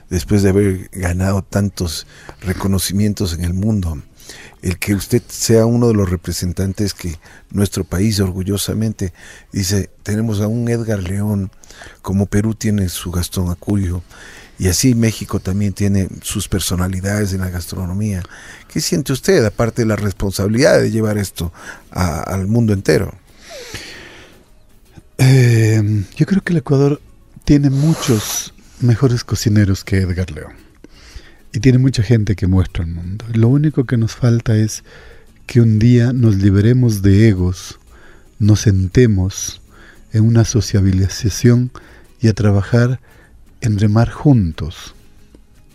después 0.09 0.41
de 0.41 0.49
haber 0.49 0.89
ganado 0.93 1.43
tantos 1.43 2.07
reconocimientos 2.41 3.33
en 3.33 3.43
el 3.43 3.53
mundo? 3.53 4.01
El 4.61 4.79
que 4.79 4.95
usted 4.95 5.21
sea 5.27 5.65
uno 5.65 5.87
de 5.87 5.93
los 5.93 6.09
representantes 6.09 6.93
que 6.93 7.19
nuestro 7.51 7.83
país 7.83 8.19
orgullosamente 8.19 9.13
dice, 9.51 9.89
tenemos 10.03 10.41
a 10.41 10.47
un 10.47 10.67
Edgar 10.67 11.01
León, 11.01 11.51
como 12.01 12.25
Perú 12.25 12.55
tiene 12.55 12.89
su 12.89 13.11
Gastón 13.11 13.51
Acurio, 13.51 14.03
y 14.59 14.67
así 14.69 14.95
México 14.95 15.39
también 15.39 15.73
tiene 15.73 16.09
sus 16.23 16.47
personalidades 16.47 17.33
en 17.33 17.41
la 17.41 17.49
gastronomía. 17.49 18.23
¿Qué 18.67 18.81
siente 18.81 19.13
usted, 19.13 19.45
aparte 19.45 19.83
de 19.83 19.87
la 19.87 19.95
responsabilidad 19.95 20.81
de 20.81 20.89
llevar 20.89 21.17
esto 21.19 21.53
al 21.91 22.47
mundo 22.47 22.73
entero? 22.73 23.13
Eh, 25.19 26.03
yo 26.15 26.25
creo 26.25 26.43
que 26.43 26.53
el 26.53 26.57
Ecuador 26.57 26.99
tiene 27.45 27.69
muchos 27.69 28.53
mejores 28.79 29.23
cocineros 29.23 29.83
que 29.83 29.97
Edgar 29.97 30.31
León. 30.31 30.66
Y 31.57 31.59
tiene 31.59 31.79
mucha 31.79 32.03
gente 32.03 32.35
que 32.35 32.45
muestra 32.45 32.83
el 32.83 32.91
mundo. 32.91 33.25
Lo 33.33 33.47
único 33.47 33.85
que 33.85 33.97
nos 33.97 34.15
falta 34.15 34.55
es 34.55 34.83
que 35.47 35.59
un 35.59 35.79
día 35.79 36.13
nos 36.13 36.35
liberemos 36.35 37.01
de 37.01 37.29
egos, 37.29 37.79
nos 38.37 38.59
sentemos 38.59 39.59
en 40.13 40.23
una 40.23 40.45
sociabilización 40.45 41.71
y 42.21 42.27
a 42.27 42.33
trabajar 42.33 42.99
en 43.61 43.79
remar 43.79 44.11
juntos 44.11 44.93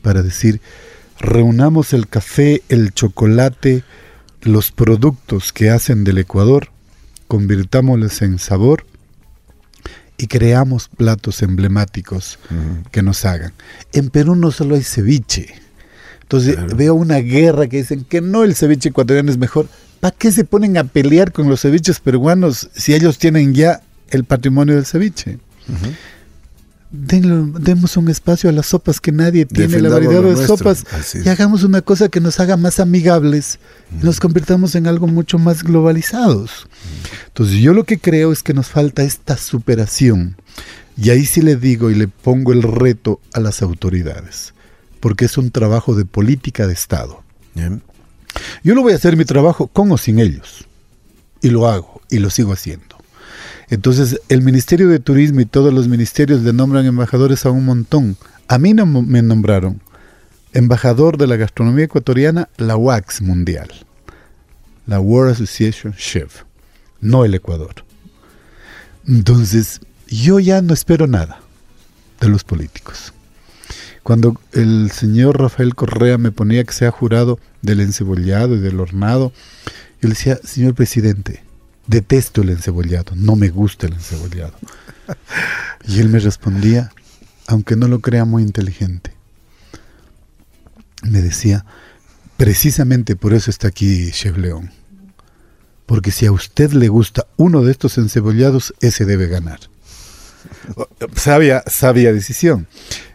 para 0.03 0.23
decir, 0.23 0.61
reunamos 1.19 1.93
el 1.95 2.07
café, 2.07 2.63
el 2.69 2.95
chocolate, 2.95 3.83
los 4.43 4.71
productos 4.71 5.53
que 5.53 5.71
hacen 5.71 6.05
del 6.05 6.19
Ecuador, 6.19 6.69
convirtámoslos 7.27 8.23
en 8.23 8.39
sabor 8.39 8.87
y 10.17 10.29
creamos 10.29 10.89
platos 10.89 11.43
emblemáticos 11.43 12.39
que 12.93 13.03
nos 13.03 13.25
hagan. 13.25 13.53
En 13.93 14.11
Perú 14.11 14.37
no 14.37 14.53
solo 14.53 14.77
hay 14.77 14.85
ceviche, 14.85 15.62
entonces 16.33 16.57
veo 16.77 16.95
una 16.95 17.19
guerra 17.19 17.67
que 17.67 17.79
dicen 17.79 18.07
que 18.09 18.23
no, 18.23 18.43
el 18.43 18.55
ceviche 18.55 18.89
ecuatoriano 18.89 19.31
es 19.31 19.37
mejor. 19.37 19.69
¿Para 20.01 20.17
qué 20.17 20.33
se 20.33 20.45
ponen 20.45 20.79
a 20.79 20.85
pelear 20.85 21.31
con 21.31 21.47
los 21.47 21.61
ceviches 21.61 22.01
peruanos 22.01 22.71
si 22.75 22.95
ellos 22.95 23.19
tienen 23.19 23.53
ya 23.53 23.83
el 24.09 24.25
patrimonio 24.25 24.75
del 24.77 24.87
ceviche? 24.87 25.39
demos 26.95 27.97
un 27.97 28.11
espacio 28.11 28.51
a 28.51 28.53
las 28.53 28.67
sopas 28.67 29.01
que 29.01 29.13
nadie 29.13 29.47
tiene, 29.47 29.81
la 29.81 29.89
variedad 29.89 30.23
de 30.23 30.47
sopas, 30.47 30.85
y 31.25 31.27
hagamos 31.29 31.65
una 31.65 31.81
cosa 31.81 32.11
que 32.11 32.21
nos 32.21 32.39
haga 32.39 32.59
más 32.59 32.81
amigables 32.81 33.59
y 33.99 34.05
nos 34.05 34.21
convirtamos 34.21 34.75
en 34.75 34.87
algo 34.87 35.07
mucho 35.07 35.39
más 35.39 35.63
globalizados. 35.63 36.67
Entonces 37.29 37.57
yo 37.57 37.73
lo 37.73 37.85
que 37.85 37.99
creo 37.99 38.31
es 38.31 38.43
que 38.43 38.53
nos 38.53 38.69
falta 38.69 39.05
esta 39.05 39.39
superación. 39.39 40.37
Y 40.99 41.09
ahí 41.09 41.25
sí 41.25 41.41
le 41.41 41.57
digo 41.57 41.91
y 41.91 41.95
le 41.95 42.09
pongo 42.09 42.53
el 42.53 42.63
reto 42.63 43.21
a 43.33 43.41
las 43.41 43.63
autoridades 43.63 44.53
porque 45.03 45.25
es 45.25 45.37
un 45.37 45.51
trabajo 45.51 45.97
de 45.97 46.05
política 46.05 46.69
de 46.69 46.75
Estado. 46.75 47.25
Yo 48.63 48.75
lo 48.77 48.83
voy 48.83 48.93
a 48.93 48.97
hacer 48.97 49.17
mi 49.17 49.25
trabajo 49.25 49.67
con 49.67 49.91
o 49.91 49.99
sin 49.99 50.21
ellos. 50.21 50.65
Y 51.41 51.51
lo 51.51 51.67
hago, 51.67 52.01
y 52.09 52.21
lo 52.21 52.31
sigo 52.31 52.53
haciendo. 52.53 52.97
Entonces, 53.69 54.21
el 54.29 54.43
Ministerio 54.43 54.89
de 54.89 55.01
Turismo 55.01 55.41
y 55.41 55.45
todos 55.45 55.75
los 55.75 55.89
ministerios 55.89 56.43
le 56.43 56.53
nombran 56.53 56.87
embajadores 56.87 57.45
a 57.45 57.51
un 57.51 57.65
montón. 57.65 58.17
A 58.47 58.59
mí 58.59 58.75
no 58.75 58.87
me 58.87 59.23
nombraron 59.23 59.83
embajador 60.53 61.19
de 61.19 61.27
la 61.27 61.35
gastronomía 61.35 61.87
ecuatoriana, 61.87 62.49
la 62.57 62.77
WAX 62.77 63.23
Mundial, 63.23 63.71
la 64.87 65.01
World 65.01 65.33
Association 65.33 65.95
Chef, 65.95 66.43
no 67.01 67.25
el 67.25 67.35
Ecuador. 67.35 67.75
Entonces, 69.09 69.81
yo 70.07 70.39
ya 70.39 70.63
no 70.63 70.73
espero 70.73 71.09
nada 71.09 71.41
de 72.21 72.29
los 72.29 72.45
políticos. 72.45 73.13
Cuando 74.03 74.41
el 74.53 74.91
señor 74.91 75.41
Rafael 75.41 75.75
Correa 75.75 76.19
me 76.19 76.33
ponía 76.33 76.65
que 76.65 76.73
sea 76.73 76.91
jurado 76.91 77.39
del 77.63 77.81
encebollado 77.81 78.57
y 78.57 78.61
del 78.61 78.81
hornado, 78.81 79.33
yo 80.01 80.09
le 80.09 80.15
decía, 80.15 80.39
señor 80.43 80.75
presidente, 80.75 81.45
detesto 81.87 82.43
el 82.43 82.51
encebollado, 82.51 83.15
no 83.15 83.37
me 83.37 83.51
gusta 83.51 83.87
el 83.87 83.95
encebollado. 83.95 84.55
Y 85.87 86.01
él 86.01 86.09
me 86.09 86.19
respondía, 86.19 86.91
aunque 87.47 87.77
no 87.77 87.87
lo 87.87 88.01
crea 88.01 88.25
muy 88.25 88.43
inteligente, 88.43 89.13
me 91.03 91.21
decía, 91.21 91.65
precisamente 92.37 93.17
por 93.17 93.35
eso 93.35 93.51
está 93.51 93.69
aquí 93.69 94.11
Chef 94.11 94.37
León. 94.37 94.71
Porque 95.87 96.11
si 96.11 96.27
a 96.27 96.33
usted 96.33 96.73
le 96.73 96.89
gusta 96.89 97.27
uno 97.37 97.63
de 97.63 97.73
estos 97.73 97.99
encebollados, 97.99 98.75
ese 98.81 99.05
debe 99.05 99.27
ganar. 99.27 99.61
Sabia, 101.15 101.63
sabia 101.67 102.13
decisión. 102.13 102.67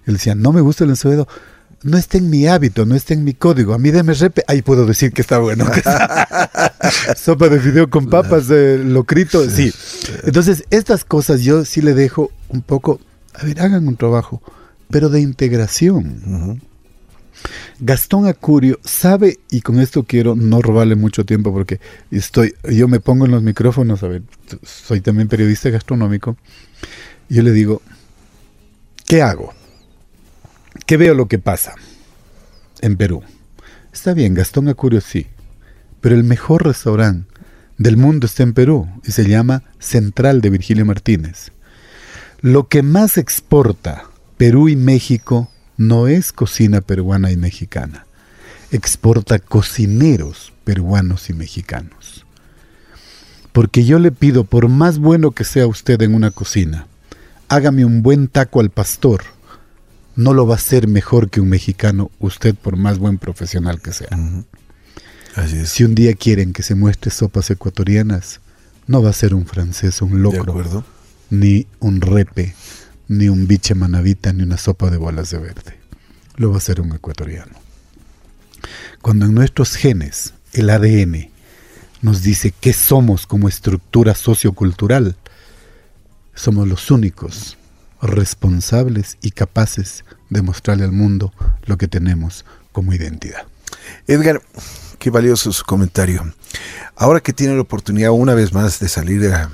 Él 0.05 0.13
decía, 0.13 0.36
no 0.36 0.53
me 0.53 0.61
gusta 0.61 0.84
el 0.84 0.91
ensuedo, 0.91 1.28
no 1.84 1.97
está 1.97 2.17
en 2.17 2.30
mi 2.30 2.47
hábito, 2.47 2.86
no 2.86 2.95
está 2.95 3.13
en 3.13 3.23
mi 3.23 3.34
código. 3.34 3.73
A 3.73 3.78
mí 3.78 3.91
de 3.91 4.01
repe, 4.01 4.43
ahí 4.47 4.61
puedo 4.61 4.86
decir 4.86 5.11
que 5.11 5.21
está 5.21 5.39
bueno. 5.39 5.65
Sopa 7.15 7.49
de 7.49 7.59
fideo 7.59 7.89
con 7.89 8.09
papas, 8.09 8.47
de 8.47 8.78
locrito, 8.84 9.47
sí. 9.49 9.73
Entonces, 10.23 10.63
estas 10.69 11.05
cosas 11.05 11.41
yo 11.41 11.65
sí 11.65 11.82
le 11.82 11.93
dejo 11.93 12.32
un 12.49 12.61
poco, 12.61 12.99
a 13.34 13.45
ver, 13.45 13.61
hagan 13.61 13.88
un 13.88 13.97
trabajo, 13.97 14.41
pero 14.89 15.09
de 15.09 15.21
integración. 15.21 16.61
Gastón 17.80 18.25
Acurio 18.25 18.80
sabe, 18.84 19.38
y 19.51 19.61
con 19.61 19.80
esto 19.80 20.03
quiero 20.03 20.36
no 20.36 20.61
robarle 20.61 20.95
mucho 20.95 21.25
tiempo 21.25 21.53
porque 21.53 21.80
estoy, 22.09 22.55
yo 22.63 22.88
me 22.88 22.99
pongo 22.99 23.25
en 23.25 23.32
los 23.32 23.43
micrófonos, 23.43 24.01
a 24.01 24.07
ver, 24.07 24.23
soy 24.63 25.01
también 25.01 25.28
periodista 25.28 25.69
gastronómico, 25.69 26.38
yo 27.30 27.43
le 27.43 27.51
digo, 27.51 27.82
¿qué 29.05 29.21
hago? 29.21 29.53
¿Qué 30.86 30.97
veo 30.97 31.13
lo 31.13 31.28
que 31.28 31.39
pasa 31.39 31.75
en 32.82 32.97
Perú? 32.97 33.23
Está 33.91 34.13
bien, 34.13 34.34
Gastón 34.34 34.69
Acurio 34.69 35.01
sí, 35.01 35.28
pero 36.01 36.15
el 36.15 36.23
mejor 36.23 36.65
restaurante 36.65 37.28
del 37.78 37.97
mundo 37.97 38.25
está 38.25 38.43
en 38.43 38.53
Perú 38.53 38.88
y 39.03 39.11
se 39.11 39.28
llama 39.28 39.63
Central 39.80 40.41
de 40.41 40.49
Virgilio 40.49 40.86
Martínez. 40.86 41.51
Lo 42.41 42.67
que 42.67 42.84
más 42.84 43.17
exporta 43.17 44.05
Perú 44.38 44.69
y 44.69 44.75
México 44.75 45.49
no 45.78 46.07
es 46.07 46.32
cocina 46.32 46.82
peruana 46.82 47.32
y 47.32 47.38
mexicana, 47.38 48.05
exporta 48.71 49.39
cocineros 49.39 50.53
peruanos 50.63 51.30
y 51.30 51.34
mexicanos. 51.34 52.25
Porque 53.51 53.86
yo 53.86 53.97
le 53.97 54.11
pido, 54.11 54.43
por 54.43 54.69
más 54.69 54.99
bueno 54.99 55.32
que 55.32 55.43
sea 55.43 55.65
usted 55.65 56.01
en 56.01 56.13
una 56.13 56.30
cocina, 56.30 56.88
hágame 57.50 57.86
un 57.86 58.02
buen 58.02 58.28
taco 58.28 58.60
al 58.60 58.70
pastor 58.70 59.24
no 60.18 60.34
lo 60.34 60.48
va 60.48 60.56
a 60.56 60.58
hacer 60.58 60.88
mejor 60.88 61.30
que 61.30 61.39
un 61.39 61.48
mexicano 61.48 62.12
usted 62.20 62.56
por 62.56 62.76
más 62.76 62.98
buen 62.98 63.20
profesional 63.20 63.80
que 63.80 63.93
sea. 63.93 64.10
Si 65.66 65.84
un 65.84 65.93
día 65.93 66.16
quieren 66.16 66.52
que 66.52 66.64
se 66.64 66.74
muestre 66.74 67.12
sopas 67.12 67.52
ecuatorianas, 67.52 68.41
no 68.88 69.04
va 69.04 69.12
a 69.12 69.14
ser 69.14 69.36
un 69.36 69.45
francés, 69.45 70.02
un 70.02 70.24
locro, 70.24 70.84
ni 71.30 71.68
un 71.80 72.02
repe, 72.02 72.56
ni 73.08 73.30
un 73.30 73.48
biche 73.48 73.76
manavita, 73.76 74.34
ni 74.34 74.41
una 74.41 74.58
sopa 74.58 74.89
de 74.89 74.98
bolas 74.98 75.30
de 75.30 75.38
verde. 75.38 75.78
Lo 76.36 76.50
va 76.50 76.58
a 76.58 76.62
ser 76.62 76.82
un 76.82 76.93
ecuatoriano. 76.93 77.54
Cuando 79.04 79.28
en 79.28 79.36
nuestros 79.36 79.76
genes, 79.76 80.34
el 80.54 80.72
ADN, 80.72 81.30
nos 82.02 82.24
dice 82.24 82.52
qué 82.60 82.74
somos 82.74 83.28
como 83.28 83.48
estructura 83.48 84.16
sociocultural, 84.16 85.16
somos 86.38 86.67
los 86.67 86.91
únicos 86.91 87.57
responsables 88.01 89.17
y 89.21 89.31
capaces 89.31 90.05
de 90.29 90.41
mostrarle 90.41 90.85
al 90.85 90.91
mundo 90.91 91.33
lo 91.65 91.77
que 91.77 91.88
tenemos 91.88 92.45
como 92.71 92.93
identidad. 92.93 93.47
Edgar, 94.05 94.41
qué 94.99 95.09
valioso 95.09 95.51
su 95.51 95.65
comentario. 95.65 96.31
Ahora 96.95 97.21
que 97.21 97.33
tiene 97.33 97.55
la 97.55 97.61
oportunidad 97.61 98.11
una 98.11 98.35
vez 98.35 98.53
más 98.53 98.79
de 98.79 98.88
salir, 98.88 99.25
a, 99.33 99.49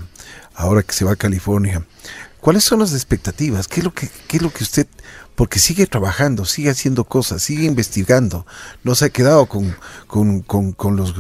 ahora 0.56 0.84
que 0.84 0.94
se 0.94 1.06
va 1.06 1.14
a 1.14 1.16
California, 1.16 1.86
¿cuáles 2.42 2.66
son 2.66 2.80
las 2.80 2.94
expectativas? 2.94 3.68
¿Qué 3.68 3.80
es 3.80 3.84
lo 3.86 3.94
que, 3.94 4.10
qué 4.28 4.38
es 4.38 4.44
lo 4.44 4.52
que 4.52 4.64
usted 4.64 4.88
porque 5.36 5.60
sigue 5.60 5.88
trabajando, 5.88 6.46
sigue 6.46 6.70
haciendo 6.70 7.06
cosas, 7.06 7.42
sigue 7.42 7.66
investigando, 7.66 8.46
no 8.84 8.94
se 8.94 9.06
ha 9.06 9.10
quedado 9.10 9.48
con, 9.48 9.76
con, 10.06 10.42
con, 10.42 10.74
con 10.74 10.96
los, 10.96 11.16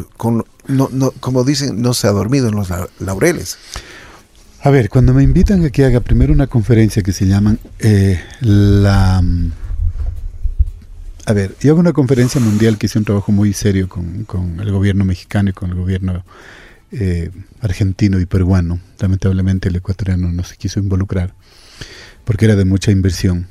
no, 0.67 0.89
no, 0.91 1.11
como 1.19 1.43
dicen, 1.43 1.81
no 1.81 1.93
se 1.93 2.07
ha 2.07 2.11
dormido 2.11 2.47
en 2.49 2.55
los 2.55 2.67
laureles. 2.99 3.57
A 4.65 4.69
ver, 4.69 4.87
cuando 4.87 5.13
me 5.13 5.23
invitan 5.23 5.65
a 5.65 5.69
que 5.69 5.83
haga 5.83 5.99
primero 5.99 6.31
una 6.31 6.47
conferencia 6.47 7.03
que 7.03 7.11
se 7.11 7.27
llama 7.27 7.57
eh, 7.79 8.17
la... 8.39 9.21
A 11.25 11.33
ver, 11.33 11.53
yo 11.59 11.71
hago 11.71 11.81
una 11.81 11.91
conferencia 11.91 12.39
mundial 12.39 12.77
que 12.77 12.85
hice 12.85 12.97
un 12.97 13.03
trabajo 13.03 13.33
muy 13.33 13.51
serio 13.51 13.89
con, 13.89 14.23
con 14.23 14.61
el 14.61 14.71
gobierno 14.71 15.03
mexicano 15.03 15.49
y 15.49 15.53
con 15.53 15.71
el 15.71 15.75
gobierno 15.75 16.23
eh, 16.93 17.29
argentino 17.59 18.21
y 18.21 18.25
peruano. 18.25 18.79
Lamentablemente 18.99 19.67
el 19.67 19.75
ecuatoriano 19.75 20.31
no 20.31 20.45
se 20.45 20.55
quiso 20.55 20.79
involucrar 20.79 21.33
porque 22.23 22.45
era 22.45 22.55
de 22.55 22.63
mucha 22.63 22.91
inversión 22.91 23.47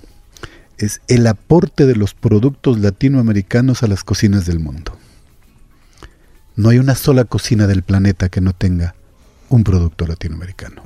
es 0.79 1.03
el 1.09 1.27
aporte 1.27 1.85
de 1.85 1.95
los 1.95 2.15
productos 2.15 2.79
latinoamericanos 2.79 3.83
a 3.83 3.87
las 3.87 4.03
cocinas 4.03 4.47
del 4.47 4.61
mundo. 4.61 4.97
No 6.57 6.71
hay 6.71 6.79
una 6.79 6.95
sola 6.95 7.25
cocina 7.25 7.67
del 7.67 7.83
planeta 7.83 8.31
que 8.31 8.41
no 8.41 8.55
tenga 8.55 8.95
un 9.55 9.65
producto 9.65 10.07
latinoamericano. 10.07 10.83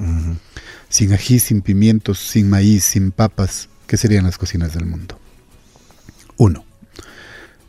Sin 0.89 1.13
ají, 1.13 1.39
sin 1.41 1.63
pimientos, 1.63 2.19
sin 2.19 2.51
maíz, 2.51 2.85
sin 2.85 3.11
papas, 3.11 3.69
¿qué 3.87 3.97
serían 3.97 4.25
las 4.25 4.39
cocinas 4.39 4.75
del 4.75 4.87
mundo? 4.87 5.19
Uno. 6.37 6.65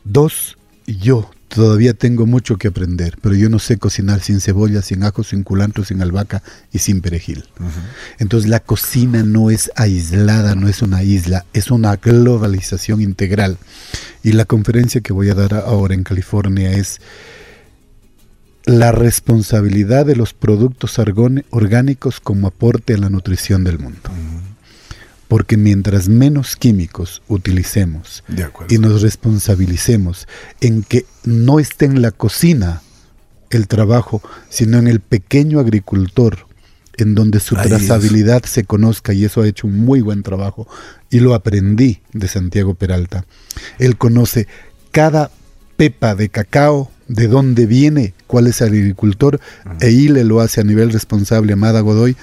Dos, 0.04 0.56
yo 0.86 1.30
Todavía 1.48 1.94
tengo 1.94 2.26
mucho 2.26 2.58
que 2.58 2.68
aprender, 2.68 3.16
pero 3.22 3.34
yo 3.34 3.48
no 3.48 3.58
sé 3.58 3.78
cocinar 3.78 4.20
sin 4.20 4.40
cebolla, 4.40 4.82
sin 4.82 5.02
ajo, 5.02 5.24
sin 5.24 5.44
culantro, 5.44 5.82
sin 5.82 6.02
albahaca 6.02 6.42
y 6.72 6.78
sin 6.78 7.00
perejil. 7.00 7.44
Entonces 8.18 8.50
la 8.50 8.60
cocina 8.60 9.22
no 9.22 9.50
es 9.50 9.70
aislada, 9.74 10.54
no 10.54 10.68
es 10.68 10.82
una 10.82 11.02
isla, 11.02 11.46
es 11.54 11.70
una 11.70 11.96
globalización 11.96 13.00
integral. 13.00 13.56
Y 14.22 14.32
la 14.32 14.44
conferencia 14.44 15.00
que 15.00 15.14
voy 15.14 15.30
a 15.30 15.34
dar 15.34 15.54
ahora 15.54 15.94
en 15.94 16.04
California 16.04 16.72
es 16.72 17.00
la 18.68 18.92
responsabilidad 18.92 20.04
de 20.04 20.14
los 20.14 20.34
productos 20.34 20.98
orgánicos 20.98 22.20
como 22.20 22.48
aporte 22.48 22.92
a 22.92 22.98
la 22.98 23.08
nutrición 23.08 23.64
del 23.64 23.78
mundo. 23.78 24.10
Porque 25.26 25.56
mientras 25.56 26.10
menos 26.10 26.54
químicos 26.54 27.22
utilicemos 27.28 28.24
y 28.68 28.76
nos 28.76 29.00
responsabilicemos 29.00 30.28
en 30.60 30.82
que 30.82 31.06
no 31.24 31.60
esté 31.60 31.86
en 31.86 32.02
la 32.02 32.10
cocina 32.10 32.82
el 33.48 33.68
trabajo, 33.68 34.20
sino 34.50 34.76
en 34.76 34.86
el 34.86 35.00
pequeño 35.00 35.60
agricultor, 35.60 36.46
en 36.98 37.14
donde 37.14 37.40
su 37.40 37.54
trazabilidad 37.54 38.42
se 38.44 38.64
conozca, 38.64 39.14
y 39.14 39.24
eso 39.24 39.40
ha 39.40 39.48
hecho 39.48 39.66
un 39.66 39.78
muy 39.78 40.02
buen 40.02 40.22
trabajo, 40.22 40.68
y 41.08 41.20
lo 41.20 41.32
aprendí 41.32 42.02
de 42.12 42.28
Santiago 42.28 42.74
Peralta. 42.74 43.24
Él 43.78 43.96
conoce 43.96 44.46
cada 44.90 45.30
pepa 45.78 46.14
de 46.14 46.28
cacao, 46.28 46.90
de 47.08 47.26
dónde 47.26 47.66
viene, 47.66 48.14
cuál 48.26 48.46
es 48.46 48.60
el 48.60 48.68
agricultor, 48.68 49.40
e 49.80 49.90
Ile 49.90 50.24
lo 50.24 50.40
hace 50.40 50.60
a 50.60 50.64
nivel 50.64 50.92
responsable, 50.92 51.52
Amada 51.52 51.80
Godoy, 51.80 52.16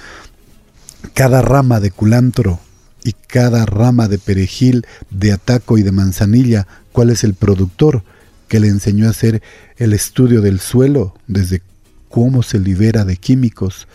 cada 1.13 1.41
rama 1.41 1.79
de 1.79 1.91
culantro, 1.91 2.59
y 3.05 3.13
cada 3.27 3.67
rama 3.67 4.07
de 4.07 4.17
perejil, 4.17 4.85
de 5.11 5.31
ataco 5.31 5.77
y 5.77 5.83
de 5.83 5.91
manzanilla, 5.91 6.67
cuál 6.91 7.11
es 7.11 7.23
el 7.23 7.35
productor 7.35 8.03
que 8.47 8.59
le 8.59 8.67
enseñó 8.67 9.05
a 9.05 9.11
hacer 9.11 9.43
el 9.77 9.93
estudio 9.93 10.41
del 10.41 10.59
suelo, 10.59 11.13
desde 11.27 11.61
cómo 12.09 12.41
se 12.41 12.57
libera 12.57 13.05
de 13.05 13.17
químicos 13.17 13.87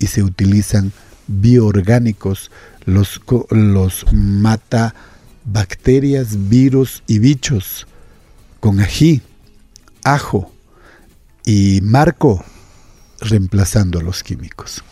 y 0.00 0.06
se 0.06 0.22
utilizan 0.22 0.92
bioorgánicos, 1.26 2.50
los, 2.86 3.20
los 3.50 4.06
mata 4.12 4.94
bacterias, 5.44 6.48
virus 6.48 7.02
y 7.06 7.18
bichos 7.18 7.86
con 8.60 8.80
ají, 8.80 9.20
ajo 10.04 10.52
y 11.44 11.80
marco, 11.82 12.44
reemplazando 13.20 13.98
a 13.98 14.02
los 14.02 14.22
químicos. 14.22 14.82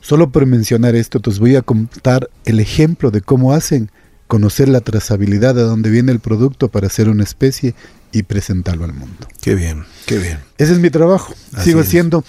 Solo 0.00 0.30
por 0.30 0.46
mencionar 0.46 0.94
esto, 0.94 1.20
os 1.26 1.38
voy 1.38 1.56
a 1.56 1.62
contar 1.62 2.30
el 2.44 2.60
ejemplo 2.60 3.10
de 3.10 3.20
cómo 3.20 3.52
hacen 3.52 3.90
conocer 4.26 4.68
la 4.68 4.80
trazabilidad 4.80 5.54
de 5.54 5.62
dónde 5.62 5.90
viene 5.90 6.12
el 6.12 6.20
producto 6.20 6.68
para 6.68 6.86
hacer 6.86 7.08
una 7.08 7.24
especie 7.24 7.74
y 8.12 8.22
presentarlo 8.22 8.84
al 8.84 8.92
mundo. 8.92 9.28
Qué 9.42 9.54
bien, 9.54 9.84
qué 10.06 10.18
bien. 10.18 10.38
Ese 10.56 10.72
es 10.72 10.78
mi 10.78 10.90
trabajo. 10.90 11.34
Sigo 11.62 11.80
haciendo 11.80 12.24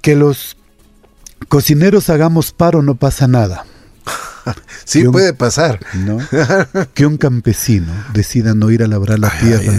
que 0.00 0.16
los 0.16 0.56
cocineros 1.48 2.10
hagamos 2.10 2.52
paro, 2.52 2.82
no 2.82 2.94
pasa 2.94 3.28
nada. 3.28 3.64
sí, 4.84 5.04
puede 5.04 5.34
pasar. 5.34 5.80
¿no? 5.94 6.18
que 6.94 7.06
un 7.06 7.16
campesino 7.16 7.92
decida 8.12 8.54
no 8.54 8.70
ir 8.70 8.82
a 8.82 8.86
labrar 8.86 9.18
la 9.18 9.30
tierra. 9.38 9.72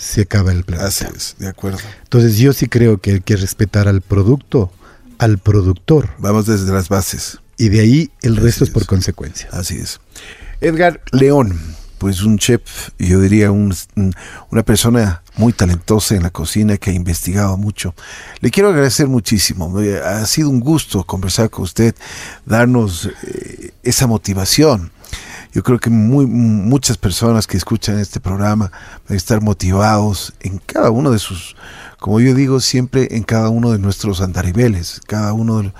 Se 0.00 0.22
acaba 0.22 0.50
el 0.50 0.64
planeta. 0.64 0.88
Así 0.88 1.04
es, 1.14 1.36
de 1.38 1.48
acuerdo. 1.48 1.78
Entonces 2.02 2.38
yo 2.38 2.52
sí 2.52 2.66
creo 2.66 3.00
que 3.00 3.12
hay 3.12 3.20
que 3.20 3.36
respetar 3.36 3.86
al 3.86 4.00
producto 4.00 4.72
al 5.18 5.36
productor. 5.36 6.08
Vamos 6.18 6.46
desde 6.46 6.72
las 6.72 6.88
bases. 6.88 7.40
Y 7.58 7.68
de 7.68 7.80
ahí 7.80 8.10
el 8.22 8.36
resto 8.36 8.64
es 8.64 8.70
por 8.70 8.86
consecuencia. 8.86 9.48
Así 9.52 9.76
es. 9.76 10.00
Edgar 10.62 11.02
León, 11.12 11.60
pues 11.98 12.22
un 12.22 12.38
chef, 12.38 12.88
yo 12.98 13.20
diría 13.20 13.50
una 13.50 14.62
persona 14.64 15.22
muy 15.36 15.52
talentosa 15.52 16.14
en 16.14 16.22
la 16.22 16.30
cocina 16.30 16.78
que 16.78 16.90
ha 16.90 16.94
investigado 16.94 17.58
mucho. 17.58 17.94
Le 18.40 18.50
quiero 18.50 18.70
agradecer 18.70 19.08
muchísimo. 19.08 19.78
Ha 20.06 20.24
sido 20.24 20.48
un 20.48 20.60
gusto 20.60 21.04
conversar 21.04 21.50
con 21.50 21.64
usted, 21.64 21.94
darnos 22.46 23.10
eh, 23.22 23.72
esa 23.82 24.06
motivación. 24.06 24.90
Yo 25.52 25.62
creo 25.62 25.78
que 25.78 25.90
muy, 25.90 26.26
muchas 26.26 26.96
personas 26.96 27.46
que 27.46 27.56
escuchan 27.56 27.98
este 27.98 28.20
programa 28.20 28.70
van 29.08 29.14
a 29.14 29.16
estar 29.16 29.40
motivados 29.40 30.32
en 30.40 30.58
cada 30.58 30.90
uno 30.90 31.10
de 31.10 31.18
sus 31.18 31.56
como 32.00 32.18
yo 32.18 32.34
digo 32.34 32.60
siempre, 32.60 33.08
en 33.14 33.22
cada 33.22 33.50
uno 33.50 33.72
de 33.72 33.78
nuestros 33.78 34.22
andariveles, 34.22 35.02
cada 35.06 35.34
uno 35.34 35.62
de, 35.62 35.72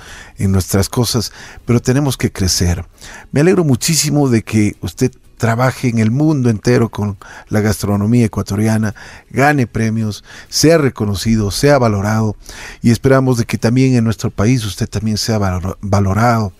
nuestras 0.49 0.91
cosas, 0.91 1.33
pero 1.64 1.81
tenemos 1.81 2.18
que 2.18 2.31
crecer. 2.31 2.85
Me 3.33 3.41
alegro 3.41 3.64
muchísimo 3.64 4.29
de 4.29 4.43
que 4.43 4.77
usted 4.83 5.12
trabaje 5.41 5.88
en 5.88 5.99
el 5.99 6.11
mundo 6.11 6.51
entero 6.51 6.91
con 6.91 7.16
la 7.49 7.61
gastronomía 7.61 8.26
ecuatoriana, 8.26 8.95
gane 9.30 9.66
premios, 9.66 10.22
sea 10.51 10.76
reconocido, 10.76 11.51
sea 11.51 11.78
valorado 11.78 12.36
y 12.82 12.91
esperamos 12.91 13.38
de 13.38 13.47
que 13.47 13.57
también 13.57 13.95
en 13.95 14.05
nuestro 14.05 14.30
país 14.30 14.66
usted 14.66 14.86
también 14.86 15.16
sea 15.16 15.38
valorado, 15.80 16.53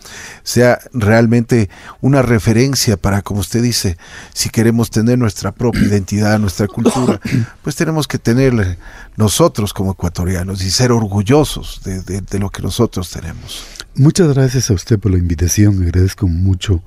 sea 0.43 0.81
realmente 0.95 1.69
una 2.01 2.23
referencia 2.23 2.97
para, 2.97 3.21
como 3.21 3.41
usted 3.41 3.63
dice, 3.63 3.99
si 4.33 4.49
queremos 4.49 4.89
tener 4.89 5.19
nuestra 5.19 5.53
propia 5.53 5.83
identidad, 5.83 6.39
nuestra 6.39 6.67
cultura, 6.67 7.21
pues 7.63 7.77
tenemos 7.77 8.09
que 8.09 8.19
tener 8.19 8.79
nosotros 9.15 9.75
como 9.75 9.93
ecuatorianos 9.93 10.65
y 10.65 10.71
ser 10.71 10.91
orgullosos 10.91 11.83
de, 11.85 12.01
de 12.01 12.39
lo 12.39 12.49
que 12.49 12.63
nosotros 12.63 13.11
tenemos. 13.11 13.63
Muchas 13.95 14.33
gracias 14.33 14.71
a 14.71 14.73
usted 14.73 14.99
por 14.99 15.13
la 15.13 15.19
invitación, 15.19 15.83
agradezco 15.83 16.27
mucho 16.27 16.83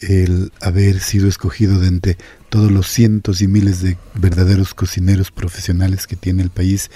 el 0.00 0.52
haber 0.60 1.00
sido 1.00 1.28
escogido 1.28 1.78
de 1.80 1.88
entre 1.88 2.18
todos 2.48 2.70
los 2.70 2.88
cientos 2.88 3.40
y 3.40 3.48
miles 3.48 3.82
de 3.82 3.96
verdaderos 4.14 4.74
cocineros 4.74 5.30
profesionales 5.30 6.06
que 6.06 6.16
tiene 6.16 6.42
el 6.42 6.50
país, 6.50 6.90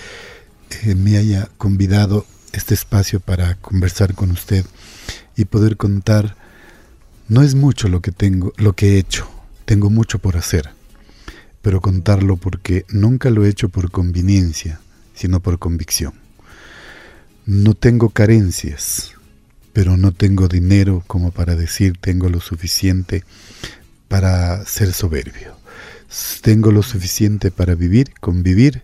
eh, 0.83 0.95
me 0.95 1.17
haya 1.17 1.49
convidado 1.59 2.27
este 2.53 2.75
espacio 2.75 3.21
para 3.21 3.55
conversar 3.57 4.15
con 4.15 4.31
usted 4.31 4.65
y 5.37 5.45
poder 5.47 5.77
contar. 5.77 6.37
No 7.29 7.43
es 7.43 7.55
mucho 7.55 7.89
lo 7.89 8.01
que 8.01 8.13
tengo, 8.13 8.53
lo 8.57 8.75
que 8.75 8.95
he 8.95 8.99
hecho, 8.99 9.29
tengo 9.65 9.89
mucho 9.89 10.19
por 10.19 10.37
hacer, 10.37 10.71
pero 11.63 11.81
contarlo 11.81 12.37
porque 12.37 12.85
nunca 12.89 13.31
lo 13.31 13.45
he 13.45 13.49
hecho 13.49 13.69
por 13.69 13.91
conveniencia, 13.91 14.81
sino 15.15 15.41
por 15.41 15.59
convicción. 15.59 16.15
No 17.47 17.75
tengo 17.75 18.11
carencias, 18.11 19.13
pero 19.73 19.97
no 19.97 20.13
tengo 20.13 20.49
dinero 20.49 21.03
como 21.07 21.31
para 21.31 21.57
decir 21.57 21.97
tengo 22.01 22.29
lo 22.29 22.41
suficiente 22.41 23.25
para 24.09 24.65
ser 24.67 24.93
soberbio. 24.93 25.57
Tengo 26.43 26.73
lo 26.73 26.83
suficiente 26.83 27.51
para 27.51 27.75
vivir, 27.77 28.13
convivir, 28.21 28.83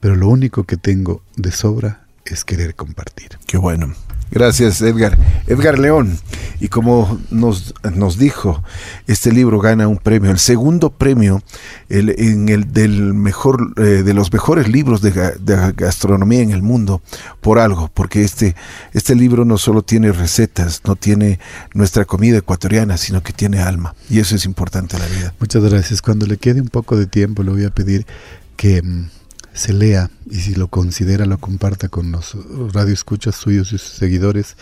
pero 0.00 0.14
lo 0.14 0.28
único 0.28 0.64
que 0.64 0.76
tengo 0.76 1.22
de 1.36 1.50
sobra 1.50 2.06
es 2.24 2.44
querer 2.44 2.76
compartir. 2.76 3.38
Qué 3.46 3.56
bueno, 3.56 3.94
Gracias, 4.30 4.80
Edgar. 4.82 5.18
Edgar 5.46 5.78
León. 5.78 6.18
Y 6.60 6.68
como 6.68 7.20
nos, 7.30 7.72
nos 7.94 8.18
dijo, 8.18 8.62
este 9.06 9.30
libro 9.30 9.60
gana 9.60 9.86
un 9.86 9.98
premio, 9.98 10.30
el 10.32 10.40
segundo 10.40 10.90
premio 10.90 11.40
el, 11.88 12.10
en 12.18 12.48
el 12.48 12.72
del 12.72 13.14
mejor, 13.14 13.74
eh, 13.76 14.02
de 14.02 14.12
los 14.12 14.32
mejores 14.32 14.66
libros 14.66 15.00
de, 15.00 15.12
gastronomía 15.76 16.40
en 16.40 16.50
el 16.50 16.62
mundo, 16.62 17.00
por 17.40 17.60
algo, 17.60 17.90
porque 17.94 18.24
este, 18.24 18.56
este 18.92 19.14
libro 19.14 19.44
no 19.44 19.56
solo 19.56 19.82
tiene 19.82 20.10
recetas, 20.10 20.82
no 20.84 20.96
tiene 20.96 21.38
nuestra 21.74 22.04
comida 22.04 22.38
ecuatoriana, 22.38 22.96
sino 22.96 23.22
que 23.22 23.32
tiene 23.32 23.60
alma. 23.60 23.94
Y 24.10 24.18
eso 24.18 24.34
es 24.34 24.44
importante 24.44 24.96
en 24.96 25.02
la 25.02 25.08
vida. 25.08 25.34
Muchas 25.38 25.62
gracias. 25.62 26.02
Cuando 26.02 26.26
le 26.26 26.38
quede 26.38 26.60
un 26.60 26.68
poco 26.68 26.96
de 26.96 27.06
tiempo, 27.06 27.44
le 27.44 27.52
voy 27.52 27.64
a 27.64 27.70
pedir 27.70 28.04
que 28.56 28.82
mm, 28.82 29.06
se 29.58 29.72
lea 29.72 30.10
y 30.30 30.36
si 30.36 30.54
lo 30.54 30.68
considera 30.68 31.26
lo 31.26 31.38
comparta 31.38 31.88
con 31.88 32.12
los 32.12 32.36
radioescuchas 32.72 33.34
suyos 33.34 33.72
y 33.72 33.78
sus 33.78 33.90
seguidores. 33.90 34.56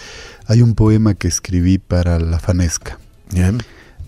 Hay 0.47 0.63
un 0.63 0.75
poema 0.75 1.15
que 1.15 1.29
escribí 1.29 1.79
para 1.79 2.19
la 2.19 2.39
Fanesca. 2.39 2.99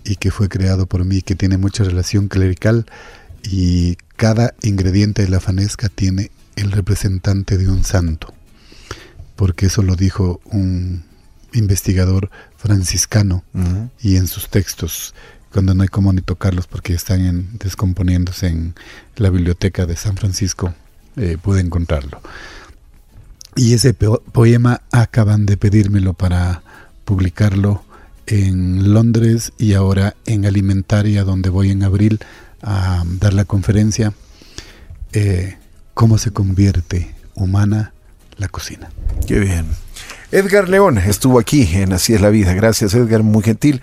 Y 0.03 0.15
que 0.15 0.31
fue 0.31 0.49
creado 0.49 0.87
por 0.87 1.05
mí, 1.05 1.21
que 1.21 1.35
tiene 1.35 1.57
mucha 1.57 1.83
relación 1.83 2.27
clerical 2.27 2.85
y 3.43 3.97
cada 4.15 4.53
ingrediente 4.61 5.21
de 5.21 5.29
la 5.29 5.39
Fanesca 5.39 5.89
tiene 5.89 6.31
el 6.55 6.71
representante 6.71 7.57
de 7.57 7.69
un 7.69 7.83
santo, 7.83 8.33
porque 9.35 9.67
eso 9.67 9.81
lo 9.83 9.95
dijo 9.95 10.41
un 10.45 11.03
investigador 11.53 12.29
franciscano 12.57 13.43
y 14.01 14.17
en 14.17 14.27
sus 14.27 14.49
textos 14.49 15.13
cuando 15.51 15.73
no 15.73 15.83
hay 15.83 15.89
cómo 15.89 16.13
ni 16.13 16.21
tocarlos 16.21 16.67
porque 16.67 16.93
están 16.93 17.57
descomponiéndose 17.57 18.47
en 18.47 18.75
la 19.15 19.29
biblioteca 19.29 19.85
de 19.85 19.95
San 19.95 20.15
Francisco, 20.15 20.73
eh, 21.17 21.37
pude 21.41 21.61
encontrarlo. 21.61 22.21
Y 23.55 23.73
ese 23.73 23.93
poema 23.93 24.81
acaban 24.91 25.45
de 25.45 25.57
pedírmelo 25.57 26.13
para 26.13 26.61
publicarlo 27.03 27.83
en 28.27 28.93
Londres 28.93 29.53
y 29.57 29.73
ahora 29.73 30.15
en 30.25 30.45
Alimentaria, 30.45 31.23
donde 31.23 31.49
voy 31.49 31.71
en 31.71 31.83
abril 31.83 32.19
a 32.61 33.03
dar 33.19 33.33
la 33.33 33.45
conferencia, 33.45 34.13
eh, 35.13 35.57
cómo 35.93 36.17
se 36.17 36.31
convierte 36.31 37.13
humana 37.33 37.93
la 38.37 38.47
cocina. 38.47 38.91
Qué 39.27 39.39
bien. 39.39 39.65
Edgar 40.31 40.69
León 40.69 40.99
estuvo 40.99 41.39
aquí 41.39 41.67
en 41.73 41.91
Así 41.91 42.13
es 42.13 42.21
la 42.21 42.29
vida. 42.29 42.53
Gracias, 42.53 42.93
Edgar, 42.93 43.23
muy 43.23 43.43
gentil. 43.43 43.81